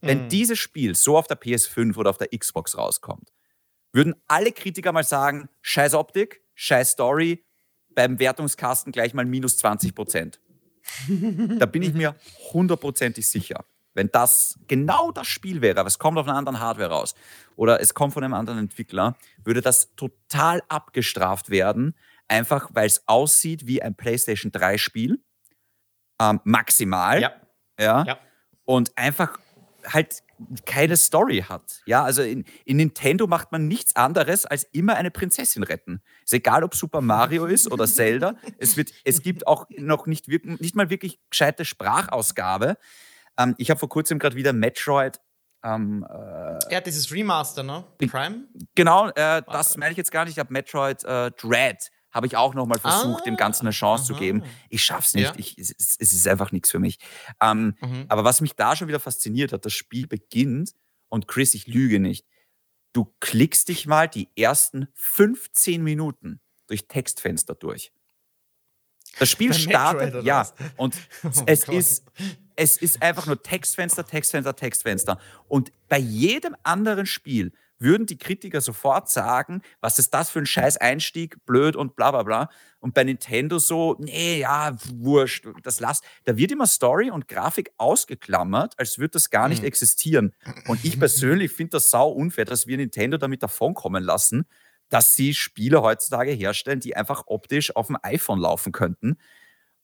wenn 0.01 0.25
mhm. 0.25 0.29
dieses 0.29 0.59
Spiel 0.59 0.95
so 0.95 1.17
auf 1.17 1.27
der 1.27 1.39
PS5 1.39 1.95
oder 1.95 2.09
auf 2.09 2.17
der 2.17 2.27
Xbox 2.37 2.77
rauskommt, 2.77 3.31
würden 3.93 4.15
alle 4.27 4.51
Kritiker 4.51 4.91
mal 4.91 5.03
sagen, 5.03 5.49
scheiß 5.61 5.93
Optik, 5.93 6.41
scheiß 6.55 6.91
Story, 6.91 7.45
beim 7.95 8.19
Wertungskasten 8.19 8.91
gleich 8.91 9.13
mal 9.13 9.25
minus 9.25 9.57
20 9.57 9.95
Prozent. 9.95 10.41
da 11.59 11.65
bin 11.65 11.83
ich 11.83 11.93
mir 11.93 12.15
hundertprozentig 12.51 13.27
sicher. 13.27 13.63
Wenn 13.93 14.09
das 14.11 14.59
genau 14.67 15.11
das 15.11 15.27
Spiel 15.27 15.61
wäre, 15.61 15.79
aber 15.79 15.87
es 15.87 15.99
kommt 15.99 16.17
auf 16.17 16.27
einer 16.27 16.37
anderen 16.37 16.59
Hardware 16.59 16.89
raus 16.89 17.15
oder 17.55 17.79
es 17.79 17.93
kommt 17.93 18.13
von 18.13 18.23
einem 18.23 18.33
anderen 18.33 18.59
Entwickler, 18.59 19.15
würde 19.43 19.61
das 19.61 19.95
total 19.95 20.61
abgestraft 20.67 21.49
werden, 21.49 21.95
einfach 22.27 22.69
weil 22.73 22.87
es 22.87 23.07
aussieht 23.07 23.67
wie 23.67 23.81
ein 23.81 23.95
PlayStation 23.95 24.51
3 24.51 24.77
Spiel. 24.77 25.23
Ähm, 26.19 26.39
maximal. 26.43 27.21
Ja. 27.21 27.33
ja. 27.79 28.03
ja. 28.05 28.19
Und 28.65 28.97
einfach 28.97 29.37
halt 29.85 30.23
keine 30.65 30.97
Story 30.97 31.45
hat. 31.47 31.81
Ja, 31.85 32.03
also 32.03 32.21
in, 32.21 32.45
in, 32.65 32.77
Nintendo 32.77 33.27
macht 33.27 33.51
man 33.51 33.67
nichts 33.67 33.95
anderes 33.95 34.45
als 34.45 34.63
immer 34.71 34.95
eine 34.95 35.11
Prinzessin 35.11 35.63
retten. 35.63 36.01
Ist 36.23 36.33
egal, 36.33 36.63
ob 36.63 36.75
Super 36.75 37.01
Mario 37.01 37.45
ist 37.45 37.71
oder 37.71 37.87
Zelda. 37.87 38.35
Es, 38.57 38.77
wird, 38.77 38.91
es 39.03 39.21
gibt 39.21 39.47
auch 39.47 39.67
noch 39.77 40.07
nicht, 40.07 40.27
nicht 40.27 40.75
mal 40.75 40.89
wirklich 40.89 41.19
gescheite 41.29 41.65
Sprachausgabe. 41.65 42.77
Ähm, 43.37 43.55
ich 43.57 43.69
habe 43.69 43.79
vor 43.79 43.89
kurzem 43.89 44.19
gerade 44.19 44.35
wieder 44.35 44.53
Metroid. 44.53 45.19
Ähm, 45.63 46.05
äh, 46.09 46.73
ja, 46.73 46.81
dieses 46.81 47.11
Remaster, 47.11 47.63
ne? 47.63 47.85
Prime? 47.99 48.47
Genau, 48.75 49.09
äh, 49.09 49.41
das 49.49 49.77
meine 49.77 49.91
ich 49.91 49.97
jetzt 49.97 50.11
gar 50.11 50.25
nicht. 50.25 50.33
Ich 50.33 50.39
habe 50.39 50.51
Metroid 50.51 51.03
äh, 51.03 51.31
Dread 51.31 51.89
habe 52.13 52.27
ich 52.27 52.37
auch 52.37 52.53
nochmal 52.53 52.79
versucht, 52.79 53.21
ah, 53.21 53.25
dem 53.25 53.35
Ganzen 53.37 53.65
eine 53.65 53.71
Chance 53.71 54.03
aha. 54.03 54.07
zu 54.13 54.19
geben. 54.19 54.43
Ich 54.69 54.83
schaff's 54.83 55.15
nicht. 55.15 55.25
Ja. 55.25 55.33
Ich, 55.35 55.57
es, 55.57 55.73
es, 55.99 56.13
ist 56.13 56.27
einfach 56.27 56.51
nichts 56.51 56.69
für 56.69 56.79
mich. 56.79 56.99
Ähm, 57.41 57.75
mhm. 57.81 58.05
Aber 58.07 58.23
was 58.23 58.39
mich 58.39 58.55
da 58.55 58.75
schon 58.75 58.87
wieder 58.87 58.99
fasziniert 58.99 59.51
hat, 59.51 59.65
das 59.65 59.73
Spiel 59.73 60.07
beginnt 60.07 60.73
und 61.09 61.27
Chris, 61.27 61.55
ich 61.55 61.67
lüge 61.67 61.99
nicht. 61.99 62.25
Du 62.93 63.11
klickst 63.19 63.67
dich 63.67 63.87
mal 63.87 64.07
die 64.07 64.29
ersten 64.37 64.87
15 64.93 65.81
Minuten 65.81 66.39
durch 66.67 66.87
Textfenster 66.87 67.55
durch. 67.55 67.91
Das 69.19 69.29
Spiel 69.29 69.53
startet, 69.53 70.23
ja, 70.23 70.47
und 70.77 70.95
oh 71.23 71.29
es 71.45 71.67
ist 71.67 72.05
es 72.55 72.77
ist 72.77 73.01
einfach 73.01 73.25
nur 73.25 73.41
Textfenster, 73.41 74.05
Textfenster, 74.05 74.55
Textfenster. 74.55 75.19
Und 75.47 75.71
bei 75.89 75.97
jedem 75.97 76.55
anderen 76.63 77.05
Spiel 77.05 77.51
würden 77.79 78.05
die 78.05 78.17
Kritiker 78.17 78.61
sofort 78.61 79.09
sagen, 79.09 79.61
was 79.81 79.99
ist 79.99 80.13
das 80.13 80.29
für 80.29 80.39
ein 80.39 80.45
scheiß 80.45 80.77
Einstieg, 80.77 81.45
blöd 81.45 81.75
und 81.75 81.95
bla 81.95 82.11
bla 82.11 82.23
bla. 82.23 82.49
Und 82.79 82.93
bei 82.93 83.03
Nintendo 83.03 83.59
so, 83.59 83.95
nee, 83.99 84.39
ja, 84.39 84.75
wurscht, 84.93 85.47
das 85.63 85.79
lass. 85.79 86.01
Da 86.23 86.37
wird 86.37 86.51
immer 86.51 86.67
Story 86.67 87.11
und 87.11 87.27
Grafik 87.27 87.71
ausgeklammert, 87.77 88.73
als 88.77 88.97
würde 88.97 89.11
das 89.11 89.29
gar 89.29 89.49
nicht 89.49 89.61
mhm. 89.61 89.67
existieren. 89.67 90.33
Und 90.67 90.83
ich 90.85 90.97
persönlich 90.97 91.51
finde 91.51 91.71
das 91.71 91.89
sau 91.89 92.09
unfair, 92.09 92.45
dass 92.45 92.67
wir 92.67 92.77
Nintendo 92.77 93.17
damit 93.17 93.43
davonkommen 93.43 94.03
lassen, 94.03 94.45
dass 94.89 95.15
sie 95.15 95.33
Spiele 95.33 95.81
heutzutage 95.81 96.31
herstellen, 96.31 96.79
die 96.79 96.95
einfach 96.95 97.23
optisch 97.25 97.75
auf 97.75 97.87
dem 97.87 97.97
iPhone 98.01 98.39
laufen 98.39 98.71
könnten. 98.71 99.17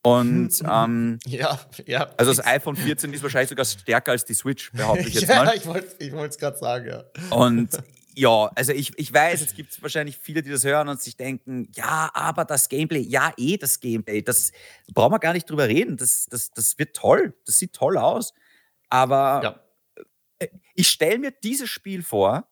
Und 0.02 0.52
ähm, 0.70 1.20
ja, 1.26 1.60
ja. 1.86 2.10
Also 2.18 2.34
das 2.34 2.46
iPhone 2.46 2.76
14 2.76 3.14
ist 3.14 3.24
wahrscheinlich 3.24 3.50
sogar 3.50 3.66
stärker 3.66 4.12
als 4.12 4.26
die 4.26 4.34
Switch, 4.34 4.72
behaupte 4.72 5.08
ich 5.08 5.14
jetzt 5.20 5.28
mal. 5.28 5.46
ja, 5.46 5.54
ich 5.54 5.66
wollte 5.66 6.26
es 6.28 6.38
gerade 6.38 6.58
sagen, 6.58 6.88
ja. 6.88 7.04
Und 7.36 7.70
ja, 8.16 8.52
also 8.56 8.72
ich, 8.72 8.98
ich 8.98 9.14
weiß, 9.14 9.42
es 9.42 9.56
gibt 9.56 9.82
wahrscheinlich 9.82 10.18
viele, 10.18 10.42
die 10.42 10.50
das 10.50 10.64
hören 10.64 10.88
und 10.88 11.02
sich 11.02 11.18
denken, 11.18 11.70
ja, 11.76 12.10
aber 12.14 12.46
das 12.46 12.70
Gameplay, 12.70 13.02
ja, 13.02 13.34
eh 13.38 13.58
das 13.58 13.80
Gameplay, 13.80 14.22
das 14.22 14.52
brauchen 14.94 15.14
wir 15.14 15.20
gar 15.20 15.34
nicht 15.34 15.50
drüber 15.50 15.68
reden. 15.68 15.98
Das, 15.98 16.28
das, 16.30 16.52
das 16.52 16.78
wird 16.78 16.96
toll, 16.96 17.34
das 17.46 17.58
sieht 17.58 17.74
toll 17.74 17.98
aus. 17.98 18.34
Aber 18.90 19.42
ja. 19.44 19.60
Äh, 20.40 20.48
ich 20.76 20.88
stelle 20.88 21.20
mir 21.20 21.32
dieses 21.32 21.70
Spiel 21.70 22.04
vor 22.04 22.48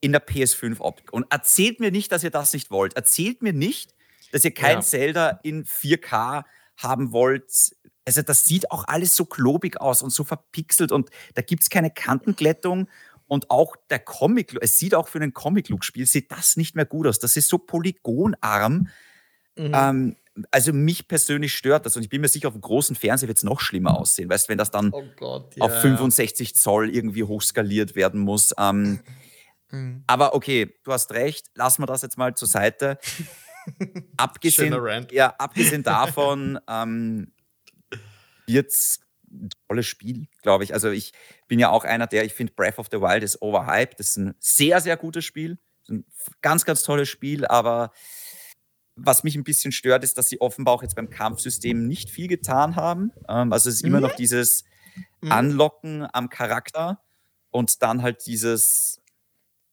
in 0.00 0.12
der 0.12 0.26
PS5-Optik 0.26 1.12
und 1.12 1.26
erzählt 1.30 1.80
mir 1.80 1.90
nicht, 1.90 2.10
dass 2.12 2.24
ihr 2.24 2.30
das 2.30 2.52
nicht 2.52 2.70
wollt. 2.70 2.94
Erzählt 2.94 3.42
mir 3.42 3.52
nicht, 3.52 3.94
dass 4.32 4.44
ihr 4.44 4.54
kein 4.54 4.76
ja. 4.76 4.80
Zelda 4.80 5.40
in 5.42 5.64
4K 5.64 6.44
haben 6.82 7.12
wollt. 7.12 7.50
Also 8.04 8.22
das 8.22 8.44
sieht 8.44 8.70
auch 8.70 8.84
alles 8.88 9.14
so 9.14 9.24
klobig 9.24 9.80
aus 9.80 10.02
und 10.02 10.10
so 10.10 10.24
verpixelt 10.24 10.92
und 10.92 11.10
da 11.34 11.42
gibt 11.42 11.62
es 11.62 11.70
keine 11.70 11.90
Kantenglättung. 11.90 12.88
Und 13.26 13.48
auch 13.48 13.76
der 13.90 14.00
Comic, 14.00 14.56
es 14.60 14.78
sieht 14.78 14.92
auch 14.92 15.06
für 15.06 15.20
ein 15.20 15.32
Comic-Look-Spiel, 15.32 16.04
sieht 16.04 16.32
das 16.32 16.56
nicht 16.56 16.74
mehr 16.74 16.84
gut 16.84 17.06
aus. 17.06 17.20
Das 17.20 17.36
ist 17.36 17.48
so 17.48 17.58
polygonarm. 17.58 18.88
Mhm. 19.56 19.72
Ähm, 19.72 20.16
also 20.50 20.72
mich 20.72 21.06
persönlich 21.06 21.54
stört 21.54 21.86
das 21.86 21.96
und 21.96 22.02
ich 22.02 22.08
bin 22.08 22.20
mir 22.20 22.28
sicher, 22.28 22.48
auf 22.48 22.54
dem 22.54 22.60
großen 22.60 22.96
Fernseher 22.96 23.28
wird 23.28 23.38
es 23.38 23.44
noch 23.44 23.60
schlimmer 23.60 23.98
aussehen. 23.98 24.28
Weißt 24.28 24.46
du, 24.46 24.48
wenn 24.50 24.58
das 24.58 24.70
dann 24.70 24.90
oh 24.92 25.04
Gott, 25.16 25.56
yeah. 25.56 25.66
auf 25.66 25.80
65 25.80 26.56
Zoll 26.56 26.94
irgendwie 26.94 27.24
hochskaliert 27.24 27.94
werden 27.94 28.20
muss. 28.20 28.54
Ähm, 28.58 29.00
mhm. 29.70 30.02
Aber 30.06 30.34
okay, 30.34 30.74
du 30.84 30.92
hast 30.92 31.12
recht, 31.12 31.46
lassen 31.54 31.82
wir 31.82 31.86
das 31.86 32.02
jetzt 32.02 32.18
mal 32.18 32.34
zur 32.34 32.48
Seite. 32.48 32.98
abgesehen, 34.16 35.06
ja, 35.10 35.34
abgesehen 35.38 35.82
davon 35.82 36.58
ähm, 36.68 37.32
wird 38.46 38.70
es 38.70 39.00
ein 39.30 39.50
tolles 39.68 39.86
Spiel, 39.86 40.26
glaube 40.42 40.64
ich. 40.64 40.74
Also 40.74 40.90
ich 40.90 41.12
bin 41.46 41.58
ja 41.58 41.70
auch 41.70 41.84
einer, 41.84 42.06
der, 42.06 42.24
ich 42.24 42.34
finde 42.34 42.52
Breath 42.54 42.78
of 42.78 42.88
the 42.90 43.00
Wild 43.00 43.22
ist 43.22 43.40
overhyped. 43.40 43.98
Das 43.98 44.10
ist 44.10 44.16
ein 44.16 44.34
sehr, 44.38 44.80
sehr 44.80 44.96
gutes 44.96 45.24
Spiel. 45.24 45.58
Ein 45.88 46.04
ganz, 46.42 46.64
ganz 46.64 46.82
tolles 46.82 47.08
Spiel, 47.08 47.46
aber 47.46 47.92
was 48.96 49.24
mich 49.24 49.34
ein 49.34 49.44
bisschen 49.44 49.72
stört, 49.72 50.04
ist, 50.04 50.18
dass 50.18 50.28
sie 50.28 50.40
offenbar 50.40 50.74
auch 50.74 50.82
jetzt 50.82 50.96
beim 50.96 51.10
Kampfsystem 51.10 51.86
nicht 51.86 52.10
viel 52.10 52.28
getan 52.28 52.76
haben. 52.76 53.12
Ähm, 53.28 53.52
also 53.52 53.68
es 53.68 53.76
ist 53.76 53.82
mhm. 53.82 53.88
immer 53.88 54.00
noch 54.00 54.14
dieses 54.14 54.64
mhm. 55.20 55.32
Anlocken 55.32 56.06
am 56.12 56.28
Charakter 56.28 57.02
und 57.50 57.82
dann 57.82 58.02
halt 58.02 58.26
dieses, 58.26 59.00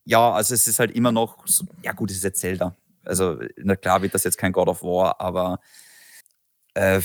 ja, 0.04 0.32
also 0.32 0.54
es 0.54 0.66
ist 0.66 0.78
halt 0.78 0.92
immer 0.92 1.12
noch, 1.12 1.46
so, 1.46 1.64
ja 1.82 1.92
gut, 1.92 2.10
es 2.10 2.18
ist 2.18 2.24
jetzt 2.24 2.40
Zelda. 2.40 2.76
Also, 3.04 3.38
na 3.56 3.76
klar 3.76 4.02
wird 4.02 4.14
das 4.14 4.24
jetzt 4.24 4.38
kein 4.38 4.52
God 4.52 4.68
of 4.68 4.82
War, 4.82 5.20
aber 5.20 5.60
äh, 6.74 7.00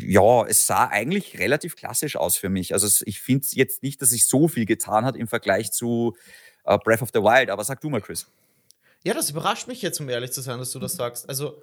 ja, 0.00 0.46
es 0.46 0.66
sah 0.66 0.88
eigentlich 0.88 1.38
relativ 1.38 1.76
klassisch 1.76 2.16
aus 2.16 2.36
für 2.36 2.48
mich. 2.48 2.72
Also 2.72 3.04
ich 3.06 3.20
finde 3.20 3.46
jetzt 3.52 3.82
nicht, 3.82 4.00
dass 4.00 4.10
sich 4.10 4.26
so 4.26 4.48
viel 4.48 4.66
getan 4.66 5.04
hat 5.04 5.16
im 5.16 5.28
Vergleich 5.28 5.72
zu 5.72 6.16
äh, 6.64 6.78
Breath 6.78 7.02
of 7.02 7.10
the 7.12 7.20
Wild. 7.20 7.50
Aber 7.50 7.64
sag 7.64 7.80
du 7.80 7.90
mal, 7.90 8.00
Chris. 8.00 8.26
Ja, 9.04 9.14
das 9.14 9.30
überrascht 9.30 9.68
mich 9.68 9.82
jetzt, 9.82 10.00
um 10.00 10.08
ehrlich 10.08 10.32
zu 10.32 10.40
sein, 10.40 10.58
dass 10.58 10.72
du 10.72 10.78
das 10.78 10.94
sagst. 10.94 11.28
Also 11.28 11.62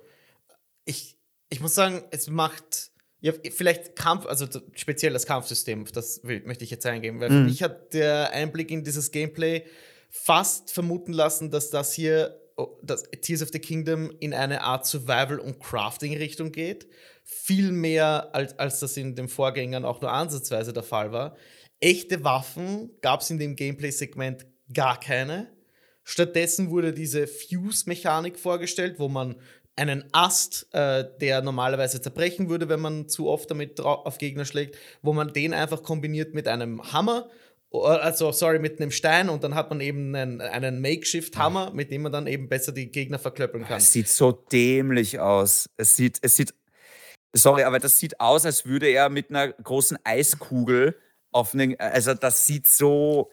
ich, 0.85 1.17
ich 1.49 1.59
muss 1.59 1.73
sagen, 1.73 2.03
es 2.11 2.29
macht 2.29 2.91
ja, 3.19 3.33
vielleicht 3.51 3.95
Kampf, 3.95 4.25
also 4.25 4.47
speziell 4.73 5.13
das 5.13 5.27
Kampfsystem, 5.27 5.85
das 5.93 6.23
will, 6.23 6.41
möchte 6.45 6.63
ich 6.63 6.71
jetzt 6.71 6.85
eingehen, 6.87 7.19
weil 7.19 7.29
mhm. 7.29 7.45
mich 7.45 7.61
hat 7.61 7.93
der 7.93 8.31
Einblick 8.31 8.71
in 8.71 8.83
dieses 8.83 9.11
Gameplay 9.11 9.63
fast 10.09 10.71
vermuten 10.71 11.13
lassen, 11.13 11.51
dass 11.51 11.69
das 11.69 11.93
hier 11.93 12.40
dass 12.83 13.03
Tears 13.21 13.41
of 13.41 13.49
the 13.51 13.59
Kingdom 13.59 14.11
in 14.19 14.33
eine 14.33 14.61
Art 14.61 14.85
Survival- 14.85 15.39
und 15.39 15.59
Crafting-Richtung 15.59 16.51
geht. 16.51 16.87
Viel 17.23 17.71
mehr, 17.71 18.29
als, 18.33 18.57
als 18.59 18.79
das 18.79 18.97
in 18.97 19.15
den 19.15 19.27
Vorgängern 19.27 19.85
auch 19.85 20.01
nur 20.01 20.11
ansatzweise 20.11 20.73
der 20.73 20.83
Fall 20.83 21.11
war. 21.11 21.35
Echte 21.79 22.23
Waffen 22.23 22.91
gab 23.01 23.21
es 23.21 23.29
in 23.29 23.39
dem 23.39 23.55
Gameplay-Segment 23.55 24.45
gar 24.73 24.99
keine. 24.99 25.51
Stattdessen 26.03 26.69
wurde 26.69 26.93
diese 26.93 27.27
Fuse-Mechanik 27.27 28.39
vorgestellt, 28.39 28.99
wo 28.99 29.07
man 29.07 29.35
einen 29.75 30.03
Ast, 30.11 30.67
äh, 30.73 31.05
der 31.19 31.41
normalerweise 31.41 32.01
zerbrechen 32.01 32.49
würde, 32.49 32.69
wenn 32.69 32.81
man 32.81 33.07
zu 33.07 33.27
oft 33.27 33.49
damit 33.49 33.79
auf 33.79 34.17
Gegner 34.17 34.45
schlägt, 34.45 34.77
wo 35.01 35.13
man 35.13 35.33
den 35.33 35.53
einfach 35.53 35.81
kombiniert 35.81 36.33
mit 36.33 36.47
einem 36.47 36.91
Hammer 36.91 37.29
also 37.73 38.31
sorry, 38.31 38.59
mit 38.59 38.79
einem 38.79 38.91
Stein 38.91 39.29
und 39.29 39.43
dann 39.43 39.55
hat 39.55 39.69
man 39.69 39.79
eben 39.79 40.13
einen, 40.13 40.41
einen 40.41 40.81
Makeshift-Hammer, 40.81 41.71
mit 41.71 41.91
dem 41.91 42.01
man 42.01 42.11
dann 42.11 42.27
eben 42.27 42.49
besser 42.49 42.71
die 42.71 42.91
Gegner 42.91 43.17
verklöppeln 43.17 43.65
kann. 43.65 43.77
Es 43.77 43.93
sieht 43.93 44.09
so 44.09 44.31
dämlich 44.31 45.19
aus. 45.19 45.69
Es 45.77 45.95
sieht, 45.95 46.19
es 46.21 46.35
sieht, 46.35 46.53
sorry, 47.33 47.63
aber 47.63 47.79
das 47.79 47.97
sieht 47.97 48.19
aus, 48.19 48.45
als 48.45 48.65
würde 48.65 48.87
er 48.87 49.09
mit 49.09 49.29
einer 49.29 49.49
großen 49.49 49.97
Eiskugel 50.03 50.97
auf 51.31 51.53
einen, 51.53 51.79
also 51.79 52.13
das 52.13 52.45
sieht 52.45 52.67
so, 52.67 53.31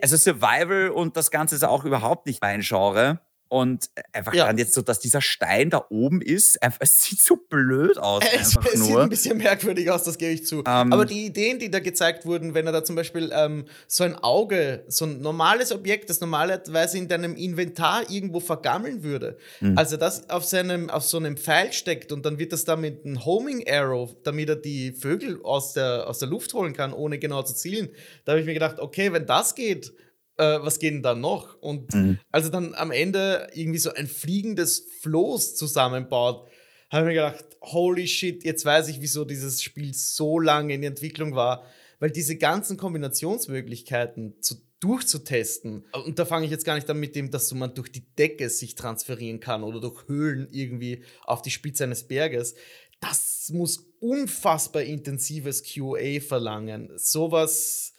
also 0.00 0.16
Survival 0.16 0.88
und 0.88 1.16
das 1.16 1.30
Ganze 1.30 1.54
ist 1.54 1.64
auch 1.64 1.84
überhaupt 1.84 2.26
nicht 2.26 2.40
mein 2.40 2.62
Genre. 2.62 3.20
Und 3.54 3.88
einfach 4.10 4.34
ja. 4.34 4.46
dann 4.46 4.58
jetzt 4.58 4.74
so, 4.74 4.82
dass 4.82 4.98
dieser 4.98 5.20
Stein 5.20 5.70
da 5.70 5.86
oben 5.88 6.20
ist, 6.20 6.60
einfach, 6.60 6.80
es 6.80 7.00
sieht 7.02 7.22
so 7.22 7.36
blöd 7.36 7.98
aus. 7.98 8.24
Es, 8.34 8.56
es 8.74 8.84
sieht 8.84 8.96
ein 8.96 9.08
bisschen 9.08 9.38
merkwürdig 9.38 9.92
aus, 9.92 10.02
das 10.02 10.18
gebe 10.18 10.32
ich 10.32 10.44
zu. 10.44 10.64
Ähm. 10.66 10.92
Aber 10.92 11.04
die 11.04 11.26
Ideen, 11.26 11.60
die 11.60 11.70
da 11.70 11.78
gezeigt 11.78 12.26
wurden, 12.26 12.54
wenn 12.54 12.66
er 12.66 12.72
da 12.72 12.82
zum 12.82 12.96
Beispiel 12.96 13.30
ähm, 13.32 13.66
so 13.86 14.02
ein 14.02 14.16
Auge, 14.16 14.82
so 14.88 15.04
ein 15.04 15.20
normales 15.20 15.70
Objekt, 15.70 16.10
das 16.10 16.20
normalerweise 16.20 16.98
in 16.98 17.06
deinem 17.06 17.36
Inventar 17.36 18.10
irgendwo 18.10 18.40
vergammeln 18.40 19.04
würde, 19.04 19.38
mhm. 19.60 19.78
also 19.78 19.96
das 19.98 20.28
auf, 20.30 20.44
seinem, 20.44 20.90
auf 20.90 21.04
so 21.04 21.18
einem 21.18 21.36
Pfeil 21.36 21.72
steckt 21.72 22.10
und 22.10 22.26
dann 22.26 22.40
wird 22.40 22.52
das 22.52 22.64
da 22.64 22.74
mit 22.74 23.04
einem 23.04 23.24
Homing 23.24 23.64
Arrow, 23.70 24.16
damit 24.24 24.48
er 24.48 24.56
die 24.56 24.90
Vögel 24.90 25.38
aus 25.44 25.74
der, 25.74 26.08
aus 26.08 26.18
der 26.18 26.26
Luft 26.26 26.54
holen 26.54 26.72
kann, 26.72 26.92
ohne 26.92 27.20
genau 27.20 27.44
zu 27.44 27.54
zielen. 27.54 27.90
Da 28.24 28.32
habe 28.32 28.40
ich 28.40 28.46
mir 28.46 28.54
gedacht, 28.54 28.80
okay, 28.80 29.12
wenn 29.12 29.26
das 29.26 29.54
geht, 29.54 29.92
äh, 30.36 30.58
was 30.60 30.78
geht 30.78 30.94
denn 30.94 31.02
da 31.02 31.14
noch? 31.14 31.56
Und 31.60 31.94
mhm. 31.94 32.18
also 32.30 32.48
dann 32.50 32.74
am 32.74 32.90
Ende 32.90 33.48
irgendwie 33.54 33.78
so 33.78 33.92
ein 33.92 34.06
fliegendes 34.06 34.86
Floß 35.02 35.54
zusammenbaut, 35.56 36.48
habe 36.90 37.02
ich 37.02 37.06
mir 37.08 37.14
gedacht, 37.14 37.44
holy 37.62 38.06
shit, 38.06 38.44
jetzt 38.44 38.64
weiß 38.64 38.88
ich, 38.88 39.00
wieso 39.00 39.24
dieses 39.24 39.62
Spiel 39.62 39.94
so 39.94 40.38
lange 40.38 40.74
in 40.74 40.82
der 40.82 40.90
Entwicklung 40.90 41.34
war, 41.34 41.64
weil 41.98 42.10
diese 42.10 42.36
ganzen 42.36 42.76
Kombinationsmöglichkeiten 42.76 44.40
zu, 44.40 44.56
durchzutesten, 44.80 45.86
und 46.04 46.18
da 46.18 46.26
fange 46.26 46.44
ich 46.44 46.50
jetzt 46.50 46.66
gar 46.66 46.74
nicht 46.74 46.88
an 46.90 47.00
mit 47.00 47.16
dem, 47.16 47.30
dass 47.30 47.52
man 47.54 47.74
durch 47.74 47.90
die 47.90 48.04
Decke 48.16 48.50
sich 48.50 48.74
transferieren 48.74 49.40
kann 49.40 49.64
oder 49.64 49.80
durch 49.80 50.06
Höhlen 50.08 50.46
irgendwie 50.50 51.04
auf 51.24 51.40
die 51.40 51.50
Spitze 51.50 51.84
eines 51.84 52.06
Berges, 52.06 52.54
das 53.00 53.50
muss 53.52 53.86
unfassbar 54.00 54.82
intensives 54.82 55.62
QA 55.62 56.20
verlangen. 56.20 56.90
Sowas 56.96 57.93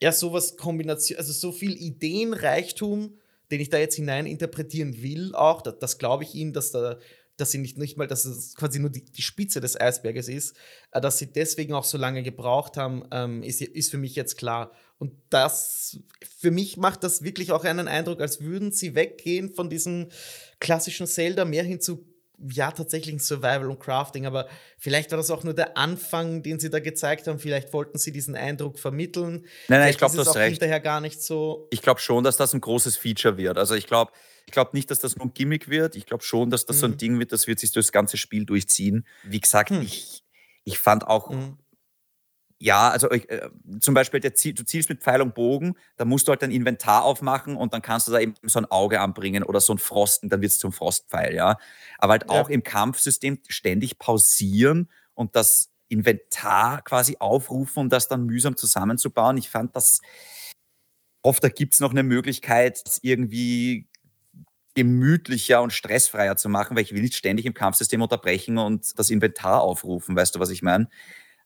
ja, 0.00 0.12
sowas 0.12 0.56
Kombination, 0.56 1.18
also 1.18 1.32
so 1.32 1.52
viel 1.52 1.76
Ideenreichtum, 1.76 3.18
den 3.50 3.60
ich 3.60 3.68
da 3.68 3.78
jetzt 3.78 3.96
hinein 3.96 4.26
interpretieren 4.26 5.02
will, 5.02 5.34
auch, 5.34 5.62
das, 5.62 5.78
das 5.78 5.98
glaube 5.98 6.24
ich 6.24 6.34
Ihnen, 6.34 6.52
dass 6.52 6.70
da 6.70 6.98
dass 7.40 7.50
sie 7.50 7.58
nicht, 7.58 7.78
nicht 7.78 7.96
mal, 7.96 8.06
dass 8.06 8.24
es 8.24 8.54
quasi 8.54 8.78
nur 8.78 8.90
die, 8.90 9.04
die 9.04 9.22
Spitze 9.22 9.60
des 9.60 9.80
Eisberges 9.80 10.28
ist, 10.28 10.56
äh, 10.92 11.00
dass 11.00 11.18
sie 11.18 11.32
deswegen 11.32 11.72
auch 11.72 11.84
so 11.84 11.98
lange 11.98 12.22
gebraucht 12.22 12.76
haben, 12.76 13.04
ähm, 13.10 13.42
ist, 13.42 13.62
ist 13.62 13.90
für 13.90 13.98
mich 13.98 14.14
jetzt 14.14 14.36
klar. 14.36 14.72
Und 14.98 15.14
das, 15.30 15.98
für 16.38 16.50
mich 16.50 16.76
macht 16.76 17.02
das 17.02 17.22
wirklich 17.22 17.52
auch 17.52 17.64
einen 17.64 17.88
Eindruck, 17.88 18.20
als 18.20 18.42
würden 18.42 18.70
sie 18.72 18.94
weggehen 18.94 19.54
von 19.54 19.70
diesem 19.70 20.08
klassischen 20.60 21.06
Zelda 21.06 21.44
mehr 21.44 21.64
hin 21.64 21.80
zu 21.80 22.04
ja, 22.48 22.70
tatsächlich 22.70 23.14
ein 23.14 23.18
Survival 23.18 23.70
und 23.70 23.80
Crafting, 23.80 24.26
aber 24.26 24.48
vielleicht 24.78 25.10
war 25.10 25.18
das 25.18 25.30
auch 25.30 25.44
nur 25.44 25.54
der 25.54 25.76
Anfang, 25.76 26.42
den 26.42 26.58
sie 26.58 26.70
da 26.70 26.80
gezeigt 26.80 27.26
haben. 27.26 27.38
Vielleicht 27.38 27.72
wollten 27.72 27.98
sie 27.98 28.12
diesen 28.12 28.34
Eindruck 28.34 28.78
vermitteln. 28.78 29.44
Nein, 29.68 29.80
nein, 29.80 29.90
ich 29.90 29.98
glaube, 29.98 30.16
das 30.16 30.28
auch 30.28 30.36
recht. 30.36 30.52
hinterher 30.52 30.80
gar 30.80 31.00
nicht 31.00 31.22
so. 31.22 31.68
Ich 31.70 31.82
glaube 31.82 32.00
schon, 32.00 32.24
dass 32.24 32.36
das 32.36 32.54
ein 32.54 32.60
großes 32.60 32.96
Feature 32.96 33.36
wird. 33.36 33.58
Also 33.58 33.74
ich 33.74 33.86
glaube 33.86 34.12
ich 34.46 34.52
glaube 34.52 34.70
nicht, 34.72 34.90
dass 34.90 34.98
das 34.98 35.16
nur 35.16 35.26
ein 35.26 35.34
Gimmick 35.34 35.68
wird. 35.68 35.94
Ich 35.94 36.06
glaube 36.06 36.24
schon, 36.24 36.50
dass 36.50 36.66
das 36.66 36.76
mhm. 36.76 36.80
so 36.80 36.86
ein 36.86 36.92
mhm. 36.92 36.98
Ding 36.98 37.18
wird, 37.20 37.30
das 37.30 37.46
wird 37.46 37.60
sich 37.60 37.70
das 37.70 37.92
ganze 37.92 38.16
Spiel 38.16 38.44
durchziehen. 38.44 39.06
Wie 39.22 39.40
gesagt, 39.40 39.70
mhm. 39.70 39.82
ich, 39.82 40.24
ich 40.64 40.78
fand 40.78 41.06
auch 41.06 41.30
mhm. 41.30 41.56
Ja, 42.62 42.90
also 42.90 43.08
äh, 43.08 43.48
zum 43.80 43.94
Beispiel, 43.94 44.20
der, 44.20 44.32
du 44.32 44.64
zielst 44.64 44.90
mit 44.90 45.00
Pfeil 45.02 45.22
und 45.22 45.34
Bogen, 45.34 45.76
da 45.96 46.04
musst 46.04 46.28
du 46.28 46.30
halt 46.30 46.42
dein 46.42 46.50
Inventar 46.50 47.04
aufmachen 47.04 47.56
und 47.56 47.72
dann 47.72 47.80
kannst 47.80 48.06
du 48.06 48.12
da 48.12 48.20
eben 48.20 48.34
so 48.42 48.58
ein 48.58 48.66
Auge 48.66 49.00
anbringen 49.00 49.44
oder 49.44 49.62
so 49.62 49.72
ein 49.72 49.78
Frosten, 49.78 50.28
dann 50.28 50.42
wird 50.42 50.52
es 50.52 50.58
zum 50.58 50.70
Frostpfeil, 50.70 51.34
ja. 51.34 51.56
Aber 51.96 52.12
halt 52.12 52.24
ja. 52.28 52.28
auch 52.28 52.50
im 52.50 52.62
Kampfsystem 52.62 53.38
ständig 53.48 53.98
pausieren 53.98 54.90
und 55.14 55.36
das 55.36 55.70
Inventar 55.88 56.82
quasi 56.82 57.16
aufrufen, 57.18 57.80
um 57.80 57.88
das 57.88 58.08
dann 58.08 58.26
mühsam 58.26 58.58
zusammenzubauen. 58.58 59.38
Ich 59.38 59.48
fand 59.48 59.74
das, 59.74 60.00
oft 61.22 61.42
da 61.42 61.48
gibt 61.48 61.72
es 61.72 61.80
noch 61.80 61.92
eine 61.92 62.02
Möglichkeit, 62.02 62.82
das 62.84 62.98
irgendwie 63.02 63.88
gemütlicher 64.74 65.62
und 65.62 65.72
stressfreier 65.72 66.36
zu 66.36 66.50
machen, 66.50 66.76
weil 66.76 66.82
ich 66.82 66.92
will 66.92 67.00
nicht 67.00 67.14
ständig 67.14 67.46
im 67.46 67.54
Kampfsystem 67.54 68.02
unterbrechen 68.02 68.58
und 68.58 68.98
das 68.98 69.08
Inventar 69.08 69.62
aufrufen, 69.62 70.14
weißt 70.14 70.34
du, 70.34 70.40
was 70.40 70.50
ich 70.50 70.60
meine? 70.60 70.88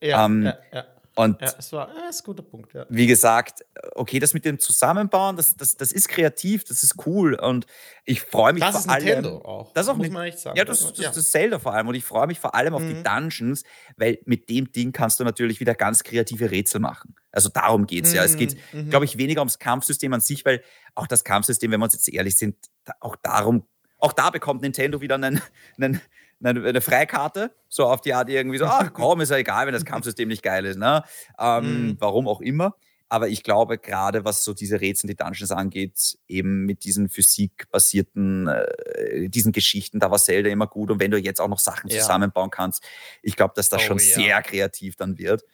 Ja, 0.00 0.26
ähm, 0.26 0.42
ja, 0.42 0.58
ja. 0.72 0.93
Und 1.16 1.40
ja, 1.40 1.52
es 1.58 1.72
war 1.72 1.94
ja, 1.94 2.08
ist 2.08 2.22
ein 2.22 2.24
guter 2.24 2.42
Punkt, 2.42 2.74
ja. 2.74 2.86
Wie 2.88 3.06
gesagt, 3.06 3.64
okay, 3.94 4.18
das 4.18 4.34
mit 4.34 4.44
dem 4.44 4.58
Zusammenbauen, 4.58 5.36
das, 5.36 5.56
das, 5.56 5.76
das 5.76 5.92
ist 5.92 6.08
kreativ, 6.08 6.64
das 6.64 6.82
ist 6.82 7.06
cool 7.06 7.34
und 7.34 7.66
ich 8.04 8.20
freue 8.20 8.52
mich 8.52 8.62
das 8.62 8.72
vor 8.72 8.80
ist 8.80 8.88
allem. 8.88 9.04
Nintendo 9.04 9.38
auch. 9.44 9.72
Das 9.74 9.88
auch 9.88 9.96
muss 9.96 10.10
man 10.10 10.26
echt 10.26 10.40
sagen. 10.40 10.56
Ja, 10.56 10.64
das, 10.64 10.80
das, 10.80 10.92
das, 10.94 11.16
ist 11.16 11.30
Zelda 11.30 11.60
vor 11.60 11.72
allem 11.72 11.86
und 11.86 11.94
ich 11.94 12.04
freue 12.04 12.26
mich 12.26 12.40
vor 12.40 12.56
allem 12.56 12.74
auf 12.74 12.82
mhm. 12.82 12.88
die 12.88 13.02
Dungeons, 13.04 13.62
weil 13.96 14.18
mit 14.24 14.48
dem 14.50 14.72
Ding 14.72 14.90
kannst 14.90 15.20
du 15.20 15.24
natürlich 15.24 15.60
wieder 15.60 15.76
ganz 15.76 16.02
kreative 16.02 16.50
Rätsel 16.50 16.80
machen. 16.80 17.14
Also 17.30 17.48
darum 17.48 17.86
geht 17.86 18.06
es 18.06 18.10
mhm. 18.10 18.16
ja. 18.16 18.24
Es 18.24 18.36
geht, 18.36 18.56
mhm. 18.72 18.90
glaube 18.90 19.04
ich, 19.04 19.16
weniger 19.16 19.40
ums 19.40 19.60
Kampfsystem 19.60 20.12
an 20.12 20.20
sich, 20.20 20.44
weil 20.44 20.62
auch 20.96 21.06
das 21.06 21.22
Kampfsystem, 21.22 21.70
wenn 21.70 21.78
wir 21.78 21.84
uns 21.84 21.94
jetzt 21.94 22.08
ehrlich 22.08 22.36
sind, 22.36 22.56
auch 22.98 23.14
darum, 23.14 23.68
auch 23.98 24.12
da 24.12 24.30
bekommt 24.30 24.62
Nintendo 24.62 25.00
wieder 25.00 25.14
einen, 25.14 25.40
einen 25.76 26.00
eine, 26.45 26.66
eine 26.66 26.80
Freikarte, 26.80 27.55
so 27.68 27.86
auf 27.86 28.01
die 28.01 28.14
Art 28.14 28.28
irgendwie 28.28 28.59
so, 28.59 28.66
ach 28.66 28.92
komm, 28.92 29.20
ist 29.20 29.30
ja 29.30 29.36
egal, 29.36 29.66
wenn 29.66 29.72
das 29.72 29.84
Kampfsystem 29.84 30.28
nicht 30.28 30.42
geil 30.42 30.64
ist, 30.64 30.78
ne? 30.78 31.03
Ähm, 31.38 31.88
mhm. 31.88 31.97
Warum 31.99 32.28
auch 32.28 32.40
immer. 32.40 32.76
Aber 33.09 33.28
ich 33.28 33.42
glaube, 33.42 33.78
gerade 33.78 34.24
was 34.24 34.45
so 34.45 34.55
diese 34.55 34.80
Rätsel, 34.80 35.09
die 35.09 35.14
Dungeons 35.14 35.53
angeht, 35.53 36.18
eben 36.26 36.64
mit 36.64 36.84
diesen 36.84 37.09
physikbasierten, 37.09 38.49
äh, 38.49 39.28
diesen 39.28 39.53
Geschichten, 39.53 40.01
da 40.01 40.11
war 40.11 40.18
Zelda 40.18 40.51
immer 40.51 40.66
gut. 40.66 40.90
Und 40.90 41.01
wenn 41.01 41.11
du 41.11 41.18
jetzt 41.18 41.40
auch 41.40 41.49
noch 41.49 41.59
Sachen 41.59 41.90
ja. 41.90 42.01
zusammenbauen 42.01 42.51
kannst, 42.51 42.82
ich 43.22 43.36
glaube, 43.36 43.53
dass 43.55 43.68
das 43.68 43.82
oh, 43.82 43.86
schon 43.86 43.99
ja. 43.99 44.05
sehr 44.05 44.42
kreativ 44.42 44.97
dann 44.97 45.18
wird. 45.18 45.45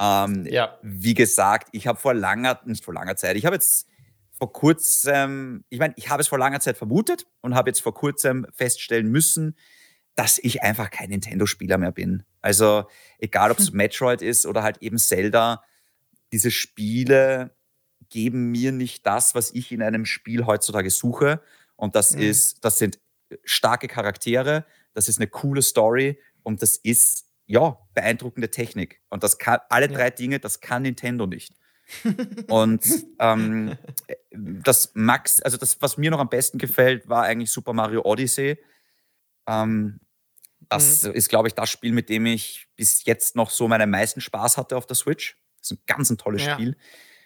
Ähm, 0.00 0.46
ja. 0.46 0.78
Wie 0.82 1.14
gesagt, 1.14 1.68
ich 1.72 1.86
habe 1.86 1.98
vor 1.98 2.14
langer, 2.14 2.60
nicht 2.64 2.84
vor 2.84 2.94
langer 2.94 3.16
Zeit, 3.16 3.36
ich 3.36 3.46
habe 3.46 3.56
jetzt 3.56 3.86
vor 4.38 4.52
kurzem, 4.52 5.64
ich 5.68 5.78
meine, 5.78 5.94
ich 5.96 6.10
habe 6.10 6.20
es 6.20 6.28
vor 6.28 6.38
langer 6.38 6.60
Zeit 6.60 6.76
vermutet 6.76 7.26
und 7.40 7.54
habe 7.54 7.70
jetzt 7.70 7.80
vor 7.80 7.94
kurzem 7.94 8.46
feststellen 8.52 9.10
müssen, 9.10 9.56
dass 10.16 10.38
ich 10.38 10.62
einfach 10.62 10.90
kein 10.90 11.10
Nintendo-Spieler 11.10 11.78
mehr 11.78 11.92
bin. 11.92 12.24
Also 12.40 12.86
egal, 13.18 13.50
ob 13.50 13.58
es 13.58 13.68
hm. 13.68 13.76
Metroid 13.76 14.22
ist 14.22 14.46
oder 14.46 14.62
halt 14.62 14.78
eben 14.78 14.98
Zelda, 14.98 15.62
diese 16.32 16.50
Spiele 16.50 17.54
geben 18.08 18.50
mir 18.50 18.72
nicht 18.72 19.06
das, 19.06 19.34
was 19.34 19.52
ich 19.52 19.72
in 19.72 19.82
einem 19.82 20.06
Spiel 20.06 20.46
heutzutage 20.46 20.90
suche. 20.90 21.40
Und 21.76 21.94
das 21.94 22.12
mhm. 22.14 22.22
ist, 22.22 22.64
das 22.64 22.78
sind 22.78 22.98
starke 23.44 23.88
Charaktere, 23.88 24.64
das 24.94 25.08
ist 25.08 25.18
eine 25.18 25.26
coole 25.26 25.62
Story 25.62 26.18
und 26.42 26.62
das 26.62 26.76
ist 26.76 27.26
ja 27.46 27.78
beeindruckende 27.94 28.50
Technik. 28.50 29.02
Und 29.10 29.22
das 29.22 29.38
kann 29.38 29.60
alle 29.68 29.88
drei 29.88 30.10
Dinge, 30.10 30.40
das 30.40 30.60
kann 30.60 30.82
Nintendo 30.82 31.26
nicht. 31.26 31.52
und 32.48 32.84
ähm, 33.20 33.76
das 34.30 34.92
Max, 34.94 35.40
also 35.40 35.56
das, 35.56 35.80
was 35.80 35.98
mir 35.98 36.10
noch 36.10 36.18
am 36.18 36.28
besten 36.28 36.58
gefällt, 36.58 37.08
war 37.08 37.24
eigentlich 37.24 37.50
Super 37.50 37.72
Mario 37.72 38.02
Odyssey. 38.04 38.58
Ähm, 39.46 40.00
das 40.68 41.04
mhm. 41.04 41.12
ist, 41.12 41.28
glaube 41.28 41.48
ich, 41.48 41.54
das 41.54 41.70
Spiel, 41.70 41.92
mit 41.92 42.08
dem 42.08 42.26
ich 42.26 42.66
bis 42.76 43.04
jetzt 43.04 43.36
noch 43.36 43.50
so 43.50 43.68
meinen 43.68 43.90
meisten 43.90 44.20
Spaß 44.20 44.56
hatte 44.56 44.76
auf 44.76 44.86
der 44.86 44.96
Switch. 44.96 45.36
Das 45.58 45.70
ist 45.70 45.78
ein 45.78 45.82
ganz 45.86 46.10
ein 46.10 46.18
tolles 46.18 46.44
ja. 46.44 46.54
Spiel. 46.54 46.76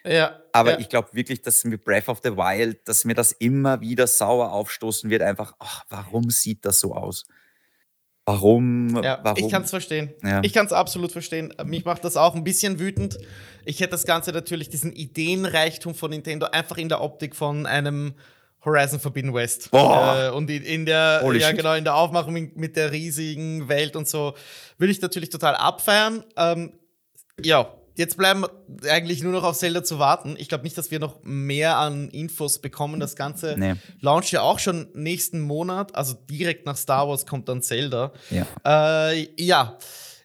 Ja, 0.03 0.39
Aber 0.51 0.71
ja. 0.71 0.79
ich 0.79 0.89
glaube 0.89 1.09
wirklich, 1.13 1.41
dass 1.41 1.63
mit 1.63 1.83
Breath 1.83 2.09
of 2.09 2.21
the 2.23 2.35
Wild, 2.35 2.87
dass 2.87 3.05
mir 3.05 3.13
das 3.13 3.33
immer 3.33 3.81
wieder 3.81 4.07
sauer 4.07 4.51
aufstoßen 4.51 5.09
wird. 5.09 5.21
Einfach, 5.21 5.53
ach, 5.59 5.83
warum 5.89 6.29
sieht 6.31 6.65
das 6.65 6.79
so 6.79 6.95
aus? 6.95 7.25
Warum? 8.25 9.01
Ja, 9.03 9.19
warum? 9.23 9.43
Ich 9.43 9.51
kann 9.51 9.63
es 9.63 9.69
verstehen. 9.69 10.13
Ja. 10.23 10.41
Ich 10.43 10.53
kann 10.53 10.65
es 10.65 10.71
absolut 10.71 11.11
verstehen. 11.11 11.53
Mich 11.65 11.85
macht 11.85 12.03
das 12.03 12.17
auch 12.17 12.35
ein 12.35 12.43
bisschen 12.43 12.79
wütend. 12.79 13.17
Ich 13.65 13.79
hätte 13.79 13.91
das 13.91 14.05
Ganze 14.05 14.31
natürlich, 14.31 14.69
diesen 14.69 14.93
Ideenreichtum 14.93 15.95
von 15.95 16.11
Nintendo, 16.11 16.47
einfach 16.47 16.77
in 16.77 16.89
der 16.89 17.01
Optik 17.01 17.35
von 17.35 17.65
einem 17.65 18.13
Horizon 18.63 18.99
Forbidden 18.99 19.33
West. 19.33 19.69
Äh, 19.71 20.29
und 20.29 20.49
in, 20.49 20.63
in 20.63 20.85
der, 20.85 21.21
Holy 21.23 21.39
ja, 21.39 21.47
shit. 21.47 21.57
genau, 21.57 21.73
in 21.73 21.83
der 21.83 21.95
Aufmachung 21.95 22.51
mit 22.55 22.75
der 22.75 22.91
riesigen 22.91 23.67
Welt 23.67 23.95
und 23.95 24.07
so, 24.07 24.33
würde 24.77 24.91
ich 24.91 25.01
natürlich 25.01 25.29
total 25.29 25.55
abfeiern. 25.55 26.23
Ähm, 26.37 26.73
ja, 27.43 27.73
jetzt 27.95 28.17
bleiben 28.17 28.45
eigentlich 28.87 29.23
nur 29.23 29.31
noch 29.31 29.43
auf 29.43 29.57
Zelda 29.57 29.83
zu 29.83 29.99
warten. 29.99 30.35
Ich 30.37 30.47
glaube 30.47 30.63
nicht, 30.63 30.77
dass 30.77 30.91
wir 30.91 30.99
noch 30.99 31.19
mehr 31.23 31.77
an 31.77 32.09
Infos 32.09 32.59
bekommen. 32.59 32.99
Das 32.99 33.15
Ganze 33.15 33.55
nee. 33.57 33.75
launcht 33.99 34.31
ja 34.31 34.41
auch 34.41 34.59
schon 34.59 34.89
nächsten 34.93 35.41
Monat, 35.41 35.95
also 35.95 36.13
direkt 36.29 36.65
nach 36.65 36.77
Star 36.77 37.07
Wars 37.07 37.25
kommt 37.25 37.49
dann 37.49 37.61
Zelda. 37.61 38.13
Ja. 38.29 39.09
Äh, 39.11 39.27
ja. 39.41 39.77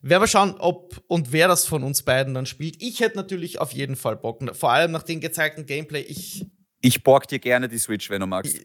Werden 0.02 0.22
wir 0.22 0.28
schauen, 0.28 0.54
ob 0.58 1.02
und 1.08 1.32
wer 1.32 1.48
das 1.48 1.64
von 1.64 1.82
uns 1.82 2.02
beiden 2.02 2.32
dann 2.34 2.46
spielt. 2.46 2.80
Ich 2.80 3.00
hätte 3.00 3.16
natürlich 3.16 3.60
auf 3.60 3.72
jeden 3.72 3.96
Fall 3.96 4.16
Bock. 4.16 4.40
Vor 4.54 4.70
allem 4.70 4.92
nach 4.92 5.02
dem 5.02 5.20
gezeigten 5.20 5.66
Gameplay. 5.66 6.02
Ich 6.02 6.46
ich 6.80 7.02
borg 7.02 7.28
dir 7.28 7.38
gerne 7.38 7.68
die 7.68 7.78
Switch, 7.78 8.10
wenn 8.10 8.20
du 8.20 8.26
magst. 8.26 8.58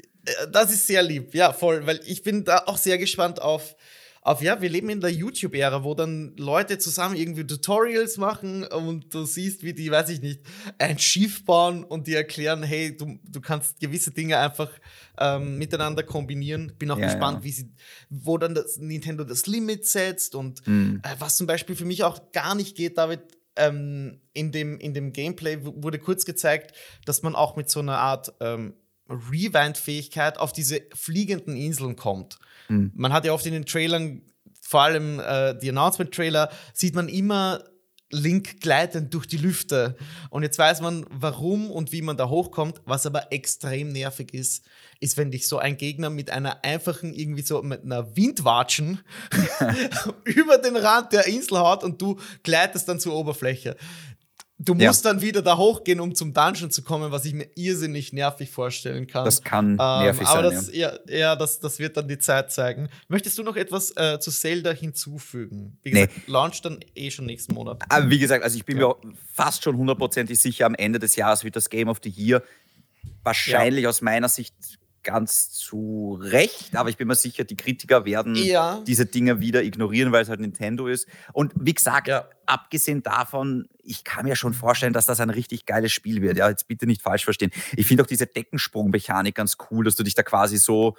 Das 0.52 0.72
ist 0.72 0.86
sehr 0.86 1.02
lieb, 1.02 1.34
ja, 1.34 1.52
voll, 1.52 1.86
weil 1.88 2.00
ich 2.06 2.22
bin 2.22 2.44
da 2.44 2.64
auch 2.68 2.78
sehr 2.78 2.98
gespannt 2.98 3.42
auf, 3.42 3.76
auf 4.22 4.44
ja, 4.44 4.62
wir 4.62 4.70
leben 4.70 4.90
in 4.90 5.02
der 5.02 5.12
YouTube-Ära, 5.12 5.84
wo 5.84 5.96
dann 5.96 6.36
Leute 6.38 6.78
zusammen 6.78 7.16
irgendwie 7.16 7.46
Tutorials 7.46 8.18
machen 8.18 8.64
und 8.66 9.12
du 9.12 9.26
siehst, 9.26 9.64
wie 9.64 9.74
die, 9.74 9.90
weiß 9.90 10.10
ich 10.10 10.22
nicht, 10.22 10.42
ein 10.78 11.00
Schiff 11.00 11.44
bauen 11.44 11.84
und 11.84 12.06
die 12.06 12.14
erklären, 12.14 12.62
hey, 12.62 12.96
du, 12.96 13.18
du 13.24 13.42
kannst 13.42 13.80
gewisse 13.80 14.12
Dinge 14.12 14.38
einfach 14.38 14.70
ähm, 15.18 15.58
miteinander 15.58 16.04
kombinieren. 16.04 16.74
Bin 16.78 16.92
auch 16.92 17.00
ja, 17.00 17.08
gespannt, 17.08 17.40
ja. 17.40 17.44
wie 17.46 17.52
sie, 17.52 17.72
wo 18.12 18.38
dann 18.38 18.54
das 18.54 18.78
Nintendo 18.78 19.24
das 19.24 19.48
Limit 19.48 19.88
setzt 19.88 20.36
und 20.36 20.68
mhm. 20.68 21.02
äh, 21.04 21.16
was 21.18 21.38
zum 21.38 21.48
Beispiel 21.48 21.76
für 21.76 21.86
mich 21.86 22.04
auch 22.04 22.32
gar 22.32 22.54
nicht 22.54 22.78
geht, 22.78 23.00
David, 23.00 23.22
ähm, 23.56 24.22
in, 24.34 24.52
dem, 24.52 24.80
in 24.80 24.94
dem 24.94 25.14
Gameplay 25.14 25.58
wurde 25.62 26.00
kurz 26.00 26.26
gezeigt, 26.26 26.76
dass 27.06 27.22
man 27.22 27.36
auch 27.36 27.56
mit 27.56 27.70
so 27.70 27.80
einer 27.80 27.98
Art 27.98 28.34
ähm, 28.40 28.74
Rewind-Fähigkeit 29.10 30.38
auf 30.38 30.54
diese 30.54 30.82
fliegenden 30.94 31.56
Inseln 31.56 31.96
kommt. 31.96 32.40
Mhm. 32.70 32.92
Man 32.96 33.14
hat 33.14 33.26
ja 33.26 33.34
oft 33.34 33.46
in 33.46 33.54
den 33.54 33.66
Trailern, 33.66 34.22
vor 34.62 34.82
allem 34.82 35.20
äh, 35.20 35.58
die 35.58 35.70
Announcement-Trailer, 35.70 36.50
sieht 36.74 36.96
man 36.96 37.10
immer 37.10 37.64
Link 38.12 38.62
gleitend 38.62 39.14
durch 39.14 39.26
die 39.26 39.38
Lüfte. 39.38 39.96
Und 40.30 40.44
jetzt 40.44 40.58
weiß 40.58 40.82
man, 40.82 41.06
warum 41.10 41.72
und 41.72 41.92
wie 41.92 42.02
man 42.02 42.18
da 42.18 42.30
hochkommt. 42.30 42.82
Was 42.86 43.06
aber 43.06 43.32
extrem 43.32 43.92
nervig 43.92 44.34
ist, 44.34 44.64
ist, 45.00 45.18
wenn 45.18 45.32
dich 45.32 45.48
so 45.48 45.58
ein 45.58 45.78
Gegner 45.78 46.10
mit 46.10 46.30
einer 46.30 46.64
einfachen, 46.64 47.14
irgendwie 47.14 47.42
so 47.42 47.62
mit 47.64 47.84
einer 47.84 48.16
Windwatschen 48.16 49.00
über 50.26 50.58
den 50.58 50.76
Rand 50.76 51.14
der 51.14 51.28
Insel 51.28 51.60
haut 51.60 51.84
und 51.84 52.02
du 52.02 52.20
gleitest 52.44 52.88
dann 52.88 53.00
zur 53.00 53.16
Oberfläche. 53.16 53.76
Du 54.64 54.76
musst 54.76 55.06
ja. 55.06 55.12
dann 55.12 55.22
wieder 55.22 55.42
da 55.42 55.58
hochgehen, 55.58 56.00
um 56.00 56.14
zum 56.14 56.34
Dungeon 56.34 56.70
zu 56.70 56.84
kommen, 56.84 57.12
was 57.12 57.26
ich 57.26 57.34
mir 57.34 57.48
irrsinnig 57.56 58.14
nervig 58.14 58.52
vorstellen 58.52 59.08
kann. 59.08 59.26
Das 59.26 59.42
kann 59.42 59.72
ähm, 59.72 59.76
nervig 59.78 60.28
aber 60.28 60.50
sein. 60.50 60.56
Das, 60.56 60.76
ja, 60.76 60.94
ja 61.08 61.36
das, 61.36 61.60
das 61.60 61.80
wird 61.80 61.98
dann 61.98 62.08
die 62.08 62.20
Zeit 62.20 62.52
zeigen. 62.52 62.88
Möchtest 63.08 63.40
du 63.40 63.44
noch 63.44 63.56
etwas 63.56 63.92
äh, 63.98 64.20
zu 64.20 64.30
Zelda 64.30 64.72
hinzufügen? 64.72 65.80
Wie 65.82 65.90
gesagt, 65.90 66.14
nee. 66.16 66.24
Launch 66.32 66.62
dann 66.62 66.80
eh 66.94 67.10
schon 67.10 67.26
nächsten 67.26 67.56
Monat. 67.56 67.82
Aber 67.90 68.10
wie 68.10 68.20
gesagt, 68.20 68.44
also 68.44 68.56
ich 68.56 68.66
bin 68.66 68.78
ja. 68.78 68.90
mir 68.90 68.96
fast 69.34 69.64
schon 69.64 69.76
hundertprozentig 69.76 70.40
sicher, 70.40 70.68
am 70.68 70.76
Ende 70.76 71.00
des 71.00 71.16
Jahres 71.16 71.44
wird 71.44 71.56
das 71.56 71.70
Game 71.70 71.88
of 71.88 72.00
the 72.04 72.10
Year 72.10 72.44
wahrscheinlich 73.24 73.88
aus 73.88 74.02
meiner 74.02 74.30
Sicht 74.30 74.54
ganz 75.04 75.50
zu 75.52 76.18
Recht, 76.22 76.76
aber 76.76 76.90
ich 76.90 76.98
bin 76.98 77.08
mir 77.08 77.16
sicher, 77.16 77.44
die 77.44 77.56
Kritiker 77.56 78.06
werden 78.06 78.36
ja. 78.36 78.82
diese 78.86 79.06
Dinge 79.06 79.40
wieder 79.40 79.64
ignorieren, 79.64 80.12
weil 80.12 80.24
es 80.24 80.30
halt 80.30 80.40
Nintendo 80.40 80.88
ist. 80.88 81.08
Und 81.34 81.54
wie 81.56 81.74
gesagt, 81.74 82.08
ja. 82.08 82.28
abgesehen 82.46 83.04
davon, 83.04 83.68
ich 83.84 84.04
kann 84.04 84.26
mir 84.26 84.36
schon 84.36 84.54
vorstellen, 84.54 84.94
dass 84.94 85.06
das 85.06 85.20
ein 85.20 85.30
richtig 85.30 85.66
geiles 85.66 85.92
Spiel 85.92 86.22
wird. 86.22 86.38
Ja, 86.38 86.50
jetzt 86.50 86.68
bitte 86.68 86.86
nicht 86.86 87.02
falsch 87.02 87.24
verstehen. 87.24 87.52
Ich 87.76 87.88
finde 87.88 88.04
auch 88.04 88.08
diese 88.08 88.28
Deckensprungmechanik 88.28 89.36
ganz 89.36 89.58
cool, 89.70 89.86
dass 89.86 89.96
du 89.96 90.04
dich 90.04 90.14
da 90.14 90.24
quasi 90.24 90.58
so 90.58 90.96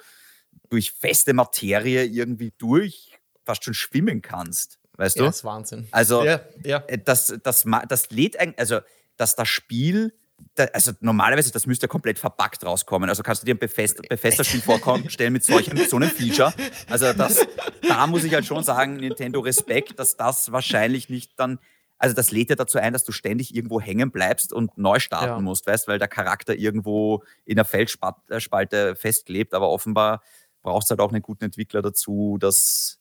durch 0.69 0.91
feste 0.91 1.33
Materie 1.33 2.03
irgendwie 2.03 2.53
durch 2.57 3.19
fast 3.43 3.63
schon 3.63 3.73
schwimmen 3.73 4.21
kannst. 4.21 4.79
Weißt 4.97 5.17
du? 5.17 5.23
Ja, 5.23 5.29
das 5.29 5.37
ist 5.37 5.43
Wahnsinn. 5.43 5.87
Also, 5.91 6.23
ja, 6.23 6.41
ja. 6.63 6.83
Äh, 6.87 6.99
das, 6.99 7.33
das, 7.43 7.65
das 7.87 8.09
lädt 8.11 8.39
eigentlich, 8.39 8.59
also, 8.59 8.79
dass 9.17 9.35
das 9.35 9.49
Spiel 9.49 10.13
da, 10.55 10.65
also 10.65 10.91
normalerweise, 10.99 11.51
das 11.51 11.65
müsste 11.65 11.85
ja 11.85 11.87
komplett 11.87 12.19
verpackt 12.19 12.65
rauskommen. 12.65 13.09
Also 13.09 13.23
kannst 13.23 13.41
du 13.41 13.45
dir 13.45 13.55
ein 13.55 13.59
Bethesda-Spiel 13.59 14.61
vorstellen 14.61 15.33
mit 15.33 15.43
solchen, 15.43 15.77
so 15.87 15.95
einem 15.95 16.09
Feature. 16.09 16.53
Also 16.89 17.13
das, 17.13 17.45
da 17.81 18.07
muss 18.07 18.23
ich 18.23 18.33
halt 18.33 18.45
schon 18.45 18.63
sagen, 18.63 18.97
Nintendo 18.97 19.39
Respekt, 19.39 19.99
dass 19.99 20.17
das 20.17 20.51
wahrscheinlich 20.51 21.09
nicht 21.09 21.39
dann, 21.39 21.59
also 21.97 22.15
das 22.15 22.31
lädt 22.31 22.49
ja 22.49 22.55
dazu 22.55 22.77
ein, 22.77 22.93
dass 22.93 23.03
du 23.03 23.11
ständig 23.11 23.55
irgendwo 23.55 23.79
hängen 23.79 24.11
bleibst 24.11 24.53
und 24.53 24.77
neu 24.77 24.99
starten 24.99 25.27
ja. 25.27 25.39
musst, 25.39 25.67
weißt, 25.67 25.87
weil 25.87 25.99
der 25.99 26.07
Charakter 26.07 26.55
irgendwo 26.55 27.23
in 27.45 27.55
der 27.55 27.65
Feldspalte 27.65 28.95
festklebt, 28.95 29.53
aber 29.53 29.69
offenbar 29.69 30.21
brauchst 30.61 30.89
du 30.89 30.91
halt 30.91 31.01
auch 31.01 31.11
einen 31.11 31.21
guten 31.21 31.45
Entwickler 31.45 31.81
dazu, 31.81 32.37
dass 32.39 32.99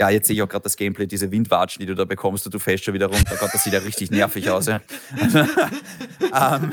ja, 0.00 0.10
jetzt 0.10 0.28
sehe 0.28 0.36
ich 0.36 0.42
auch 0.42 0.48
gerade 0.48 0.62
das 0.62 0.76
Gameplay, 0.76 1.06
diese 1.06 1.30
Windwatschen, 1.30 1.80
die 1.80 1.86
du 1.86 1.94
da 1.94 2.04
bekommst 2.04 2.46
und 2.46 2.54
du 2.54 2.58
fällst 2.58 2.84
schon 2.84 2.94
wieder 2.94 3.06
runter. 3.06 3.36
Gott, 3.36 3.50
das 3.52 3.64
sieht 3.64 3.72
ja 3.72 3.80
richtig 3.80 4.10
nervig 4.10 4.48
aus. 4.48 4.66
Ja. 4.66 4.80
ähm, 6.22 6.72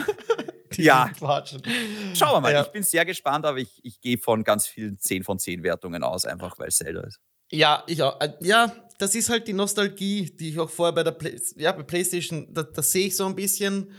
ja. 0.78 1.12
Schauen 1.20 2.34
wir 2.34 2.42
mal. 2.42 2.54
Ja. 2.54 2.62
Ich 2.62 2.72
bin 2.72 2.84
sehr 2.84 3.06
gespannt, 3.06 3.46
aber 3.46 3.58
ich, 3.58 3.80
ich 3.84 4.00
gehe 4.02 4.18
von 4.18 4.44
ganz 4.44 4.68
vielen 4.68 5.00
10 5.00 5.24
von 5.24 5.40
10 5.40 5.64
Wertungen 5.64 6.04
aus, 6.04 6.26
einfach 6.26 6.60
weil 6.60 6.68
es 6.68 6.78
Zelda 6.78 7.02
ist. 7.02 7.20
Ja, 7.52 7.84
ich 7.88 8.04
auch. 8.04 8.20
Äh, 8.22 8.34
ja, 8.42 8.76
das 8.98 9.16
ist 9.16 9.30
halt 9.30 9.48
die 9.48 9.54
Nostalgie, 9.54 10.32
die 10.32 10.50
ich 10.50 10.60
auch 10.60 10.70
vorher 10.70 10.94
bei 10.94 11.04
der 11.04 11.12
Play 11.12 11.40
ja, 11.58 11.72
bei 11.72 11.84
PlayStation, 11.84 12.54
da, 12.54 12.64
das 12.64 12.92
sehe 12.92 13.08
ich 13.08 13.16
so 13.16 13.26
ein 13.26 13.36
bisschen. 13.36 13.92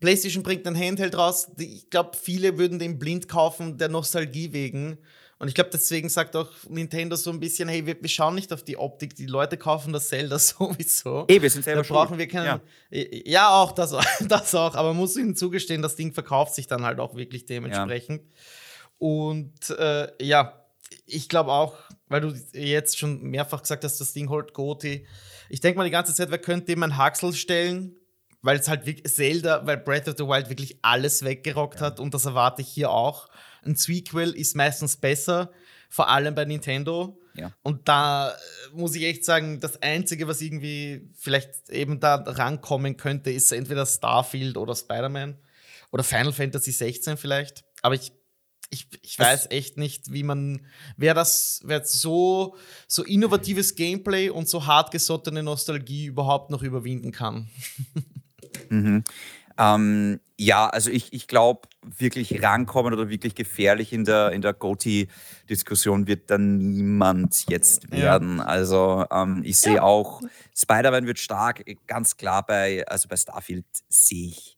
PlayStation 0.00 0.42
bringt 0.42 0.66
ein 0.66 0.78
Handheld 0.78 1.16
raus. 1.16 1.50
Ich 1.58 1.90
glaube, 1.90 2.16
viele 2.16 2.58
würden 2.58 2.78
den 2.78 2.98
blind 2.98 3.28
kaufen, 3.28 3.78
der 3.78 3.88
Nostalgie 3.88 4.52
wegen. 4.52 4.98
Und 5.38 5.46
ich 5.46 5.54
glaube, 5.54 5.70
deswegen 5.72 6.08
sagt 6.08 6.34
auch 6.34 6.50
Nintendo 6.68 7.14
so 7.14 7.30
ein 7.30 7.38
bisschen, 7.38 7.68
hey, 7.68 7.86
wir, 7.86 8.00
wir, 8.00 8.08
schauen 8.08 8.34
nicht 8.34 8.52
auf 8.52 8.64
die 8.64 8.76
Optik, 8.76 9.14
die 9.14 9.26
Leute 9.26 9.56
kaufen 9.56 9.92
das 9.92 10.08
Zelda 10.08 10.38
sowieso. 10.38 11.26
Eh, 11.28 11.40
wir 11.40 11.50
sind 11.50 11.64
selber 11.64 11.82
Da 11.82 11.88
brauchen 11.88 12.18
wir 12.18 12.26
keinen. 12.26 12.60
Ja. 12.90 13.04
ja, 13.24 13.48
auch, 13.50 13.72
das, 13.72 13.94
das 14.20 14.54
auch. 14.54 14.74
Aber 14.74 14.88
man 14.88 14.96
muss 14.96 15.16
ihnen 15.16 15.36
zugestehen, 15.36 15.80
das 15.80 15.94
Ding 15.94 16.12
verkauft 16.12 16.54
sich 16.54 16.66
dann 16.66 16.84
halt 16.84 16.98
auch 16.98 17.14
wirklich 17.14 17.46
dementsprechend. 17.46 18.22
Ja. 18.22 18.36
Und 18.98 19.70
äh, 19.70 20.08
ja, 20.20 20.64
ich 21.06 21.28
glaube 21.28 21.52
auch, 21.52 21.76
weil 22.08 22.20
du 22.20 22.34
jetzt 22.52 22.98
schon 22.98 23.22
mehrfach 23.22 23.62
gesagt 23.62 23.84
hast, 23.84 24.00
das 24.00 24.12
Ding 24.12 24.28
holt 24.30 24.54
Goti. 24.54 25.06
Ich 25.48 25.60
denke 25.60 25.78
mal 25.78 25.84
die 25.84 25.90
ganze 25.90 26.14
Zeit, 26.14 26.30
wer 26.30 26.38
könnte 26.38 26.66
dem 26.66 26.82
ein 26.82 26.96
Haxel 26.96 27.32
stellen? 27.32 27.94
Weil 28.42 28.58
es 28.58 28.68
halt 28.68 28.86
wirklich 28.86 29.12
Zelda, 29.12 29.66
weil 29.66 29.76
Breath 29.76 30.08
of 30.08 30.14
the 30.16 30.24
Wild 30.24 30.48
wirklich 30.48 30.78
alles 30.82 31.24
weggerockt 31.24 31.80
ja. 31.80 31.86
hat 31.86 32.00
und 32.00 32.14
das 32.14 32.24
erwarte 32.24 32.62
ich 32.62 32.68
hier 32.68 32.90
auch. 32.90 33.28
Ein 33.64 33.76
Sequel 33.76 34.32
ist 34.32 34.56
meistens 34.56 34.96
besser, 34.96 35.50
vor 35.88 36.08
allem 36.08 36.34
bei 36.34 36.44
Nintendo. 36.44 37.20
Ja. 37.34 37.52
Und 37.62 37.88
da 37.88 38.30
äh, 38.30 38.34
muss 38.72 38.94
ich 38.94 39.04
echt 39.04 39.24
sagen, 39.24 39.60
das 39.60 39.80
Einzige, 39.82 40.26
was 40.26 40.40
irgendwie 40.40 41.08
vielleicht 41.14 41.70
eben 41.70 42.00
da 42.00 42.16
rankommen 42.16 42.96
könnte, 42.96 43.30
ist 43.30 43.52
entweder 43.52 43.86
Starfield 43.86 44.56
oder 44.56 44.74
Spider-Man 44.74 45.38
oder 45.92 46.04
Final 46.04 46.32
Fantasy 46.32 46.72
16 46.72 47.16
vielleicht. 47.16 47.64
Aber 47.82 47.94
ich, 47.94 48.12
ich, 48.70 48.88
ich 49.02 49.18
weiß 49.18 49.50
echt 49.50 49.78
nicht, 49.78 50.12
wie 50.12 50.22
man, 50.22 50.66
wer 50.96 51.14
das, 51.14 51.60
wer 51.64 51.84
so, 51.84 52.56
so 52.86 53.04
innovatives 53.04 53.76
Gameplay 53.76 54.30
und 54.30 54.48
so 54.48 54.66
hartgesottene 54.66 55.42
Nostalgie 55.42 56.06
überhaupt 56.06 56.50
noch 56.50 56.62
überwinden 56.62 57.12
kann. 57.12 57.48
mhm. 58.68 59.04
Ähm, 59.58 60.20
ja, 60.38 60.68
also 60.68 60.90
ich, 60.90 61.12
ich 61.12 61.26
glaube, 61.26 61.68
wirklich 61.96 62.42
rankommen 62.42 62.92
oder 62.92 63.08
wirklich 63.08 63.34
gefährlich 63.34 63.92
in 63.92 64.04
der, 64.04 64.32
in 64.32 64.42
der 64.42 64.52
GOTY-Diskussion 64.52 66.06
wird 66.06 66.30
dann 66.30 66.58
niemand 66.58 67.46
jetzt 67.48 67.90
werden. 67.90 68.38
Ja. 68.38 68.44
Also 68.44 69.06
ähm, 69.10 69.42
ich 69.44 69.58
sehe 69.58 69.76
ja. 69.76 69.82
auch, 69.82 70.20
Spider-Man 70.56 71.06
wird 71.06 71.18
stark, 71.18 71.64
ganz 71.86 72.16
klar 72.16 72.44
bei, 72.44 72.86
also 72.86 73.08
bei 73.08 73.16
Starfield 73.16 73.66
sehe 73.88 74.28
ich 74.28 74.57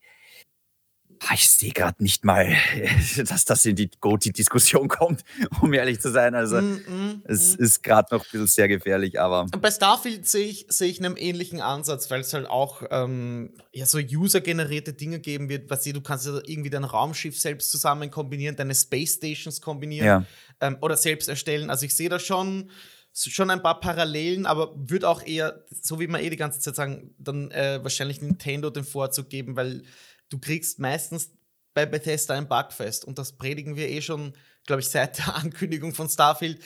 ich 1.34 1.48
sehe 1.48 1.72
gerade 1.72 2.02
nicht 2.02 2.24
mal, 2.24 2.56
dass 3.16 3.44
das 3.44 3.64
in 3.64 3.76
die 3.76 3.90
Goti-Diskussion 4.00 4.88
kommt, 4.88 5.22
um 5.60 5.72
ehrlich 5.72 6.00
zu 6.00 6.10
sein. 6.10 6.34
Also 6.34 6.60
mm, 6.60 6.74
mm, 6.86 7.22
es 7.24 7.56
mm. 7.56 7.62
ist 7.62 7.82
gerade 7.82 8.14
noch 8.14 8.24
ein 8.24 8.28
bisschen 8.30 8.46
sehr 8.46 8.68
gefährlich, 8.68 9.20
aber. 9.20 9.46
Bei 9.46 9.70
Starfield 9.70 10.26
sehe 10.26 10.46
ich, 10.46 10.66
seh 10.68 10.86
ich 10.86 10.98
einen 10.98 11.16
ähnlichen 11.16 11.60
Ansatz, 11.60 12.10
weil 12.10 12.20
es 12.20 12.32
halt 12.32 12.46
auch 12.46 12.82
ähm, 12.90 13.52
ja, 13.72 13.86
so 13.86 13.98
user-generierte 13.98 14.92
Dinge 14.92 15.20
geben 15.20 15.48
wird. 15.48 15.70
Was 15.70 15.84
du 15.84 16.00
kannst 16.00 16.26
ja 16.26 16.40
irgendwie 16.44 16.70
dein 16.70 16.84
Raumschiff 16.84 17.38
selbst 17.38 17.70
zusammen 17.70 18.10
kombinieren, 18.10 18.56
deine 18.56 18.74
Space 18.74 19.14
Stations 19.14 19.60
kombinieren 19.60 20.06
ja. 20.06 20.24
ähm, 20.60 20.78
oder 20.80 20.96
selbst 20.96 21.28
erstellen. 21.28 21.70
Also 21.70 21.86
ich 21.86 21.94
sehe 21.94 22.08
da 22.08 22.18
schon 22.18 22.70
schon 23.12 23.50
ein 23.50 23.60
paar 23.60 23.80
Parallelen, 23.80 24.46
aber 24.46 24.72
würde 24.76 25.08
auch 25.08 25.26
eher, 25.26 25.64
so 25.82 25.98
wie 25.98 26.06
man 26.06 26.22
eh 26.22 26.30
die 26.30 26.36
ganze 26.36 26.60
Zeit 26.60 26.76
sagen, 26.76 27.12
dann 27.18 27.50
äh, 27.50 27.80
wahrscheinlich 27.82 28.22
Nintendo 28.22 28.70
den 28.70 28.84
Vorzug 28.84 29.28
geben, 29.28 29.56
weil 29.56 29.82
du 30.30 30.38
kriegst 30.38 30.78
meistens 30.78 31.30
bei 31.74 31.86
Bethesda 31.86 32.34
ein 32.34 32.48
Bugfest 32.48 33.04
und 33.04 33.18
das 33.18 33.32
predigen 33.32 33.76
wir 33.76 33.88
eh 33.88 34.02
schon, 34.02 34.32
glaube 34.66 34.80
ich, 34.80 34.88
seit 34.88 35.18
der 35.26 35.36
Ankündigung 35.36 35.94
von 35.94 36.08
Starfield. 36.08 36.60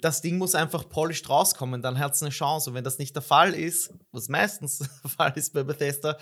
Das 0.00 0.22
Ding 0.22 0.38
muss 0.38 0.54
einfach 0.54 0.88
polished 0.88 1.28
rauskommen, 1.28 1.82
dann 1.82 1.98
hat 1.98 2.14
es 2.14 2.22
eine 2.22 2.30
Chance. 2.30 2.70
Und 2.70 2.76
wenn 2.76 2.84
das 2.84 2.98
nicht 2.98 3.14
der 3.14 3.22
Fall 3.22 3.52
ist, 3.52 3.92
was 4.12 4.28
meistens 4.28 4.78
der 5.04 5.10
Fall 5.10 5.32
ist 5.36 5.52
bei 5.52 5.62
Bethesda, 5.62 6.16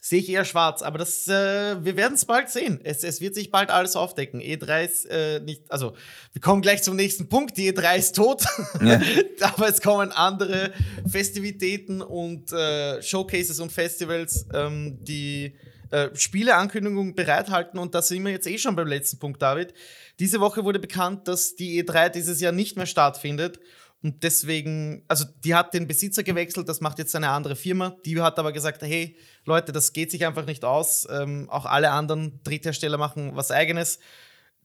sehe 0.00 0.20
ich 0.20 0.28
eher 0.28 0.44
schwarz. 0.44 0.82
Aber 0.82 0.98
das, 0.98 1.26
äh, 1.26 1.82
wir 1.82 1.96
werden 1.96 2.14
es 2.14 2.26
bald 2.26 2.50
sehen. 2.50 2.80
Es, 2.84 3.02
es, 3.02 3.20
wird 3.22 3.34
sich 3.34 3.50
bald 3.50 3.70
alles 3.70 3.96
aufdecken. 3.96 4.40
E3 4.40 4.84
ist 4.84 5.06
äh, 5.06 5.40
nicht, 5.40 5.70
also 5.72 5.94
wir 6.32 6.42
kommen 6.42 6.60
gleich 6.60 6.82
zum 6.82 6.96
nächsten 6.96 7.28
Punkt. 7.30 7.56
Die 7.56 7.72
E3 7.72 7.96
ist 7.96 8.16
tot, 8.16 8.44
ja. 8.82 9.00
aber 9.40 9.68
es 9.68 9.80
kommen 9.80 10.12
andere 10.12 10.72
Festivitäten 11.08 12.02
und 12.02 12.52
äh, 12.52 13.02
Showcases 13.02 13.58
und 13.58 13.72
Festivals, 13.72 14.46
ähm, 14.52 15.02
die 15.02 15.56
äh, 15.90 16.08
Spieleankündigungen 16.14 17.14
bereithalten. 17.14 17.78
Und 17.78 17.94
da 17.94 18.02
sind 18.02 18.24
wir 18.24 18.32
jetzt 18.32 18.46
eh 18.46 18.58
schon 18.58 18.76
beim 18.76 18.88
letzten 18.88 19.18
Punkt, 19.18 19.42
David. 19.42 19.74
Diese 20.18 20.40
Woche 20.40 20.64
wurde 20.64 20.78
bekannt, 20.78 21.28
dass 21.28 21.56
die 21.56 21.82
E3 21.82 22.10
dieses 22.10 22.40
Jahr 22.40 22.52
nicht 22.52 22.76
mehr 22.76 22.86
stattfindet. 22.86 23.58
Und 24.02 24.22
deswegen, 24.22 25.04
also 25.08 25.26
die 25.44 25.54
hat 25.54 25.74
den 25.74 25.86
Besitzer 25.86 26.22
gewechselt, 26.22 26.68
das 26.68 26.80
macht 26.80 26.98
jetzt 26.98 27.14
eine 27.14 27.28
andere 27.28 27.54
Firma. 27.54 27.96
Die 28.06 28.20
hat 28.20 28.38
aber 28.38 28.52
gesagt, 28.52 28.82
hey 28.82 29.16
Leute, 29.44 29.72
das 29.72 29.92
geht 29.92 30.10
sich 30.10 30.24
einfach 30.24 30.46
nicht 30.46 30.64
aus. 30.64 31.06
Ähm, 31.10 31.50
auch 31.50 31.66
alle 31.66 31.90
anderen 31.90 32.40
Dritthersteller 32.42 32.96
machen 32.96 33.32
was 33.34 33.50
eigenes. 33.50 33.98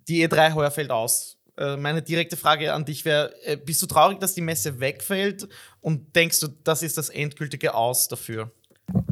Die 0.07 0.25
E3 0.25 0.53
heuer 0.53 0.71
fällt 0.71 0.91
aus. 0.91 1.37
Äh, 1.57 1.75
meine 1.77 2.01
direkte 2.01 2.37
Frage 2.37 2.73
an 2.73 2.85
dich 2.85 3.03
wäre, 3.03 3.33
äh, 3.43 3.57
bist 3.57 3.81
du 3.81 3.87
traurig, 3.87 4.19
dass 4.19 4.35
die 4.35 4.41
Messe 4.41 4.79
wegfällt? 4.79 5.47
Und 5.81 6.15
denkst 6.15 6.39
du, 6.39 6.47
das 6.47 6.81
ist 6.81 6.97
das 6.97 7.09
endgültige 7.09 7.73
Aus 7.73 8.07
dafür? 8.07 8.51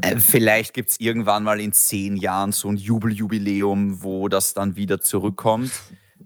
Äh, 0.02 0.20
vielleicht 0.20 0.74
gibt 0.74 0.92
es 0.92 1.00
irgendwann 1.00 1.44
mal 1.44 1.60
in 1.60 1.74
zehn 1.74 2.16
Jahren 2.16 2.52
so 2.52 2.70
ein 2.70 2.78
Jubeljubiläum, 2.78 4.04
wo 4.04 4.28
das 4.28 4.54
dann 4.54 4.76
wieder 4.76 5.00
zurückkommt. 5.02 5.72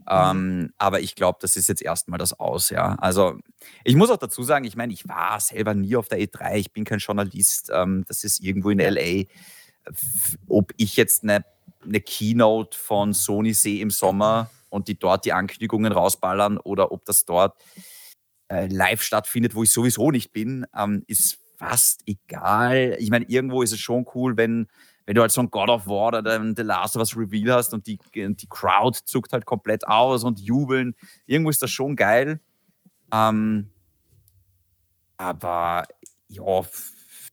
Ähm, 0.09 0.71
aber 0.77 1.01
ich 1.01 1.15
glaube, 1.15 1.39
das 1.41 1.57
ist 1.57 1.67
jetzt 1.67 1.81
erstmal 1.81 2.17
das 2.17 2.39
Aus, 2.39 2.69
ja. 2.69 2.95
Also 2.95 3.37
ich 3.83 3.95
muss 3.95 4.09
auch 4.09 4.17
dazu 4.17 4.41
sagen, 4.41 4.63
ich 4.63 4.77
meine, 4.77 4.93
ich 4.93 5.07
war 5.07 5.39
selber 5.41 5.73
nie 5.73 5.97
auf 5.97 6.07
der 6.07 6.19
E3, 6.19 6.55
ich 6.55 6.71
bin 6.71 6.85
kein 6.85 6.99
Journalist, 6.99 7.69
ähm, 7.73 8.05
das 8.07 8.23
ist 8.23 8.41
irgendwo 8.41 8.69
in 8.69 8.79
LA. 8.79 9.25
Ob 10.47 10.71
ich 10.77 10.95
jetzt 10.95 11.23
eine 11.23 11.43
eine 11.87 12.01
Keynote 12.01 12.77
von 12.77 13.13
Sony 13.13 13.53
sehe 13.53 13.81
im 13.81 13.89
Sommer 13.89 14.49
und 14.69 14.87
die 14.87 14.99
dort 14.99 15.25
die 15.25 15.33
Ankündigungen 15.33 15.91
rausballern 15.91 16.57
oder 16.57 16.91
ob 16.91 17.05
das 17.05 17.25
dort 17.25 17.55
äh, 18.49 18.67
live 18.67 19.01
stattfindet, 19.01 19.55
wo 19.55 19.63
ich 19.63 19.71
sowieso 19.71 20.11
nicht 20.11 20.31
bin, 20.31 20.65
ähm, 20.75 21.03
ist 21.07 21.39
fast 21.57 22.03
egal. 22.05 22.95
Ich 22.99 23.09
meine, 23.09 23.25
irgendwo 23.25 23.61
ist 23.61 23.73
es 23.73 23.79
schon 23.79 24.05
cool, 24.15 24.37
wenn, 24.37 24.67
wenn 25.05 25.15
du 25.15 25.21
halt 25.21 25.31
so 25.31 25.41
ein 25.41 25.49
God 25.49 25.69
of 25.69 25.87
War 25.87 26.09
oder 26.09 26.21
dann 26.21 26.55
The 26.55 26.61
Last 26.61 26.95
of 26.95 26.99
Us 26.99 27.17
Reveal 27.17 27.55
hast 27.55 27.73
und 27.73 27.87
die, 27.87 27.99
die 28.13 28.47
Crowd 28.47 28.99
zuckt 29.05 29.33
halt 29.33 29.45
komplett 29.45 29.87
aus 29.87 30.23
und 30.23 30.39
jubeln. 30.39 30.95
Irgendwo 31.25 31.49
ist 31.49 31.61
das 31.61 31.71
schon 31.71 31.95
geil. 31.95 32.39
Ähm, 33.11 33.71
aber 35.17 35.87
ja, 36.27 36.61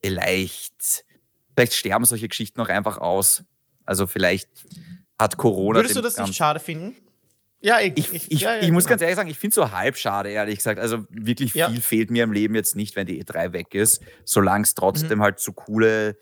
vielleicht, 0.01 1.05
vielleicht 1.53 1.73
sterben 1.73 2.05
solche 2.05 2.27
Geschichten 2.27 2.59
noch 2.59 2.69
einfach 2.69 2.97
aus. 2.97 3.43
Also 3.85 4.07
vielleicht 4.07 4.49
hat 5.19 5.37
Corona. 5.37 5.79
Würdest 5.79 5.95
du 5.95 6.01
das 6.01 6.17
nicht 6.17 6.35
schade 6.35 6.59
finden? 6.59 6.95
Ja, 7.61 7.79
ich, 7.79 7.97
ich, 7.97 8.31
ich, 8.31 8.41
ja, 8.41 8.55
ja, 8.55 8.61
ich 8.61 8.71
muss 8.71 8.83
genau. 8.83 8.91
ganz 8.91 9.01
ehrlich 9.01 9.15
sagen, 9.15 9.29
ich 9.29 9.39
finde 9.39 9.51
es 9.51 9.55
so 9.55 9.71
halb 9.71 9.97
schade, 9.97 10.29
ehrlich 10.29 10.57
gesagt. 10.57 10.79
Also 10.79 11.05
wirklich 11.09 11.53
viel 11.53 11.61
ja. 11.61 11.69
fehlt 11.69 12.11
mir 12.11 12.23
im 12.23 12.31
Leben 12.31 12.53
jetzt 12.53 12.75
nicht, 12.75 12.95
wenn 12.95 13.07
die 13.07 13.23
E3 13.23 13.53
weg 13.53 13.73
ist, 13.73 14.01
solange 14.23 14.63
es 14.63 14.75
trotzdem 14.75 15.17
mhm. 15.17 15.23
halt 15.23 15.39
so 15.39 15.53
coole 15.53 16.17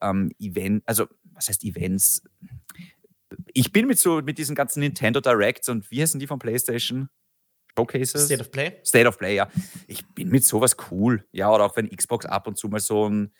ähm, 0.00 0.32
Events, 0.40 0.82
also 0.86 1.06
was 1.32 1.48
heißt 1.48 1.64
Events? 1.64 2.22
Ich 3.54 3.72
bin 3.72 3.86
mit 3.86 3.98
so 3.98 4.20
mit 4.20 4.38
diesen 4.38 4.54
ganzen 4.54 4.80
Nintendo 4.80 5.20
Directs 5.20 5.68
und 5.68 5.90
wie 5.90 6.02
heißen 6.02 6.20
die 6.20 6.26
von 6.26 6.38
PlayStation? 6.38 7.08
Showcases? 7.76 8.26
State 8.26 8.40
of 8.40 8.50
Play? 8.50 8.80
State 8.84 9.08
of 9.08 9.18
Play, 9.18 9.36
ja. 9.36 9.48
Ich 9.86 10.06
bin 10.08 10.28
mit 10.28 10.44
sowas 10.44 10.76
cool. 10.90 11.24
Ja, 11.32 11.50
oder 11.50 11.64
auch 11.64 11.76
wenn 11.76 11.88
Xbox 11.88 12.26
ab 12.26 12.46
und 12.46 12.58
zu 12.58 12.68
mal 12.68 12.80
so 12.80 13.08
ein 13.08 13.32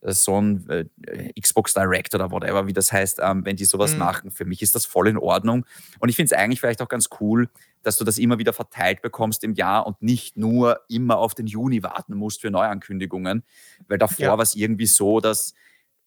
äh, 0.00 0.12
so 0.12 0.40
ein 0.40 0.68
äh, 0.68 1.40
Xbox 1.40 1.74
Direct 1.74 2.14
oder 2.14 2.30
whatever, 2.30 2.66
wie 2.66 2.72
das 2.72 2.92
heißt, 2.92 3.20
ähm, 3.22 3.44
wenn 3.44 3.56
die 3.56 3.64
sowas 3.64 3.92
mhm. 3.92 3.98
machen. 3.98 4.30
Für 4.30 4.44
mich 4.44 4.62
ist 4.62 4.74
das 4.74 4.86
voll 4.86 5.08
in 5.08 5.18
Ordnung. 5.18 5.66
Und 5.98 6.08
ich 6.08 6.16
finde 6.16 6.34
es 6.34 6.38
eigentlich 6.38 6.60
vielleicht 6.60 6.82
auch 6.82 6.88
ganz 6.88 7.08
cool, 7.20 7.48
dass 7.82 7.96
du 7.96 8.04
das 8.04 8.18
immer 8.18 8.38
wieder 8.38 8.52
verteilt 8.52 9.02
bekommst 9.02 9.44
im 9.44 9.54
Jahr 9.54 9.86
und 9.86 10.02
nicht 10.02 10.36
nur 10.36 10.80
immer 10.88 11.18
auf 11.18 11.34
den 11.34 11.46
Juni 11.46 11.82
warten 11.82 12.14
musst 12.14 12.40
für 12.40 12.50
Neuankündigungen. 12.50 13.44
Weil 13.88 13.98
davor 13.98 14.24
ja. 14.24 14.32
war 14.32 14.42
es 14.42 14.54
irgendwie 14.54 14.86
so, 14.86 15.20
dass 15.20 15.54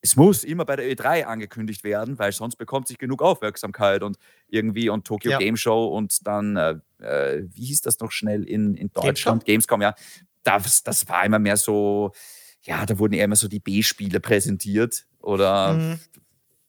es 0.03 0.15
muss 0.15 0.43
immer 0.43 0.65
bei 0.65 0.75
der 0.75 0.91
E3 0.91 1.25
angekündigt 1.25 1.83
werden, 1.83 2.17
weil 2.17 2.31
sonst 2.31 2.55
bekommt 2.55 2.87
sich 2.87 2.97
genug 2.97 3.21
Aufmerksamkeit 3.21 4.01
und 4.01 4.17
irgendwie 4.47 4.89
und 4.89 5.05
Tokyo 5.05 5.31
ja. 5.31 5.37
Game 5.37 5.55
Show 5.57 5.85
und 5.85 6.25
dann, 6.25 6.57
äh, 6.57 6.75
äh 6.99 7.43
wie 7.53 7.65
hieß 7.65 7.81
das 7.81 7.99
noch 7.99 8.11
schnell 8.11 8.43
in, 8.43 8.73
in 8.75 8.91
Deutschland? 8.91 9.45
Gamescom, 9.45 9.79
Gamescom 9.79 9.81
ja. 9.81 9.95
Das, 10.43 10.81
das 10.81 11.07
war 11.07 11.23
immer 11.23 11.37
mehr 11.37 11.55
so, 11.55 12.13
ja, 12.63 12.85
da 12.85 12.99
wurden 12.99 13.13
eher 13.13 13.25
immer 13.25 13.35
so 13.35 13.47
die 13.47 13.59
B-Spiele 13.59 14.19
präsentiert 14.19 15.05
oder 15.19 15.73
mhm. 15.73 15.99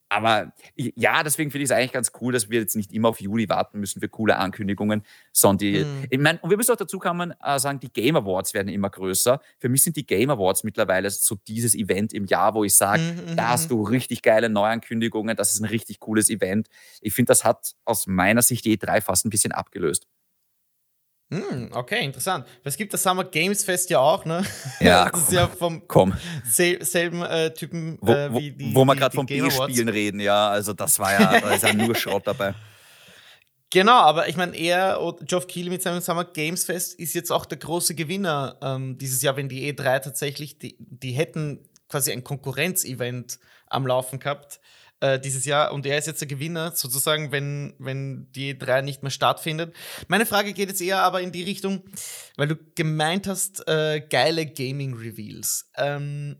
aber 0.08 0.52
ja, 0.74 1.22
deswegen 1.22 1.50
finde 1.50 1.64
ich 1.64 1.70
es 1.70 1.76
eigentlich 1.76 1.92
ganz 1.92 2.12
cool, 2.20 2.32
dass 2.32 2.48
wir 2.48 2.60
jetzt 2.60 2.76
nicht 2.76 2.92
immer 2.92 3.08
auf 3.10 3.20
Juli 3.20 3.48
warten 3.48 3.78
müssen 3.78 4.00
für 4.00 4.08
coole 4.08 4.36
Ankündigungen, 4.36 5.02
sondern 5.32 5.58
die, 5.58 5.84
mhm. 5.84 6.06
ich 6.08 6.18
meine, 6.18 6.38
und 6.40 6.50
wir 6.50 6.56
müssen 6.56 6.72
auch 6.72 6.76
dazu 6.76 6.98
kommen, 6.98 7.34
äh, 7.42 7.58
sagen, 7.58 7.80
die 7.80 7.92
Game 7.92 8.16
Awards 8.16 8.54
werden 8.54 8.68
immer 8.68 8.88
größer. 8.88 9.40
Für 9.58 9.68
mich 9.68 9.82
sind 9.82 9.96
die 9.96 10.06
Game 10.06 10.30
Awards 10.30 10.64
mittlerweile 10.64 11.10
so 11.10 11.36
dieses 11.46 11.74
Event 11.74 12.14
im 12.14 12.24
Jahr, 12.24 12.54
wo 12.54 12.64
ich 12.64 12.74
sage, 12.74 13.02
mhm. 13.02 13.36
da 13.36 13.50
hast 13.50 13.66
mhm. 13.66 13.76
du 13.76 13.82
richtig 13.82 14.22
geile 14.22 14.48
Neuankündigungen, 14.48 15.36
das 15.36 15.52
ist 15.52 15.60
ein 15.60 15.66
richtig 15.66 16.00
cooles 16.00 16.30
Event. 16.30 16.68
Ich 17.00 17.12
finde, 17.12 17.28
das 17.28 17.44
hat 17.44 17.72
aus 17.84 18.06
meiner 18.06 18.42
Sicht 18.42 18.64
die 18.64 18.78
E3 18.78 19.02
fast 19.02 19.26
ein 19.26 19.30
bisschen 19.30 19.52
abgelöst. 19.52 20.06
Hm, 21.32 21.70
okay, 21.72 22.04
interessant. 22.04 22.46
Es 22.62 22.76
gibt 22.76 22.92
das 22.92 23.02
Summer 23.02 23.24
Games 23.24 23.64
Fest 23.64 23.88
ja 23.88 24.00
auch, 24.00 24.26
ne? 24.26 24.44
Ja, 24.80 25.08
das 25.10 25.22
ist 25.22 25.32
ja 25.32 25.48
vom 25.48 25.88
komm. 25.88 26.12
Sel 26.44 26.84
selben 26.84 27.22
äh, 27.22 27.54
Typen 27.54 27.96
wo, 28.02 28.12
äh, 28.12 28.34
wie 28.34 28.50
die. 28.50 28.74
Wo 28.74 28.84
wir 28.84 28.94
gerade 28.94 29.14
von 29.14 29.24
B-Spielen 29.24 29.88
reden, 29.88 30.20
ja. 30.20 30.50
Also 30.50 30.74
das 30.74 30.98
war 30.98 31.10
ja, 31.18 31.40
da 31.40 31.54
ist 31.54 31.64
ja 31.64 31.72
nur 31.72 31.94
Schrott 31.94 32.26
dabei. 32.26 32.54
Genau, 33.74 34.00
aber 34.00 34.28
ich 34.28 34.36
meine, 34.36 34.54
er, 34.54 34.98
Geoff 35.22 35.46
Keighley 35.46 35.70
mit 35.70 35.80
seinem 35.80 36.02
Summer 36.02 36.26
Games 36.26 36.64
Fest 36.64 36.92
ist 37.00 37.14
jetzt 37.14 37.32
auch 37.32 37.46
der 37.46 37.56
große 37.56 37.94
Gewinner 37.94 38.58
ähm, 38.60 38.98
dieses 38.98 39.22
Jahr, 39.22 39.34
wenn 39.36 39.48
die 39.48 39.72
E3 39.72 40.00
tatsächlich, 40.00 40.58
die, 40.58 40.76
die 40.78 41.12
hätten 41.12 41.66
quasi 41.88 42.12
ein 42.12 42.22
Konkurrenzevent 42.22 43.38
am 43.68 43.86
Laufen 43.86 44.18
gehabt 44.18 44.60
äh, 45.02 45.18
dieses 45.18 45.44
Jahr 45.44 45.72
und 45.72 45.84
er 45.84 45.98
ist 45.98 46.06
jetzt 46.06 46.20
der 46.20 46.28
Gewinner, 46.28 46.72
sozusagen, 46.76 47.32
wenn, 47.32 47.74
wenn 47.78 48.30
die 48.32 48.56
drei 48.56 48.82
nicht 48.82 49.02
mehr 49.02 49.10
stattfindet. 49.10 49.74
Meine 50.06 50.26
Frage 50.26 50.52
geht 50.52 50.68
jetzt 50.68 50.80
eher 50.80 51.02
aber 51.02 51.20
in 51.20 51.32
die 51.32 51.42
Richtung, 51.42 51.82
weil 52.36 52.48
du 52.48 52.56
gemeint 52.76 53.26
hast, 53.26 53.66
äh, 53.66 54.00
geile 54.08 54.46
Gaming-Reveals. 54.46 55.70
Ähm, 55.76 56.36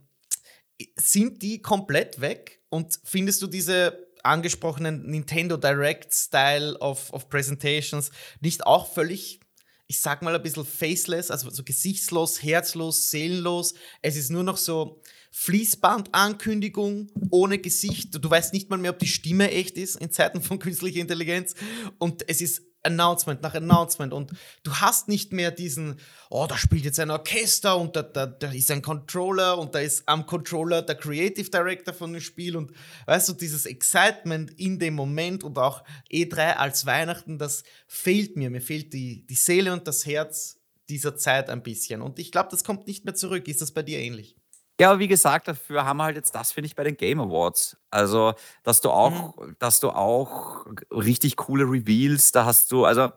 sind 0.96 1.42
die 1.42 1.60
komplett 1.60 2.20
weg 2.20 2.60
und 2.68 2.98
findest 3.04 3.42
du 3.42 3.48
diese 3.48 4.06
angesprochenen 4.22 5.10
Nintendo 5.10 5.56
Direct 5.56 6.14
Style 6.14 6.78
of, 6.78 7.12
of 7.12 7.28
Presentations 7.28 8.12
nicht 8.40 8.64
auch 8.64 8.92
völlig 8.92 9.40
ich 9.88 10.00
sag 10.00 10.22
mal 10.22 10.34
ein 10.34 10.42
bisschen 10.42 10.64
faceless, 10.64 11.30
also 11.30 11.50
so 11.50 11.62
gesichtslos, 11.64 12.42
herzlos, 12.42 13.10
seelenlos. 13.10 13.74
Es 14.00 14.16
ist 14.16 14.30
nur 14.30 14.42
noch 14.42 14.56
so 14.56 15.02
Fließbandankündigung 15.33 17.11
ohne 17.30 17.59
Gesicht. 17.59 18.22
Du 18.22 18.30
weißt 18.30 18.53
nicht 18.53 18.68
mal 18.70 18.78
mehr, 18.78 18.93
ob 18.93 18.99
die 18.99 19.07
Stimme 19.07 19.51
echt 19.51 19.78
ist 19.78 19.97
in 19.97 20.12
Zeiten 20.12 20.43
von 20.43 20.59
künstlicher 20.59 21.01
Intelligenz. 21.01 21.55
Und 21.99 22.28
es 22.28 22.43
ist 22.43 22.62
Announcement 22.83 23.43
nach 23.43 23.55
Announcement 23.55 24.12
und 24.12 24.33
du 24.62 24.74
hast 24.74 25.09
nicht 25.09 25.33
mehr 25.33 25.51
diesen, 25.51 26.01
oh, 26.30 26.47
da 26.49 26.57
spielt 26.59 26.85
jetzt 26.85 26.99
ein 27.01 27.11
Orchester 27.11 27.78
und 27.78 27.97
da, 27.97 28.03
da, 28.03 28.26
da 28.26 28.51
ist 28.51 28.70
ein 28.70 28.83
Controller 28.83 29.59
und 29.59 29.74
da 29.74 29.78
ist 29.78 30.03
am 30.07 30.26
Controller 30.26 30.83
der 30.83 30.97
Creative 30.97 31.49
Director 31.49 31.95
von 31.95 32.12
dem 32.12 32.20
Spiel 32.20 32.57
und 32.57 32.72
weißt 33.07 33.28
du, 33.28 33.33
dieses 33.35 33.66
Excitement 33.66 34.51
in 34.59 34.78
dem 34.78 34.95
Moment 34.95 35.45
und 35.45 35.59
auch 35.59 35.85
E3 36.11 36.55
als 36.55 36.85
Weihnachten, 36.87 37.39
das 37.39 37.62
fehlt 37.87 38.37
mir. 38.37 38.51
Mir 38.51 38.62
fehlt 38.62 38.93
die, 38.93 39.26
die 39.26 39.35
Seele 39.35 39.72
und 39.72 39.87
das 39.87 40.05
Herz 40.05 40.59
dieser 40.89 41.16
Zeit 41.16 41.49
ein 41.49 41.62
bisschen 41.62 42.03
und 42.03 42.18
ich 42.18 42.33
glaube, 42.33 42.49
das 42.51 42.64
kommt 42.64 42.87
nicht 42.87 43.05
mehr 43.05 43.14
zurück. 43.14 43.47
Ist 43.49 43.62
das 43.62 43.72
bei 43.72 43.83
dir 43.83 43.99
ähnlich? 43.99 44.37
Ja, 44.81 44.91
aber 44.91 44.99
wie 44.99 45.09
gesagt, 45.09 45.49
dafür 45.49 45.85
haben 45.85 45.99
wir 45.99 46.05
halt 46.05 46.16
jetzt 46.16 46.35
das, 46.35 46.53
finde 46.53 46.66
ich, 46.66 46.75
bei 46.75 46.85
den 46.85 46.97
Game 46.97 47.20
Awards. 47.20 47.77
Also, 47.91 48.35
dass 48.62 48.81
du 48.81 48.91
auch, 48.91 49.37
mhm. 49.37 49.57
dass 49.59 49.81
du 49.81 49.91
auch 49.91 50.66
richtig 50.91 51.37
coole 51.37 51.64
Reveals, 51.64 52.33
da 52.33 52.45
hast 52.45 52.73
du, 52.73 52.85
also 52.85 53.11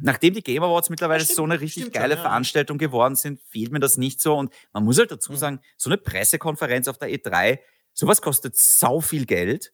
nachdem 0.00 0.34
die 0.34 0.42
Game 0.42 0.62
Awards 0.62 0.90
mittlerweile 0.90 1.24
stimmt, 1.24 1.36
so 1.36 1.44
eine 1.44 1.60
richtig 1.60 1.92
geile 1.92 2.14
schon, 2.14 2.24
ja. 2.24 2.28
Veranstaltung 2.28 2.78
geworden 2.78 3.16
sind, 3.16 3.40
fehlt 3.48 3.72
mir 3.72 3.80
das 3.80 3.96
nicht 3.96 4.20
so. 4.20 4.36
Und 4.36 4.52
man 4.72 4.84
muss 4.84 4.98
halt 4.98 5.10
dazu 5.10 5.32
mhm. 5.32 5.36
sagen, 5.36 5.60
so 5.76 5.90
eine 5.90 5.98
Pressekonferenz 5.98 6.88
auf 6.88 6.98
der 6.98 7.08
E3, 7.08 7.58
sowas 7.92 8.22
kostet 8.22 8.56
sau 8.56 9.00
viel 9.00 9.26
Geld. 9.26 9.72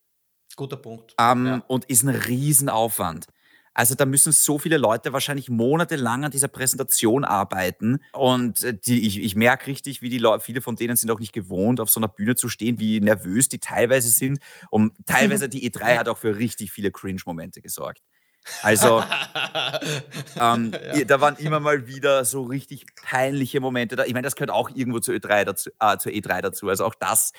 Guter 0.57 0.77
Punkt. 0.77 1.15
Ähm, 1.19 1.47
ja. 1.47 1.63
Und 1.67 1.85
ist 1.87 2.05
ein 2.05 2.11
Riesenaufwand. 2.11 3.27
Also 3.75 3.97
da 3.97 4.07
müssen 4.07 4.33
so 4.33 4.59
viele 4.59 4.79
Leute 4.79 5.13
wahrscheinlich 5.13 5.51
monatelang 5.51 6.25
an 6.25 6.31
dieser 6.31 6.49
Präsentation 6.49 7.25
arbeiten. 7.25 7.99
Und 8.13 8.63
äh, 8.63 8.73
die, 8.75 9.07
ich, 9.07 9.21
ich 9.21 9.35
merke 9.35 9.67
richtig, 9.67 10.01
wie 10.01 10.09
die 10.09 10.19
Leute, 10.19 10.45
viele 10.45 10.61
von 10.61 10.77
denen 10.77 10.97
sind 10.97 11.11
auch 11.11 11.19
nicht 11.19 11.33
gewohnt, 11.33 11.81
auf 11.81 11.91
so 11.91 11.99
einer 11.99 12.09
Bühne 12.09 12.37
zu 12.37 12.49
stehen, 12.49 12.79
wie 12.79 13.01
nervös 13.01 13.49
die 13.49 13.59
teilweise 13.59 14.09
sind. 14.09 14.39
Und 14.71 14.95
teilweise 15.07 15.49
die 15.49 15.69
E3 15.69 15.99
hat 15.99 16.09
auch 16.09 16.19
für 16.19 16.39
richtig 16.39 16.71
viele 16.71 16.93
Cringe-Momente 16.93 17.61
gesorgt. 17.61 18.03
Also, 18.63 19.03
ähm, 20.41 20.73
ja. 20.95 21.05
da 21.05 21.21
waren 21.21 21.37
immer 21.37 21.61
mal 21.61 21.87
wieder 21.87 22.25
so 22.25 22.43
richtig 22.43 22.87
peinliche 23.03 23.61
Momente 23.61 23.97
da. 23.97 24.05
Ich 24.05 24.13
meine, 24.13 24.25
das 24.25 24.37
gehört 24.37 24.51
auch 24.51 24.71
irgendwo 24.75 25.01
zur 25.01 25.15
E3 25.15 25.45
dazu, 25.45 25.71
äh, 25.81 25.97
zur 25.97 26.13
E3 26.13 26.43
dazu. 26.43 26.69
Also 26.69 26.85
auch 26.85 26.95
das 26.95 27.33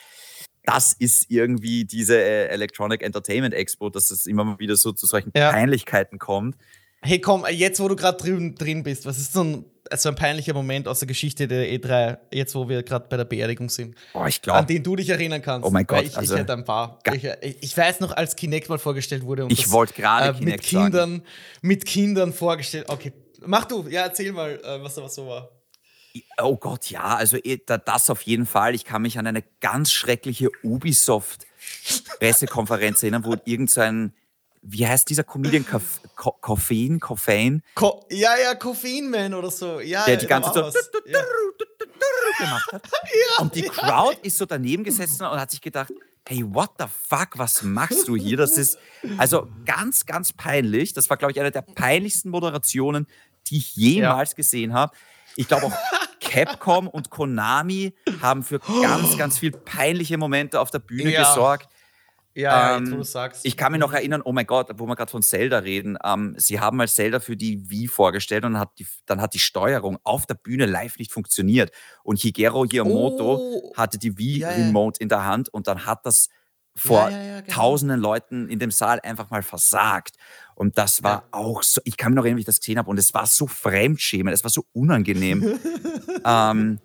das 0.65 0.93
ist 0.93 1.29
irgendwie 1.29 1.85
diese 1.85 2.17
äh, 2.17 2.47
Electronic 2.47 3.01
Entertainment 3.01 3.53
Expo, 3.53 3.89
dass 3.89 4.11
es 4.11 4.25
immer 4.25 4.43
mal 4.43 4.59
wieder 4.59 4.75
so 4.75 4.91
zu 4.91 5.05
solchen 5.05 5.31
ja. 5.35 5.51
Peinlichkeiten 5.51 6.19
kommt. 6.19 6.55
Hey, 7.01 7.19
komm, 7.19 7.45
jetzt 7.51 7.79
wo 7.79 7.87
du 7.87 7.95
gerade 7.95 8.17
drin, 8.17 8.55
drin 8.55 8.81
bist, 8.81 9.05
was 9.05 9.19
ist 9.19 9.33
so 9.33 9.43
ein, 9.43 9.65
so 9.95 10.09
ein 10.09 10.15
peinlicher 10.15 10.55
Moment 10.55 10.87
aus 10.87 10.99
der 10.99 11.07
Geschichte 11.07 11.47
der 11.47 11.67
E3, 11.71 12.17
jetzt 12.31 12.55
wo 12.55 12.67
wir 12.67 12.81
gerade 12.81 13.05
bei 13.07 13.17
der 13.17 13.25
Beerdigung 13.25 13.69
sind? 13.69 13.95
Oh, 14.15 14.25
ich 14.25 14.41
glaube. 14.41 14.59
An 14.59 14.67
den 14.67 14.81
du 14.81 14.95
dich 14.95 15.09
erinnern 15.09 15.41
kannst. 15.41 15.67
Oh 15.67 15.71
mein 15.71 15.85
Gott. 15.85 16.03
Ich, 16.03 16.17
also, 16.17 16.33
ich 16.33 16.39
hätte 16.39 16.53
ein 16.53 16.65
paar. 16.65 16.99
Ich, 17.13 17.23
ich, 17.61 17.77
weiß 17.77 17.99
noch, 17.99 18.11
als 18.11 18.35
Kinect 18.35 18.69
mal 18.69 18.79
vorgestellt 18.79 19.23
wurde. 19.23 19.45
ich 19.49 19.69
wollte 19.69 19.93
gerade 19.93 20.39
äh, 20.39 20.43
mit 20.43 20.61
Kindern, 20.63 20.91
sagen. 20.91 21.23
Mit 21.61 21.85
Kindern 21.85 22.33
vorgestellt. 22.33 22.85
Okay, 22.87 23.13
mach 23.45 23.65
du, 23.65 23.87
ja, 23.87 24.05
erzähl 24.05 24.31
mal, 24.31 24.59
äh, 24.63 24.81
was 24.81 24.95
da 24.95 25.07
so 25.07 25.27
war. 25.27 25.51
Oh 26.41 26.57
Gott, 26.57 26.89
ja, 26.89 27.15
also 27.15 27.37
eh, 27.37 27.59
das 27.65 28.09
auf 28.09 28.21
jeden 28.21 28.45
Fall. 28.45 28.75
Ich 28.75 28.85
kann 28.85 29.01
mich 29.01 29.19
an 29.19 29.27
eine 29.27 29.43
ganz 29.61 29.91
schreckliche 29.91 30.49
Ubisoft-Pressekonferenz 30.63 33.03
erinnern, 33.03 33.25
wo 33.25 33.35
irgendein, 33.45 34.07
so 34.07 34.13
wie 34.67 34.87
heißt 34.87 35.09
dieser 35.09 35.23
Comedian? 35.23 35.65
Koffein? 36.15 36.99
Koffein? 36.99 37.61
Ko 37.75 38.05
ja, 38.09 38.35
ja, 38.37 38.55
Koffeinman 38.55 39.33
oder 39.33 39.51
so. 39.51 39.79
Ja, 39.79 40.05
der 40.05 40.17
die 40.17 40.25
ganze 40.25 40.51
Zeit 40.51 40.73
so 40.73 40.79
ja. 41.05 41.19
gemacht 42.39 42.73
hat. 42.73 42.83
ja, 43.03 43.43
und 43.43 43.55
die 43.55 43.63
Crowd 43.63 44.17
ist 44.23 44.37
so 44.37 44.45
daneben 44.45 44.83
gesessen 44.83 45.25
und 45.25 45.39
hat 45.39 45.51
sich 45.51 45.61
gedacht, 45.61 45.93
hey, 46.27 46.43
what 46.47 46.71
the 46.79 46.85
fuck, 46.87 47.37
was 47.37 47.61
machst 47.61 48.07
du 48.07 48.15
hier? 48.15 48.37
Das 48.37 48.57
ist 48.57 48.79
also 49.19 49.47
ganz, 49.65 50.07
ganz 50.07 50.33
peinlich. 50.33 50.93
Das 50.93 51.09
war, 51.09 51.17
glaube 51.17 51.31
ich, 51.31 51.39
eine 51.39 51.51
der 51.51 51.61
peinlichsten 51.61 52.31
Moderationen, 52.31 53.05
die 53.47 53.57
ich 53.57 53.75
jemals 53.75 54.31
ja. 54.31 54.35
gesehen 54.35 54.73
habe. 54.73 54.95
Ich 55.35 55.47
glaube 55.47 55.67
auch 55.67 55.73
Capcom 56.19 56.87
und 56.87 57.09
Konami 57.09 57.93
haben 58.21 58.43
für 58.43 58.59
ganz, 58.59 59.17
ganz 59.17 59.37
viel 59.37 59.51
peinliche 59.51 60.17
Momente 60.17 60.59
auf 60.59 60.71
der 60.71 60.79
Bühne 60.79 61.11
ja. 61.11 61.27
gesorgt. 61.27 61.69
Ja, 62.35 62.75
ähm, 62.75 62.85
ja, 62.85 62.97
du 62.97 63.03
sagst. 63.03 63.45
Ich 63.45 63.55
kann 63.55 63.71
mich 63.71 63.79
noch 63.79 63.93
erinnern, 63.93 64.21
oh 64.23 64.33
mein 64.33 64.45
Gott, 64.45 64.69
wo 64.75 64.85
wir 64.85 64.95
gerade 64.97 65.09
von 65.09 65.23
Zelda 65.23 65.59
reden, 65.59 65.97
ähm, 66.03 66.35
sie 66.37 66.59
haben 66.59 66.75
mal 66.75 66.89
Zelda 66.89 67.21
für 67.21 67.37
die 67.37 67.69
Wii 67.69 67.87
vorgestellt 67.87 68.43
und 68.43 68.59
hat 68.59 68.71
die, 68.77 68.85
dann 69.05 69.21
hat 69.21 69.33
die 69.33 69.39
Steuerung 69.39 69.97
auf 70.03 70.25
der 70.25 70.33
Bühne 70.33 70.65
live 70.65 70.99
nicht 70.99 71.13
funktioniert. 71.13 71.71
Und 72.03 72.19
Higero 72.19 72.65
Hiyamoto 72.65 73.37
oh. 73.37 73.73
hatte 73.77 73.97
die 73.97 74.17
Wii-Remote 74.17 74.97
ja, 74.97 74.99
ja. 74.99 75.03
in 75.03 75.09
der 75.09 75.25
Hand 75.25 75.47
und 75.47 75.67
dann 75.67 75.85
hat 75.85 76.05
das 76.05 76.27
vor 76.77 77.09
genau. 77.09 77.41
tausenden 77.47 77.99
Leuten 77.99 78.49
in 78.49 78.59
dem 78.59 78.71
Saal 78.71 78.99
einfach 78.99 79.29
mal 79.29 79.43
versagt. 79.43 80.15
Und 80.55 80.77
das 80.77 81.03
war 81.03 81.11
ja. 81.11 81.27
auch 81.31 81.63
so, 81.63 81.81
ich 81.83 81.97
kann 81.97 82.11
mich 82.11 82.15
noch 82.15 82.23
erinnern, 82.23 82.37
wie 82.37 82.41
ich 82.41 82.45
das 82.45 82.59
gesehen 82.59 82.77
habe, 82.77 82.89
und 82.89 82.97
es 82.97 83.13
war 83.13 83.25
so 83.27 83.47
fremdschämend, 83.47 84.33
es 84.33 84.43
war 84.43 84.51
so 84.51 84.65
unangenehm. 84.73 85.59
ähm, 86.25 86.79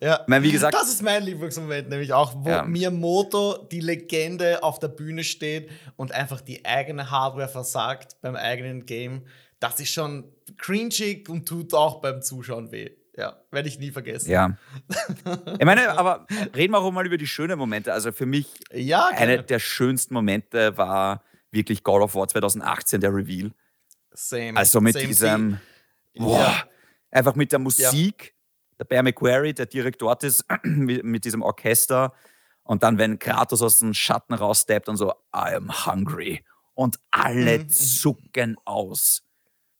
ja, 0.00 0.24
meine, 0.26 0.44
wie 0.44 0.52
gesagt, 0.52 0.74
das 0.74 0.88
ist 0.88 1.02
mein 1.02 1.24
Lieblingsmoment, 1.24 1.88
nämlich 1.88 2.12
auch, 2.12 2.34
wo 2.36 2.48
ja. 2.48 2.64
Miyamoto, 2.64 3.66
die 3.70 3.80
Legende, 3.80 4.62
auf 4.62 4.78
der 4.78 4.88
Bühne 4.88 5.24
steht 5.24 5.70
und 5.96 6.12
einfach 6.12 6.40
die 6.40 6.64
eigene 6.64 7.10
Hardware 7.10 7.48
versagt 7.48 8.16
beim 8.22 8.36
eigenen 8.36 8.86
Game. 8.86 9.26
Das 9.58 9.78
ist 9.80 9.90
schon 9.90 10.32
cringig 10.56 11.28
und 11.28 11.46
tut 11.46 11.74
auch 11.74 12.00
beim 12.00 12.22
Zuschauen 12.22 12.70
weh. 12.70 12.90
Ja, 13.20 13.36
werde 13.50 13.68
ich 13.68 13.78
nie 13.78 13.90
vergessen. 13.90 14.30
Ja. 14.30 14.56
Ich 15.58 15.66
meine, 15.66 15.90
aber 15.98 16.26
reden 16.56 16.72
wir 16.72 16.78
auch 16.78 16.90
mal 16.90 17.04
über 17.04 17.18
die 17.18 17.26
schönen 17.26 17.58
Momente. 17.58 17.92
Also 17.92 18.12
für 18.12 18.24
mich, 18.24 18.48
ja, 18.72 19.08
einer 19.08 19.42
der 19.42 19.58
schönsten 19.58 20.14
Momente 20.14 20.78
war 20.78 21.22
wirklich 21.50 21.84
God 21.84 22.00
of 22.00 22.14
War 22.14 22.28
2018, 22.28 23.02
der 23.02 23.14
Reveal. 23.14 23.50
Same. 24.12 24.56
Also 24.56 24.80
mit 24.80 24.94
Same 24.94 25.06
diesem, 25.06 25.60
boah, 26.14 26.38
ja. 26.38 26.64
einfach 27.10 27.34
mit 27.34 27.52
der 27.52 27.58
Musik, 27.58 28.24
ja. 28.24 28.76
der 28.78 28.84
Bear 28.84 29.02
McQuarrie, 29.02 29.52
der 29.52 29.66
direkt 29.66 30.00
dort 30.00 30.24
ist, 30.24 30.46
mit, 30.62 31.26
diesem 31.26 31.42
Orchester. 31.42 32.14
Und 32.62 32.82
dann, 32.82 32.96
wenn 32.96 33.18
Kratos 33.18 33.60
aus 33.60 33.80
dem 33.80 33.92
Schatten 33.92 34.32
raussteppt 34.32 34.88
und 34.88 34.96
so, 34.96 35.10
I 35.34 35.54
am 35.56 35.86
hungry. 35.86 36.42
Und 36.72 36.98
alle 37.10 37.58
mhm. 37.58 37.64
mhm. 37.64 37.68
zucken 37.68 38.56
aus. 38.64 39.24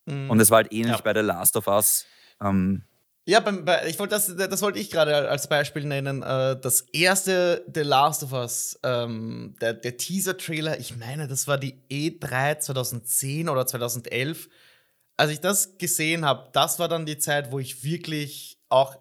Mhm. 0.04 0.28
Und 0.28 0.40
es 0.40 0.50
war 0.50 0.56
halt 0.56 0.72
ähnlich 0.74 0.96
ja. 0.96 1.00
bei 1.00 1.14
The 1.14 1.20
Last 1.20 1.56
of 1.56 1.66
Us. 1.68 2.04
Ähm, 2.42 2.84
ja, 3.30 3.38
beim, 3.38 3.64
bei, 3.64 3.86
ich 3.86 3.96
wollte 4.00 4.16
das, 4.16 4.34
das 4.36 4.60
wollte 4.60 4.80
ich 4.80 4.90
gerade 4.90 5.28
als 5.28 5.48
Beispiel 5.48 5.84
nennen. 5.84 6.22
Äh, 6.22 6.58
das 6.60 6.80
erste 6.92 7.64
The 7.72 7.82
Last 7.82 8.24
of 8.24 8.32
Us, 8.32 8.76
ähm, 8.82 9.54
der, 9.60 9.74
der 9.74 9.96
Teaser-Trailer, 9.96 10.80
ich 10.80 10.96
meine, 10.96 11.28
das 11.28 11.46
war 11.46 11.56
die 11.56 11.80
E3 11.88 12.58
2010 12.58 13.48
oder 13.48 13.68
2011. 13.68 14.48
Als 15.16 15.30
ich 15.30 15.38
das 15.38 15.78
gesehen 15.78 16.24
habe, 16.24 16.50
das 16.52 16.80
war 16.80 16.88
dann 16.88 17.06
die 17.06 17.18
Zeit, 17.18 17.52
wo 17.52 17.60
ich 17.60 17.84
wirklich 17.84 18.58
auch 18.68 18.96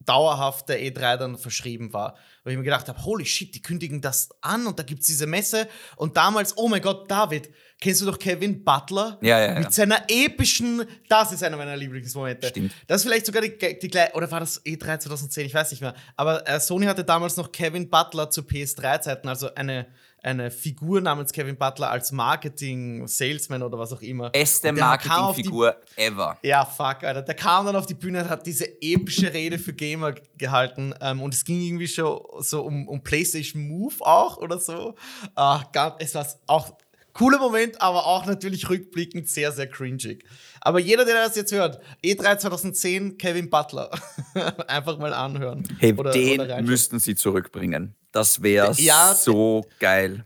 dauerhaft 0.00 0.70
der 0.70 0.80
E3 0.80 1.18
dann 1.18 1.36
verschrieben 1.36 1.92
war. 1.92 2.16
Weil 2.46 2.52
ich 2.52 2.58
mir 2.58 2.64
gedacht 2.64 2.86
habe, 2.86 3.04
holy 3.04 3.26
shit, 3.26 3.52
die 3.56 3.60
kündigen 3.60 4.00
das 4.00 4.28
an 4.40 4.68
und 4.68 4.78
da 4.78 4.84
gibt 4.84 5.00
es 5.00 5.08
diese 5.08 5.26
Messe. 5.26 5.66
Und 5.96 6.16
damals, 6.16 6.56
oh 6.56 6.68
mein 6.68 6.80
Gott, 6.80 7.10
David, 7.10 7.50
kennst 7.80 8.02
du 8.02 8.06
doch 8.06 8.20
Kevin 8.20 8.62
Butler? 8.62 9.18
Ja, 9.20 9.40
ja, 9.40 9.54
ja. 9.54 9.58
Mit 9.58 9.74
seiner 9.74 10.04
epischen, 10.06 10.84
das 11.08 11.32
ist 11.32 11.42
einer 11.42 11.56
meiner 11.56 11.76
Lieblingsmomente. 11.76 12.46
Stimmt. 12.46 12.72
Das 12.86 12.98
ist 12.98 13.02
vielleicht 13.02 13.26
sogar 13.26 13.42
die, 13.42 13.58
die 13.58 13.88
gleiche, 13.88 14.14
oder 14.14 14.30
war 14.30 14.38
das 14.38 14.64
E3 14.64 15.00
2010, 15.00 15.44
ich 15.44 15.54
weiß 15.54 15.72
nicht 15.72 15.80
mehr. 15.80 15.94
Aber 16.14 16.48
äh, 16.48 16.60
Sony 16.60 16.86
hatte 16.86 17.02
damals 17.02 17.36
noch 17.36 17.50
Kevin 17.50 17.90
Butler 17.90 18.30
zu 18.30 18.42
PS3-Zeiten, 18.42 19.28
also 19.28 19.52
eine 19.56 19.88
eine 20.26 20.50
Figur 20.50 21.00
namens 21.00 21.32
Kevin 21.32 21.56
Butler 21.56 21.90
als 21.90 22.10
Marketing-Salesman 22.10 23.62
oder 23.62 23.78
was 23.78 23.92
auch 23.92 24.02
immer. 24.02 24.30
Beste 24.30 24.72
Marketingfigur 24.72 25.76
ever. 25.94 26.36
Ja, 26.42 26.64
fuck, 26.64 27.04
Alter. 27.04 27.22
Der 27.22 27.34
kam 27.34 27.66
dann 27.66 27.76
auf 27.76 27.86
die 27.86 27.94
Bühne 27.94 28.24
und 28.24 28.28
hat 28.28 28.44
diese 28.44 28.66
epische 28.82 29.32
Rede 29.32 29.58
für 29.58 29.72
Gamer 29.72 30.14
gehalten. 30.36 30.94
Ähm, 31.00 31.22
und 31.22 31.32
es 31.32 31.44
ging 31.44 31.60
irgendwie 31.60 31.86
schon 31.86 32.20
so 32.40 32.62
um, 32.62 32.88
um 32.88 33.02
PlayStation 33.02 33.68
Move 33.68 33.94
auch 34.00 34.38
oder 34.38 34.58
so. 34.58 34.96
Ach, 35.36 35.70
gab, 35.70 36.02
es 36.02 36.14
war 36.14 36.26
auch 36.48 36.72
cooler 37.12 37.38
Moment, 37.38 37.80
aber 37.80 38.06
auch 38.06 38.26
natürlich 38.26 38.68
rückblickend 38.68 39.28
sehr, 39.28 39.52
sehr 39.52 39.68
cringig. 39.68 40.24
Aber 40.60 40.80
jeder, 40.80 41.04
der 41.04 41.14
das 41.14 41.36
jetzt 41.36 41.52
hört, 41.52 41.80
E3 42.04 42.38
2010, 42.38 43.16
Kevin 43.16 43.48
Butler, 43.48 43.90
einfach 44.66 44.98
mal 44.98 45.14
anhören. 45.14 45.62
Hey, 45.78 45.94
oder, 45.94 46.10
den 46.10 46.40
oder 46.40 46.60
müssten 46.62 46.98
sie 46.98 47.14
zurückbringen. 47.14 47.94
Das 48.16 48.42
wäre 48.42 48.72
ja, 48.78 49.12
so 49.12 49.66
geil. 49.78 50.24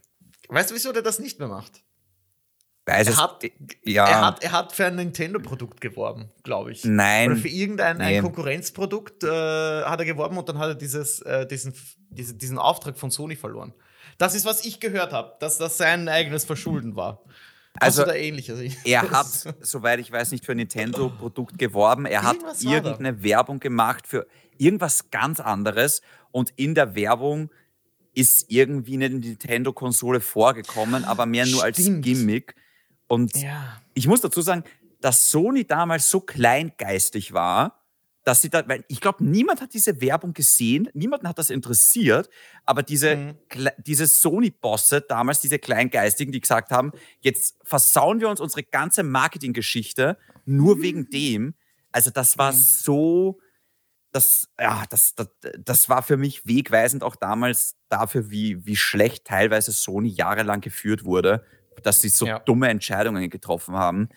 Weißt 0.49 0.71
du, 0.71 0.77
wieso 0.77 0.93
der 0.93 1.03
das 1.03 1.19
nicht 1.19 1.41
mehr 1.41 1.49
macht? 1.49 1.83
Weiß 2.87 3.09
er, 3.09 3.17
hat, 3.17 3.43
ja. 3.85 4.07
er, 4.07 4.27
hat, 4.27 4.45
er 4.45 4.53
hat 4.53 4.73
für 4.73 4.87
ein 4.87 4.95
Nintendo-Produkt 4.95 5.81
geworben, 5.81 6.31
glaube 6.45 6.71
ich. 6.71 6.85
Nein. 6.85 7.33
Oder 7.33 7.41
für 7.41 7.49
irgendein 7.49 7.99
nee. 7.99 8.21
Konkurrenzprodukt 8.21 9.25
äh, 9.25 9.27
hat 9.83 9.99
er 9.99 10.05
geworben 10.05 10.39
und 10.39 10.49
dann 10.49 10.59
hat 10.59 10.69
er 10.69 10.75
dieses, 10.77 11.21
äh, 11.23 11.49
diesen, 11.49 11.75
diesen, 12.11 12.39
diesen 12.39 12.59
Auftrag 12.59 12.97
von 12.97 13.11
Sony 13.11 13.35
verloren. 13.35 13.75
Das 14.19 14.37
ist, 14.37 14.45
was 14.45 14.65
ich 14.65 14.79
gehört 14.79 15.13
habe, 15.13 15.35
dass 15.41 15.59
das 15.59 15.77
sein 15.77 16.09
eigenes 16.09 16.45
Verschulden 16.45 16.95
war. 16.95 17.25
Also, 17.81 18.07
ähnliches? 18.07 18.61
er 18.85 19.11
hat, 19.11 19.27
soweit 19.61 19.99
ich 19.99 20.13
weiß, 20.13 20.31
nicht 20.31 20.45
für 20.45 20.53
ein 20.53 20.59
Nintendo-Produkt 20.59 21.59
geworben. 21.59 22.07
Er 22.07 22.23
hat 22.23 22.39
irgendeine 22.61 23.25
Werbung 23.25 23.59
gemacht 23.59 24.07
für 24.07 24.29
irgendwas 24.59 25.11
ganz 25.11 25.41
anderes 25.41 26.03
und 26.31 26.53
in 26.57 26.75
der 26.75 26.95
Werbung 26.95 27.51
ist 28.15 28.47
irgendwie 28.51 28.95
eine 28.95 29.11
Nintendo-Konsole 29.11 30.21
vorgekommen, 30.21 31.05
aber 31.05 31.27
mehr 31.27 31.47
nur 31.47 31.61
Stimmt. 31.69 31.97
als 31.97 32.05
Gimmick. 32.05 32.55
Und 33.07 33.37
ja. 33.37 33.81
ich 33.95 34.07
muss 34.07 34.21
dazu 34.21 34.41
sagen, 34.43 34.65
dass 35.01 35.31
Sony 35.31 35.65
damals 35.65 36.11
so 36.11 36.21
kleingeistig 36.21 37.33
war, 37.33 37.81
dass 38.25 38.43
sie 38.43 38.51
da, 38.51 38.69
weil 38.69 38.85
ich 38.89 39.01
glaube, 39.01 39.25
niemand 39.25 39.61
hat 39.61 39.73
diese 39.73 40.01
Werbung 40.01 40.35
gesehen, 40.35 40.89
niemanden 40.93 41.27
hat 41.27 41.39
das 41.39 41.51
interessiert, 41.51 42.29
aber 42.67 42.83
diese, 42.83 43.17
mhm. 43.17 43.35
diese 43.79 44.07
Sony-Bosse 44.07 45.01
damals, 45.01 45.41
diese 45.41 45.59
Kleingeistigen, 45.59 46.33
die 46.33 46.41
gesagt 46.41 46.71
haben, 46.71 46.93
jetzt 47.21 47.57
versauen 47.65 48.21
wir 48.21 48.29
uns 48.29 48.41
unsere 48.41 48.63
ganze 48.63 49.03
Marketinggeschichte 49.03 50.19
nur 50.45 50.77
mhm. 50.77 50.83
wegen 50.83 51.11
dem. 51.11 51.55
Also 51.93 52.11
das 52.11 52.37
war 52.37 52.53
mhm. 52.53 52.57
so, 52.57 53.41
das, 54.13 54.49
ja, 54.59 54.85
das, 54.91 55.15
das, 55.15 55.29
das 55.59 55.89
war 55.89 56.03
für 56.03 56.17
mich 56.17 56.47
wegweisend 56.47 57.03
auch 57.03 57.17
damals 57.17 57.77
dafür, 57.89 58.31
wie, 58.31 58.65
wie 58.67 58.77
schlecht 58.77 59.25
teilweise 59.25 59.73
Sony 59.73 60.09
jahrelang 60.09 60.61
geführt 60.61 61.05
wurde, 61.05 61.45
dass 61.83 62.01
sie 62.01 62.09
so 62.09 62.27
ja. 62.27 62.39
dumme 62.41 62.69
Entscheidungen 62.69 63.31
getroffen 63.31 63.75
haben. 63.75 64.09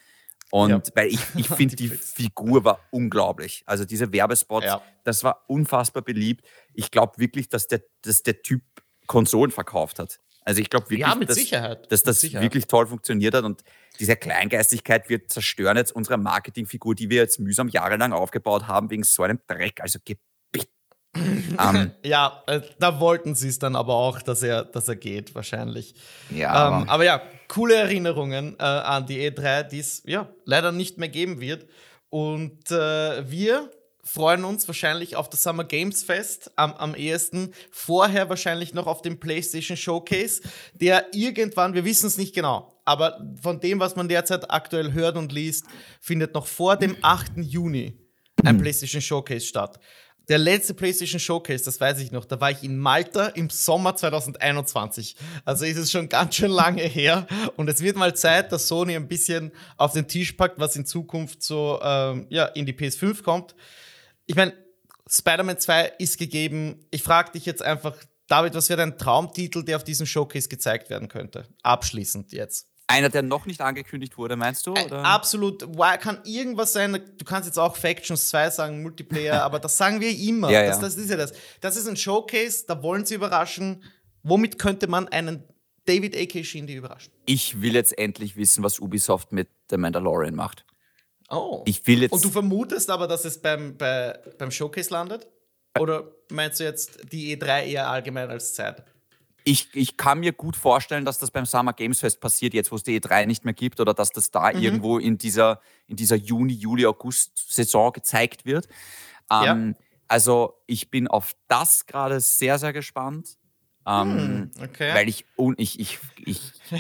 Und 0.52 0.70
ja. 0.70 0.82
weil 0.96 1.08
ich, 1.08 1.20
ich 1.36 1.48
finde, 1.56 1.76
die 1.76 1.89
Figur 1.89 2.64
war 2.64 2.80
unglaublich. 2.91 3.64
Also 3.66 3.86
diese 3.86 4.12
Werbespots, 4.12 4.66
ja. 4.66 4.82
das 5.04 5.24
war 5.24 5.44
unfassbar 5.48 6.04
beliebt. 6.04 6.46
Ich 6.74 6.91
glaube 6.91 7.18
wirklich, 7.18 7.50
dass 7.50 7.68
der, 7.68 7.82
dass 8.02 8.24
der 8.24 8.41
Typ 8.41 8.62
Konsolen 9.08 9.52
verkauft 9.52 10.00
hat. 10.00 10.20
Also 10.46 10.62
ich 10.62 10.70
glaube 10.70 10.89
wirklich, 10.89 11.52
ja, 11.52 11.76
dass, 11.76 11.88
dass, 11.88 12.04
das 12.04 12.22
Sicherheit. 12.22 12.44
wirklich 12.44 12.68
toll 12.68 12.88
funktioniert 12.88 13.34
hat. 13.34 13.44
Und 13.44 13.64
diese 14.00 14.16
Kleingeistigkeit 14.16 15.10
wird 15.10 15.32
zerstören 15.32 15.78
jetzt 15.78 15.96
unsere 15.96 16.18
Marketingfigur, 16.18 16.96
die 16.96 17.10
wir 17.10 17.18
jetzt 17.18 17.39
mühsam 17.39 17.68
jahrelang 17.70 18.14
aufgebaut 18.14 18.68
haben, 18.68 18.89
wegen 18.89 19.04
so 19.04 19.24
einem 19.24 19.39
Dreck. 19.48 19.82
Also 19.82 20.00
bitte. 20.52 20.68
um, 21.16 21.22
ähm, 21.76 21.91
ja, 22.04 22.44
äh, 22.48 22.62
da 22.80 23.00
wollten 23.00 23.36
sie 23.36 23.50
es 23.50 23.60
dann 23.60 23.76
aber 23.76 23.94
auch, 23.94 24.22
dass 24.22 24.44
er, 24.44 24.64
dass 24.66 24.88
er 24.88 24.96
geht, 24.96 25.36
wahrscheinlich. 25.36 25.96
Ja. 26.30 26.68
Ähm, 26.68 26.74
aber, 26.74 26.91
aber, 26.91 27.04
ja, 27.06 27.22
coole 27.48 27.76
Erinnerungen 27.76 28.56
äh, 28.60 28.64
an 28.64 29.06
die 29.06 29.30
E3, 29.30 29.64
die 29.64 29.80
es 29.80 30.04
ja 30.06 30.28
leider 30.46 30.72
nicht 30.72 30.98
mehr 30.98 31.10
geben 31.10 31.39
wird. 31.39 31.68
Und 32.10 32.70
äh, 32.72 33.30
wir 33.30 33.72
freuen 34.04 34.43
uns 34.43 34.68
wahrscheinlich 34.68 35.16
auf 35.16 35.30
das 35.30 35.43
Summer 35.43 35.64
Games 35.64 36.04
Fest 36.04 36.51
am, 36.58 36.74
am 36.74 36.93
ehesten. 36.93 37.54
Vorher 37.72 38.30
wahrscheinlich 38.30 38.74
noch 38.74 38.86
auf 38.86 39.01
den 39.01 39.20
PlayStation 39.20 39.78
Showcase, 39.78 40.41
der 40.74 41.08
irgendwann, 41.14 41.74
wir 41.74 41.86
wissen 41.86 42.08
es 42.08 42.18
nicht 42.18 42.36
genau, 42.36 42.80
aber 42.86 43.26
von 43.41 43.60
dem, 43.60 43.80
was 43.80 43.95
man 43.95 44.10
derzeit 44.10 44.51
aktuell 44.51 44.91
hört 44.91 45.16
und 45.16 45.32
liest, 45.32 45.66
findet 46.01 46.34
noch 46.34 46.47
vor 46.47 46.76
dem 46.76 46.97
8. 47.01 47.34
Juni 47.38 47.97
ein 48.43 48.58
PlayStation 48.58 49.01
Showcase 49.01 49.45
statt. 49.45 49.80
Der 50.30 50.38
letzte 50.38 50.74
PlayStation 50.74 51.20
Showcase, 51.20 51.66
das 51.66 51.82
weiß 51.82 51.99
ich 51.99 52.12
noch, 52.12 52.24
da 52.24 52.39
war 52.39 52.49
ich 52.49 52.64
in 52.64 52.78
Malta 52.78 53.28
im 53.28 53.49
Sommer 53.49 53.95
2021. 53.95 55.18
Also 55.43 55.66
ist 55.66 55.78
es 55.78 55.91
schon 55.91 56.08
ganz 56.08 56.36
schön 56.36 56.51
lange 56.51 56.84
her. 56.84 57.28
Und 57.58 57.70
es 57.70 57.82
wird 57.82 57.97
mal 57.97 58.16
Zeit, 58.16 58.54
dass 58.54 58.70
Sony 58.70 58.95
ein 58.95 59.10
bisschen 59.10 59.51
auf 59.76 59.91
den 59.91 60.08
Tisch 60.08 60.32
packt, 60.34 60.60
was 60.60 60.78
in 60.78 60.86
Zukunft 60.86 61.43
so 61.43 61.80
ähm, 61.84 62.26
ja, 62.30 62.45
in 62.45 62.66
die 62.66 62.74
PS5 62.74 63.22
kommt 63.22 63.54
ich 64.26 64.36
meine, 64.36 64.53
Spider-Man 65.07 65.59
2 65.59 65.93
ist 65.99 66.17
gegeben. 66.17 66.86
Ich 66.91 67.03
frage 67.03 67.32
dich 67.32 67.45
jetzt 67.45 67.61
einfach, 67.61 67.95
David, 68.28 68.55
was 68.55 68.69
wäre 68.69 68.78
dein 68.78 68.97
Traumtitel, 68.97 69.63
der 69.63 69.78
auf 69.78 69.84
diesem 69.84 70.05
Showcase 70.05 70.49
gezeigt 70.49 70.89
werden 70.89 71.09
könnte? 71.09 71.47
Abschließend 71.61 72.32
jetzt. 72.32 72.67
Einer, 72.88 73.09
der 73.09 73.21
noch 73.21 73.45
nicht 73.45 73.61
angekündigt 73.61 74.17
wurde, 74.17 74.36
meinst 74.36 74.67
du? 74.67 74.71
Oder? 74.71 75.05
Absolut. 75.05 75.65
Kann 75.99 76.19
irgendwas 76.26 76.74
sein. 76.74 76.99
Du 77.17 77.26
kannst 77.26 77.47
jetzt 77.47 77.57
auch 77.57 77.76
Factions 77.76 78.30
2 78.30 78.49
sagen, 78.49 78.82
Multiplayer, 78.82 79.41
aber 79.43 79.59
das 79.59 79.78
sagen 79.78 79.99
wir 79.99 80.17
immer. 80.17 80.49
ja, 80.51 80.65
das, 80.65 80.80
das, 80.80 80.95
ist 80.95 81.09
ja 81.09 81.17
das. 81.17 81.34
Das 81.61 81.76
ist 81.76 81.88
ein 81.88 81.95
Showcase, 81.97 82.65
da 82.67 82.82
wollen 82.84 83.05
sie 83.05 83.15
überraschen. 83.15 83.84
Womit 84.24 84.57
könnte 84.59 84.88
man 84.88 85.07
einen 85.09 85.43
David 85.86 86.15
A.K. 86.15 86.43
Shindy 86.43 86.76
überraschen? 86.76 87.11
Ich 87.26 87.61
will 87.61 87.74
jetzt 87.74 87.97
endlich 87.97 88.36
wissen, 88.36 88.63
was 88.63 88.80
Ubisoft 88.80 89.32
mit 89.32 89.49
The 89.69 89.78
Mandalorian 89.78 90.36
macht. 90.36 90.65
Oh. 91.34 91.63
Ich 91.65 91.86
will 91.88 92.03
jetzt 92.03 92.11
Und 92.11 92.23
du 92.23 92.29
vermutest 92.29 92.89
aber, 92.89 93.07
dass 93.07 93.25
es 93.25 93.41
beim, 93.41 93.77
bei, 93.77 94.19
beim 94.38 94.51
Showcase 94.51 94.91
landet? 94.91 95.27
Oder 95.79 96.11
meinst 96.29 96.59
du 96.59 96.63
jetzt 96.63 97.11
die 97.11 97.36
E3 97.36 97.65
eher 97.65 97.89
allgemein 97.89 98.29
als 98.29 98.53
Zeit? 98.53 98.84
ich, 99.45 99.69
ich 99.73 99.97
kann 99.97 100.19
mir 100.19 100.34
gut 100.34 100.55
vorstellen, 100.55 101.05
dass 101.05 101.17
das 101.17 101.31
beim 101.31 101.45
Summer 101.45 101.73
Games 101.73 101.99
Fest 101.99 102.19
passiert, 102.19 102.53
jetzt 102.53 102.71
wo 102.71 102.75
es 102.75 102.84
die 102.84 102.99
E3 102.99 103.25
nicht 103.25 103.45
mehr 103.45 103.53
gibt, 103.53 103.79
oder 103.79 103.93
dass 103.93 104.09
das 104.11 104.31
da 104.31 104.51
mhm. 104.51 104.59
irgendwo 104.61 104.97
in 104.97 105.17
dieser, 105.17 105.59
in 105.88 105.95
dieser 105.95 106.15
Juni, 106.15 106.53
Juli, 106.53 106.86
August-Saison 106.86 107.91
gezeigt 107.91 108.45
wird. 108.45 108.67
Ähm, 109.29 109.75
ja. 109.77 109.86
Also 110.07 110.55
ich 110.67 110.89
bin 110.89 111.07
auf 111.07 111.34
das 111.47 111.86
gerade 111.86 112.19
sehr, 112.19 112.59
sehr 112.59 112.73
gespannt. 112.73 113.38
Ähm, 113.86 114.17
hm, 114.17 114.51
okay. 114.63 114.93
Weil 114.93 115.09
ich, 115.09 115.25
und 115.36 115.59
ich, 115.59 115.79
ich, 115.79 115.99
ich. 116.25 116.39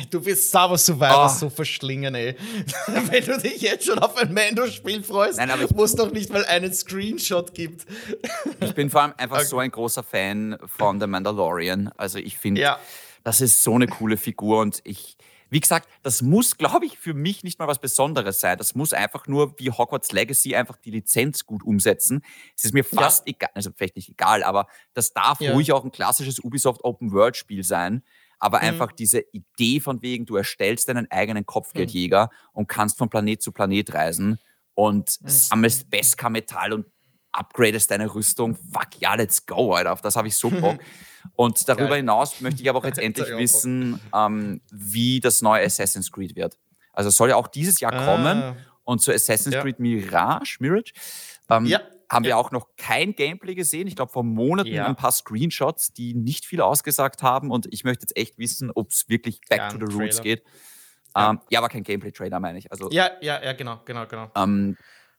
Du 0.09 0.25
wirst 0.25 0.49
Star 0.49 0.69
Wars 0.69 0.85
Survivor 0.85 1.25
oh. 1.25 1.37
so 1.37 1.49
verschlingen, 1.49 2.15
ey. 2.15 2.35
Wenn 2.87 3.25
du 3.25 3.37
dich 3.39 3.61
jetzt 3.61 3.85
schon 3.85 3.99
auf 3.99 4.15
ein 4.17 4.33
Mando-Spiel 4.33 5.03
freust, 5.03 5.37
Nein, 5.37 5.51
aber 5.51 5.63
ich 5.63 5.71
muss 5.71 5.95
doch 5.95 6.11
nicht 6.11 6.31
mal 6.31 6.45
einen 6.45 6.73
Screenshot 6.73 7.53
gibt. 7.53 7.85
Ich 8.61 8.73
bin 8.73 8.89
vor 8.89 9.01
allem 9.01 9.13
einfach 9.17 9.37
okay. 9.39 9.45
so 9.45 9.59
ein 9.59 9.71
großer 9.71 10.03
Fan 10.03 10.57
von 10.65 11.01
The 11.01 11.07
Mandalorian. 11.07 11.91
Also 11.97 12.19
ich 12.19 12.37
finde, 12.37 12.61
ja. 12.61 12.79
das 13.23 13.41
ist 13.41 13.63
so 13.63 13.75
eine 13.75 13.87
coole 13.87 14.15
Figur 14.15 14.61
und 14.61 14.79
ich, 14.85 15.17
wie 15.53 15.59
gesagt, 15.59 15.87
das 16.01 16.23
muss, 16.23 16.57
glaube 16.57 16.87
ich, 16.87 16.97
für 16.97 17.13
mich 17.13 17.43
nicht 17.43 17.59
mal 17.59 17.67
was 17.67 17.79
Besonderes 17.79 18.39
sein. 18.39 18.57
Das 18.57 18.73
muss 18.73 18.91
einfach 18.91 19.27
nur 19.27 19.57
wie 19.59 19.69
Hogwarts 19.69 20.11
Legacy 20.11 20.55
einfach 20.55 20.77
die 20.77 20.89
Lizenz 20.89 21.45
gut 21.45 21.63
umsetzen. 21.63 22.23
Es 22.57 22.65
ist 22.65 22.73
mir 22.73 22.83
fast 22.83 23.27
ja. 23.27 23.35
egal, 23.35 23.49
also 23.53 23.69
vielleicht 23.75 23.95
nicht 23.95 24.09
egal, 24.09 24.41
aber 24.41 24.65
das 24.95 25.13
darf 25.13 25.39
ja. 25.41 25.53
ruhig 25.53 25.71
auch 25.71 25.83
ein 25.83 25.91
klassisches 25.91 26.43
Ubisoft 26.43 26.83
Open 26.83 27.11
World 27.11 27.37
Spiel 27.37 27.63
sein. 27.63 28.03
Aber 28.39 28.57
mhm. 28.57 28.69
einfach 28.69 28.91
diese 28.91 29.23
Idee 29.31 29.79
von 29.79 30.01
wegen, 30.01 30.25
du 30.25 30.35
erstellst 30.35 30.89
deinen 30.89 31.09
eigenen 31.11 31.45
Kopfgeldjäger 31.45 32.25
mhm. 32.31 32.49
und 32.53 32.67
kannst 32.67 32.97
von 32.97 33.09
Planet 33.09 33.41
zu 33.41 33.51
Planet 33.51 33.93
reisen 33.93 34.39
und 34.73 35.21
mhm. 35.21 35.27
sammelst 35.29 35.91
Beskar-Metall 35.91 36.73
und 36.73 36.87
upgradest 37.33 37.91
deine 37.91 38.13
Rüstung. 38.13 38.55
Fuck 38.55 38.99
ja, 38.99 39.15
let's 39.15 39.45
go, 39.45 39.73
Alter. 39.73 39.91
Auf 39.91 40.01
das 40.01 40.15
habe 40.15 40.27
ich 40.27 40.35
so 40.35 40.49
Bock. 40.61 40.79
Und 41.35 41.67
darüber 41.67 41.89
Geil. 41.89 41.97
hinaus 41.97 42.41
möchte 42.41 42.61
ich 42.61 42.69
aber 42.69 42.79
auch 42.79 42.85
jetzt 42.85 42.99
endlich 42.99 43.27
wissen, 43.29 43.99
ähm, 44.13 44.61
wie 44.71 45.19
das 45.19 45.41
neue 45.41 45.65
Assassin's 45.65 46.11
Creed 46.11 46.35
wird. 46.35 46.57
Also 46.91 47.09
soll 47.09 47.29
ja 47.29 47.35
auch 47.35 47.47
dieses 47.47 47.79
Jahr 47.79 47.93
ah. 47.93 48.05
kommen. 48.05 48.55
Und 48.85 49.01
zu 49.01 49.13
Assassin's 49.13 49.55
ja. 49.55 49.61
Creed 49.61 49.79
Mirage, 49.79 50.57
Mirage, 50.59 50.91
ähm, 51.49 51.65
ja. 51.65 51.79
haben 52.09 52.23
wir 52.23 52.31
ja. 52.31 52.35
auch 52.35 52.51
noch 52.51 52.67
kein 52.75 53.15
Gameplay 53.15 53.55
gesehen. 53.55 53.87
Ich 53.87 53.95
glaube, 53.95 54.11
vor 54.11 54.23
Monaten 54.25 54.77
ein 54.77 54.97
paar 54.97 55.13
Screenshots, 55.13 55.93
die 55.93 56.13
nicht 56.13 56.45
viel 56.45 56.59
ausgesagt 56.59 57.23
haben. 57.23 57.49
Und 57.49 57.71
ich 57.71 57.85
möchte 57.85 58.03
jetzt 58.03 58.17
echt 58.17 58.37
wissen, 58.37 58.71
ob 58.75 58.91
es 58.91 59.07
wirklich 59.07 59.39
back 59.49 59.69
to 59.69 59.77
the 59.77 59.95
roots 59.95 60.21
geht. 60.21 60.43
Ja. 61.15 61.31
Ähm, 61.31 61.39
ja, 61.49 61.59
aber 61.59 61.69
kein 61.69 61.83
Gameplay-Trailer, 61.83 62.41
meine 62.41 62.57
ich. 62.57 62.71
Also, 62.71 62.89
ja, 62.91 63.11
ja, 63.21 63.41
ja, 63.41 63.53
genau, 63.53 63.79
genau, 63.85 64.05
genau. 64.05 64.29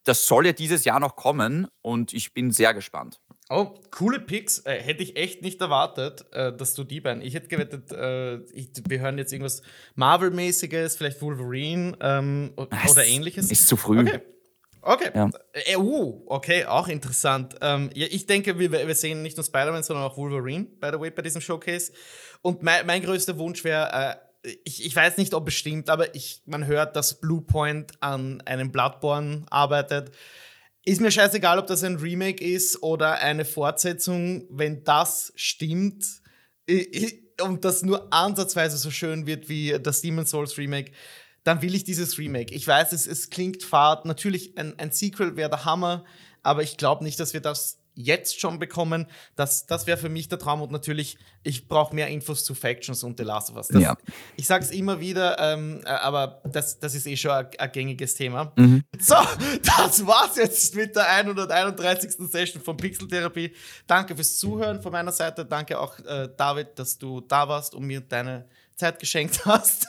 Das 0.04 0.26
soll 0.26 0.46
ja 0.46 0.52
dieses 0.52 0.84
Jahr 0.84 1.00
noch 1.00 1.16
kommen 1.16 1.66
und 1.82 2.12
ich 2.12 2.34
bin 2.34 2.50
sehr 2.50 2.74
gespannt. 2.74 3.20
Oh, 3.50 3.74
coole 3.90 4.20
Picks. 4.20 4.60
Äh, 4.60 4.80
hätte 4.80 5.02
ich 5.02 5.16
echt 5.16 5.42
nicht 5.42 5.60
erwartet, 5.60 6.24
äh, 6.32 6.56
dass 6.56 6.74
du 6.74 6.84
die 6.84 7.00
beiden. 7.00 7.22
Ich 7.22 7.34
hätte 7.34 7.48
gewettet, 7.48 7.92
äh, 7.92 8.36
ich, 8.52 8.70
wir 8.88 9.00
hören 9.00 9.18
jetzt 9.18 9.32
irgendwas 9.32 9.62
Marvel-mäßiges, 9.96 10.96
vielleicht 10.96 11.20
Wolverine 11.20 11.96
ähm, 12.00 12.52
oder 12.56 13.04
ähnliches. 13.06 13.50
Ist 13.50 13.68
zu 13.68 13.76
früh. 13.76 14.00
Okay. 14.00 14.20
Okay. 14.86 15.10
Ja. 15.14 15.30
Äh, 15.52 15.76
uh, 15.76 16.22
okay, 16.26 16.66
auch 16.66 16.88
interessant. 16.88 17.56
Ähm, 17.62 17.90
ja, 17.94 18.06
ich 18.10 18.26
denke, 18.26 18.58
wir, 18.58 18.70
wir 18.70 18.94
sehen 18.94 19.22
nicht 19.22 19.36
nur 19.36 19.44
Spider-Man, 19.44 19.82
sondern 19.82 20.04
auch 20.04 20.18
Wolverine, 20.18 20.64
by 20.78 20.90
the 20.92 21.00
way, 21.00 21.10
bei 21.10 21.22
diesem 21.22 21.40
Showcase. 21.40 21.92
Und 22.42 22.62
mein, 22.62 22.84
mein 22.86 23.02
größter 23.02 23.38
Wunsch 23.38 23.64
wäre, 23.64 23.90
äh, 23.92 24.14
ich, 24.64 24.84
ich 24.84 24.94
weiß 24.94 25.16
nicht, 25.16 25.34
ob 25.34 25.48
es 25.48 25.54
stimmt, 25.54 25.88
aber 25.88 26.14
ich, 26.14 26.42
man 26.46 26.66
hört, 26.66 26.96
dass 26.96 27.20
Bluepoint 27.20 27.92
an 28.00 28.40
einem 28.42 28.70
Bloodborne 28.70 29.46
arbeitet. 29.50 30.12
Ist 30.84 31.00
mir 31.00 31.10
scheißegal, 31.10 31.58
ob 31.58 31.66
das 31.66 31.82
ein 31.82 31.96
Remake 31.96 32.44
ist 32.44 32.82
oder 32.82 33.18
eine 33.18 33.46
Fortsetzung. 33.46 34.46
Wenn 34.50 34.84
das 34.84 35.32
stimmt 35.34 36.04
und 37.40 37.64
das 37.64 37.82
nur 37.82 38.12
ansatzweise 38.12 38.76
so 38.76 38.90
schön 38.90 39.26
wird 39.26 39.48
wie 39.48 39.78
das 39.82 40.02
Demon's 40.02 40.30
Souls 40.30 40.58
Remake, 40.58 40.92
dann 41.42 41.62
will 41.62 41.74
ich 41.74 41.84
dieses 41.84 42.18
Remake. 42.18 42.54
Ich 42.54 42.66
weiß, 42.66 42.92
es, 42.92 43.06
es 43.06 43.30
klingt 43.30 43.62
fad. 43.62 44.04
Natürlich, 44.04 44.58
ein, 44.58 44.78
ein 44.78 44.92
Sequel 44.92 45.36
wäre 45.36 45.50
der 45.50 45.64
Hammer, 45.64 46.04
aber 46.42 46.62
ich 46.62 46.76
glaube 46.76 47.04
nicht, 47.04 47.18
dass 47.18 47.32
wir 47.32 47.40
das 47.40 47.78
jetzt 47.94 48.40
schon 48.40 48.58
bekommen. 48.58 49.06
Das, 49.36 49.66
das 49.66 49.86
wäre 49.86 49.96
für 49.96 50.08
mich 50.08 50.28
der 50.28 50.38
Traum 50.38 50.62
und 50.62 50.72
natürlich, 50.72 51.16
ich 51.42 51.68
brauche 51.68 51.94
mehr 51.94 52.08
Infos 52.08 52.44
zu 52.44 52.54
Factions 52.54 53.02
und 53.04 53.18
The 53.18 53.24
Last 53.24 53.50
of 53.50 53.56
Us. 53.56 53.68
Das, 53.68 53.82
ja. 53.82 53.96
Ich 54.36 54.46
sage 54.46 54.64
es 54.64 54.70
immer 54.70 55.00
wieder, 55.00 55.38
ähm, 55.38 55.80
äh, 55.84 55.88
aber 55.88 56.42
das, 56.44 56.78
das 56.78 56.94
ist 56.94 57.06
eh 57.06 57.16
schon 57.16 57.30
ein, 57.30 57.72
gängiges 57.72 58.14
Thema. 58.14 58.52
Mhm. 58.56 58.82
So, 58.98 59.14
das 59.62 60.06
war's 60.06 60.36
jetzt 60.36 60.74
mit 60.74 60.96
der 60.96 61.08
131. 61.08 62.12
Session 62.30 62.62
von 62.62 62.76
Pixeltherapie. 62.76 63.54
Danke 63.86 64.14
fürs 64.14 64.36
Zuhören 64.36 64.82
von 64.82 64.92
meiner 64.92 65.12
Seite. 65.12 65.44
Danke 65.44 65.78
auch, 65.78 65.98
äh, 66.00 66.28
David, 66.36 66.78
dass 66.78 66.98
du 66.98 67.20
da 67.20 67.48
warst 67.48 67.74
und 67.74 67.84
mir 67.84 68.00
deine 68.00 68.46
Zeit 68.76 68.98
geschenkt 68.98 69.44
hast. 69.46 69.88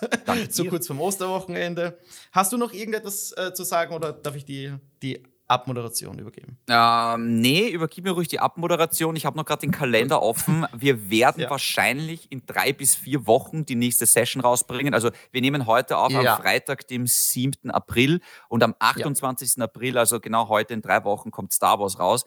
so 0.49 0.65
kurz 0.65 0.87
vom 0.87 1.01
Osterwochenende. 1.01 1.97
Hast 2.31 2.53
du 2.53 2.57
noch 2.57 2.71
irgendetwas 2.71 3.31
äh, 3.31 3.53
zu 3.53 3.63
sagen 3.63 3.93
oder 3.93 4.13
darf 4.13 4.35
ich 4.35 4.45
die, 4.45 4.73
die 5.01 5.23
Abmoderation 5.47 6.17
übergeben? 6.17 6.57
Ähm, 6.67 7.39
nee, 7.39 7.69
übergib 7.69 8.03
mir 8.03 8.11
ruhig 8.11 8.27
die 8.27 8.39
Abmoderation. 8.39 9.15
Ich 9.15 9.25
habe 9.25 9.37
noch 9.37 9.45
gerade 9.45 9.61
den 9.61 9.71
Kalender 9.71 10.21
offen. 10.21 10.65
Wir 10.75 11.09
werden 11.09 11.41
ja. 11.43 11.49
wahrscheinlich 11.49 12.31
in 12.31 12.45
drei 12.45 12.73
bis 12.73 12.95
vier 12.95 13.27
Wochen 13.27 13.65
die 13.65 13.75
nächste 13.75 14.05
Session 14.05 14.41
rausbringen. 14.41 14.93
Also 14.93 15.11
wir 15.31 15.41
nehmen 15.41 15.65
heute 15.67 15.97
auf 15.97 16.11
ja. 16.11 16.19
am 16.19 16.41
Freitag, 16.41 16.87
dem 16.87 17.05
7. 17.05 17.69
April 17.69 18.21
und 18.49 18.63
am 18.63 18.75
28. 18.79 19.57
Ja. 19.57 19.65
April, 19.65 19.97
also 19.97 20.19
genau 20.19 20.49
heute 20.49 20.73
in 20.73 20.81
drei 20.81 21.03
Wochen, 21.03 21.31
kommt 21.31 21.53
Star 21.53 21.79
Wars 21.79 21.99
raus. 21.99 22.25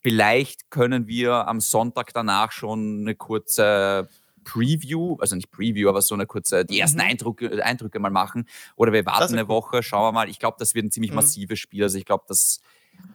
Vielleicht 0.00 0.70
können 0.70 1.06
wir 1.06 1.48
am 1.48 1.60
Sonntag 1.60 2.12
danach 2.12 2.52
schon 2.52 3.00
eine 3.00 3.14
kurze 3.14 4.08
Preview, 4.48 5.16
also 5.20 5.36
nicht 5.36 5.50
Preview, 5.50 5.88
aber 5.88 6.00
so 6.00 6.14
eine 6.14 6.26
kurze, 6.26 6.64
die 6.64 6.80
ersten 6.80 6.98
mhm. 6.98 7.08
Eindrücke, 7.08 7.64
Eindrücke 7.64 7.98
mal 7.98 8.10
machen. 8.10 8.48
Oder 8.76 8.92
wir 8.92 9.04
warten 9.04 9.34
eine 9.34 9.42
cool. 9.42 9.48
Woche, 9.48 9.82
schauen 9.82 10.04
wir 10.04 10.12
mal. 10.12 10.28
Ich 10.28 10.38
glaube, 10.38 10.56
das 10.58 10.74
wird 10.74 10.86
ein 10.86 10.90
ziemlich 10.90 11.10
mhm. 11.10 11.16
massives 11.16 11.58
Spiel. 11.58 11.82
Also 11.82 11.98
ich 11.98 12.06
glaube, 12.06 12.24
das, 12.28 12.60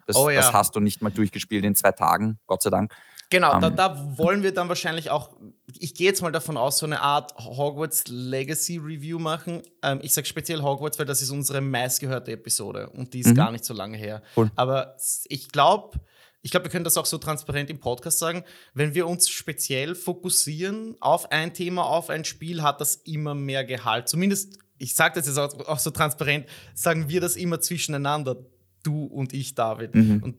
das, 0.05 0.15
oh, 0.15 0.29
ja. 0.29 0.41
das 0.41 0.53
hast 0.53 0.75
du 0.75 0.79
nicht 0.79 1.01
mal 1.01 1.11
durchgespielt 1.11 1.65
in 1.65 1.75
zwei 1.75 1.91
Tagen, 1.91 2.39
Gott 2.45 2.61
sei 2.61 2.69
Dank. 2.69 2.93
Genau, 3.29 3.55
ähm, 3.55 3.61
da, 3.61 3.69
da, 3.71 4.17
wollen 4.17 4.43
wir 4.43 4.53
dann 4.53 4.69
wahrscheinlich 4.69 5.09
auch, 5.09 5.35
ich 5.79 5.95
gehe 5.95 6.05
jetzt 6.05 6.21
mal 6.21 6.31
davon 6.31 6.55
aus, 6.55 6.77
so 6.77 6.85
eine 6.85 7.01
Art 7.01 7.33
Hogwarts 7.37 8.03
Legacy 8.07 8.77
Review 8.77 9.17
machen. 9.17 9.63
Ähm, 9.81 10.01
ich 10.03 10.13
sage 10.13 10.27
speziell 10.27 10.61
Hogwarts, 10.61 10.99
weil 10.99 11.07
das 11.07 11.23
ist 11.23 11.31
unsere 11.31 11.59
meistgehörte 11.59 12.31
Episode 12.31 12.89
und 12.89 13.15
die 13.15 13.21
ist 13.21 13.29
mhm. 13.29 13.35
gar 13.35 13.51
nicht 13.51 13.65
so 13.65 13.73
lange 13.73 13.97
her. 13.97 14.21
Cool. 14.37 14.51
Aber 14.55 14.95
ich 15.29 15.49
glaube, 15.49 15.99
ich 16.43 16.51
glaube, 16.51 16.65
wir 16.65 16.71
können 16.71 16.83
das 16.83 16.97
auch 16.97 17.05
so 17.05 17.17
transparent 17.17 17.69
im 17.69 17.79
Podcast 17.79 18.19
sagen, 18.19 18.43
wenn 18.73 18.93
wir 18.93 19.07
uns 19.07 19.29
speziell 19.29 19.95
fokussieren 19.95 20.97
auf 20.99 21.31
ein 21.31 21.53
Thema, 21.53 21.85
auf 21.85 22.09
ein 22.09 22.25
Spiel, 22.25 22.61
hat 22.61 22.81
das 22.81 22.95
immer 22.95 23.33
mehr 23.33 23.63
Gehalt. 23.63 24.09
Zumindest, 24.09 24.59
ich 24.77 24.93
sage 24.93 25.15
das 25.15 25.25
jetzt 25.25 25.37
auch, 25.39 25.79
so 25.79 25.89
transparent, 25.89 26.45
sagen 26.75 27.07
wir 27.07 27.21
das 27.21 27.37
immer 27.37 27.61
zwischeneinander, 27.61 28.45
du 28.83 29.05
und 29.05 29.31
ich, 29.31 29.55
David. 29.55 29.95
Mhm. 29.95 30.21
Und 30.21 30.35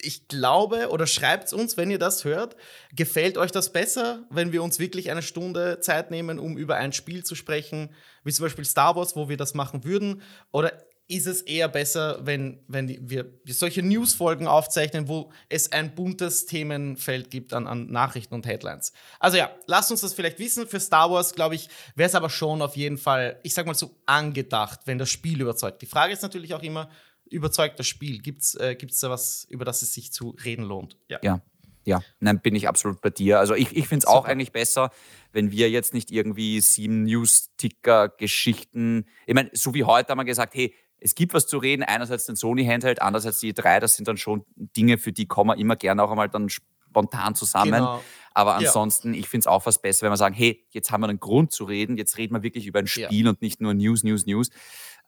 ich 0.00 0.26
glaube, 0.26 0.88
oder 0.90 1.06
schreibt 1.06 1.46
es 1.46 1.52
uns, 1.52 1.76
wenn 1.76 1.88
ihr 1.88 2.00
das 2.00 2.24
hört, 2.24 2.56
gefällt 2.92 3.38
euch 3.38 3.52
das 3.52 3.72
besser, 3.72 4.26
wenn 4.30 4.50
wir 4.50 4.60
uns 4.60 4.80
wirklich 4.80 5.12
eine 5.12 5.22
Stunde 5.22 5.78
Zeit 5.78 6.10
nehmen, 6.10 6.40
um 6.40 6.58
über 6.58 6.74
ein 6.74 6.92
Spiel 6.92 7.24
zu 7.24 7.36
sprechen, 7.36 7.90
wie 8.24 8.32
zum 8.32 8.44
Beispiel 8.44 8.64
Star 8.64 8.96
Wars, 8.96 9.14
wo 9.14 9.28
wir 9.28 9.36
das 9.36 9.54
machen 9.54 9.84
würden? 9.84 10.20
Oder 10.50 10.72
ist 11.06 11.26
es 11.26 11.42
eher 11.42 11.68
besser, 11.68 12.20
wenn, 12.22 12.60
wenn 12.66 13.10
wir, 13.10 13.26
solche 13.46 13.82
News-Folgen 13.82 14.46
aufzeichnen, 14.46 15.08
wo 15.08 15.30
es 15.48 15.70
ein 15.70 15.94
buntes 15.94 16.46
Themenfeld 16.46 17.30
gibt 17.30 17.52
an, 17.52 17.66
an 17.66 17.90
Nachrichten 17.90 18.34
und 18.34 18.46
Headlines. 18.46 18.92
Also 19.20 19.36
ja, 19.36 19.50
lasst 19.66 19.90
uns 19.90 20.00
das 20.00 20.14
vielleicht 20.14 20.38
wissen. 20.38 20.66
Für 20.66 20.80
Star 20.80 21.10
Wars, 21.10 21.34
glaube 21.34 21.56
ich, 21.56 21.68
wäre 21.94 22.08
es 22.08 22.14
aber 22.14 22.30
schon 22.30 22.62
auf 22.62 22.76
jeden 22.76 22.96
Fall, 22.96 23.38
ich 23.42 23.52
sag 23.52 23.66
mal 23.66 23.74
so, 23.74 23.90
angedacht, 24.06 24.80
wenn 24.86 24.98
das 24.98 25.10
Spiel 25.10 25.40
überzeugt. 25.40 25.82
Die 25.82 25.86
Frage 25.86 26.12
ist 26.12 26.22
natürlich 26.22 26.54
auch 26.54 26.62
immer, 26.62 26.88
überzeugt 27.28 27.78
das 27.78 27.86
Spiel? 27.86 28.20
Gibt 28.20 28.42
es 28.42 28.54
äh, 28.54 28.76
da 28.76 29.10
was, 29.10 29.46
über 29.50 29.66
das 29.66 29.82
es 29.82 29.92
sich 29.92 30.12
zu 30.12 30.34
reden 30.44 30.64
lohnt? 30.64 30.96
Ja. 31.08 31.18
ja. 31.22 31.42
Ja, 31.86 32.00
nein, 32.18 32.40
bin 32.40 32.54
ich 32.54 32.66
absolut 32.66 33.02
bei 33.02 33.10
dir. 33.10 33.38
Also 33.38 33.54
ich, 33.54 33.76
ich 33.76 33.88
finde 33.88 34.04
es 34.04 34.06
auch 34.06 34.24
eigentlich 34.24 34.52
besser, 34.52 34.90
wenn 35.32 35.50
wir 35.50 35.68
jetzt 35.68 35.92
nicht 35.92 36.10
irgendwie 36.10 36.62
sieben 36.62 37.02
News-Ticker-Geschichten, 37.02 39.04
ich 39.26 39.34
meine, 39.34 39.50
so 39.52 39.74
wie 39.74 39.84
heute 39.84 40.08
haben 40.08 40.16
wir 40.18 40.24
gesagt, 40.24 40.54
hey, 40.54 40.74
es 40.98 41.14
gibt 41.14 41.34
was 41.34 41.46
zu 41.46 41.58
reden. 41.58 41.82
Einerseits 41.82 42.26
den 42.26 42.36
Sony 42.36 42.64
Handheld, 42.64 43.02
andererseits 43.02 43.38
die 43.38 43.52
drei. 43.52 43.80
Das 43.80 43.96
sind 43.96 44.08
dann 44.08 44.16
schon 44.16 44.44
Dinge, 44.56 44.98
für 44.98 45.12
die 45.12 45.26
kommen 45.26 45.50
wir 45.50 45.58
immer 45.58 45.76
gerne 45.76 46.02
auch 46.02 46.10
einmal 46.10 46.28
dann 46.28 46.48
spontan 46.94 47.34
zusammen. 47.34 47.72
Genau. 47.72 48.00
Aber 48.32 48.54
ansonsten, 48.54 49.14
ja. 49.14 49.20
ich 49.20 49.28
finde 49.28 49.42
es 49.42 49.46
auch 49.46 49.66
was 49.66 49.80
besser, 49.80 50.02
wenn 50.02 50.12
wir 50.12 50.16
sagen, 50.16 50.34
hey, 50.34 50.64
jetzt 50.70 50.90
haben 50.90 51.02
wir 51.02 51.08
einen 51.08 51.20
Grund 51.20 51.52
zu 51.52 51.64
reden. 51.64 51.96
Jetzt 51.96 52.18
reden 52.18 52.34
wir 52.34 52.42
wirklich 52.42 52.66
über 52.66 52.80
ein 52.80 52.86
Spiel 52.86 53.24
ja. 53.24 53.30
und 53.30 53.42
nicht 53.42 53.60
nur 53.60 53.74
News, 53.74 54.02
News, 54.02 54.26
News. 54.26 54.50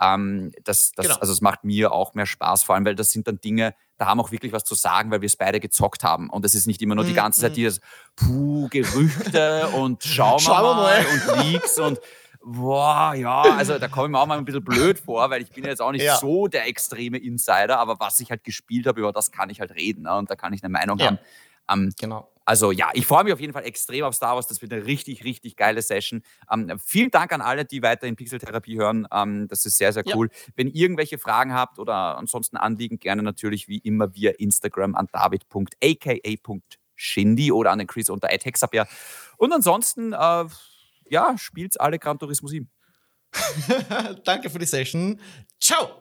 Ähm, 0.01 0.53
das, 0.65 0.93
das, 0.93 1.07
genau. 1.07 1.19
Also 1.21 1.33
es 1.33 1.41
macht 1.41 1.65
mir 1.65 1.93
auch 1.93 2.15
mehr 2.15 2.27
Spaß, 2.27 2.65
vor 2.65 2.75
allem, 2.75 2.85
weil 2.85 2.95
das 2.95 3.11
sind 3.11 3.27
dann 3.27 3.41
Dinge, 3.41 3.75
da 3.97 4.07
haben 4.07 4.19
wir 4.19 4.25
auch 4.25 4.31
wirklich 4.31 4.53
was 4.53 4.65
zu 4.65 4.75
sagen, 4.75 5.11
weil 5.11 5.23
wir 5.23 5.27
es 5.27 5.37
beide 5.37 5.59
gezockt 5.59 6.05
haben. 6.05 6.29
Und 6.29 6.45
es 6.45 6.55
ist 6.55 6.67
nicht 6.67 6.83
immer 6.83 6.95
nur 6.95 7.05
die 7.05 7.13
mhm, 7.13 7.17
ganze 7.17 7.41
Zeit 7.41 7.53
mhm. 7.53 7.57
dieses 7.57 7.81
Puh, 8.15 8.69
Gerüchte 8.69 9.69
und 9.69 10.03
schauen 10.05 10.41
wir 10.43 10.75
mal, 10.75 10.75
mal 10.75 11.07
und 11.07 11.45
Leaks 11.45 11.79
und 11.79 11.99
Boah, 12.49 13.13
ja, 13.17 13.43
also 13.43 13.77
da 13.77 13.89
komme 13.89 14.07
ich 14.07 14.13
mir 14.13 14.21
auch 14.21 14.27
mal 14.27 14.39
ein 14.39 14.45
bisschen 14.45 14.63
blöd 14.63 15.01
vor, 15.01 15.29
weil 15.31 15.43
ich 15.43 15.51
bin 15.51 15.65
jetzt 15.65 15.83
auch 15.83 15.91
nicht 15.91 16.05
ja. 16.05 16.17
so 16.17 16.47
der 16.47 16.69
extreme 16.69 17.19
Insider, 17.19 17.81
aber 17.81 17.99
was 17.99 18.21
ich 18.21 18.31
halt 18.31 18.45
gespielt 18.45 18.87
habe, 18.87 19.01
über 19.01 19.11
das 19.11 19.33
kann 19.33 19.51
ich 19.51 19.59
halt 19.59 19.75
reden 19.75 20.05
ne? 20.05 20.17
und 20.17 20.31
da 20.31 20.37
kann 20.37 20.53
ich 20.53 20.63
eine 20.63 20.71
Meinung 20.71 20.97
ja. 20.99 21.07
haben. 21.07 21.19
Ähm, 21.69 21.93
genau. 21.99 22.31
Also 22.45 22.71
ja, 22.71 22.91
ich 22.93 23.05
freue 23.05 23.25
mich 23.25 23.33
auf 23.33 23.41
jeden 23.41 23.53
Fall 23.53 23.65
extrem 23.65 24.05
auf 24.05 24.15
Star 24.15 24.37
Wars. 24.37 24.47
Das 24.47 24.63
wird 24.63 24.73
eine 24.73 24.87
richtig, 24.87 25.25
richtig 25.25 25.57
geile 25.57 25.83
Session. 25.83 26.23
Ähm, 26.49 26.79
vielen 26.79 27.11
Dank 27.11 27.33
an 27.33 27.41
alle, 27.41 27.65
die 27.65 27.83
weiter 27.83 28.07
in 28.07 28.15
Pixeltherapie 28.15 28.79
hören. 28.79 29.09
Ähm, 29.13 29.49
das 29.49 29.67
ist 29.67 29.77
sehr, 29.77 29.93
sehr 29.93 30.05
cool. 30.15 30.29
Ja. 30.31 30.39
Wenn 30.55 30.69
ihr 30.69 30.77
irgendwelche 30.77 31.19
Fragen 31.19 31.53
habt 31.53 31.81
oder 31.81 32.17
ansonsten 32.17 32.57
Anliegen, 32.57 33.01
gerne 33.01 33.25
natürlich 33.25 33.67
wie 33.67 33.79
immer 33.79 34.15
via 34.15 34.31
Instagram 34.39 34.95
an 34.95 35.09
david.aka.shindy 35.11 37.51
oder 37.51 37.73
an 37.73 37.81
den 37.81 37.89
Chris 37.89 38.09
unter 38.09 38.29
Hexabär. 38.29 38.87
Und 39.37 39.53
ansonsten, 39.53 40.13
äh, 40.13 40.45
ja, 41.11 41.37
spielt 41.39 41.81
alle 41.81 41.99
Gran 41.99 42.19
Turismo 42.19 42.49
7. 42.49 42.71
Danke 44.25 44.51
für 44.51 44.59
die 44.59 44.67
Session. 44.67 45.21
Ciao! 45.61 46.01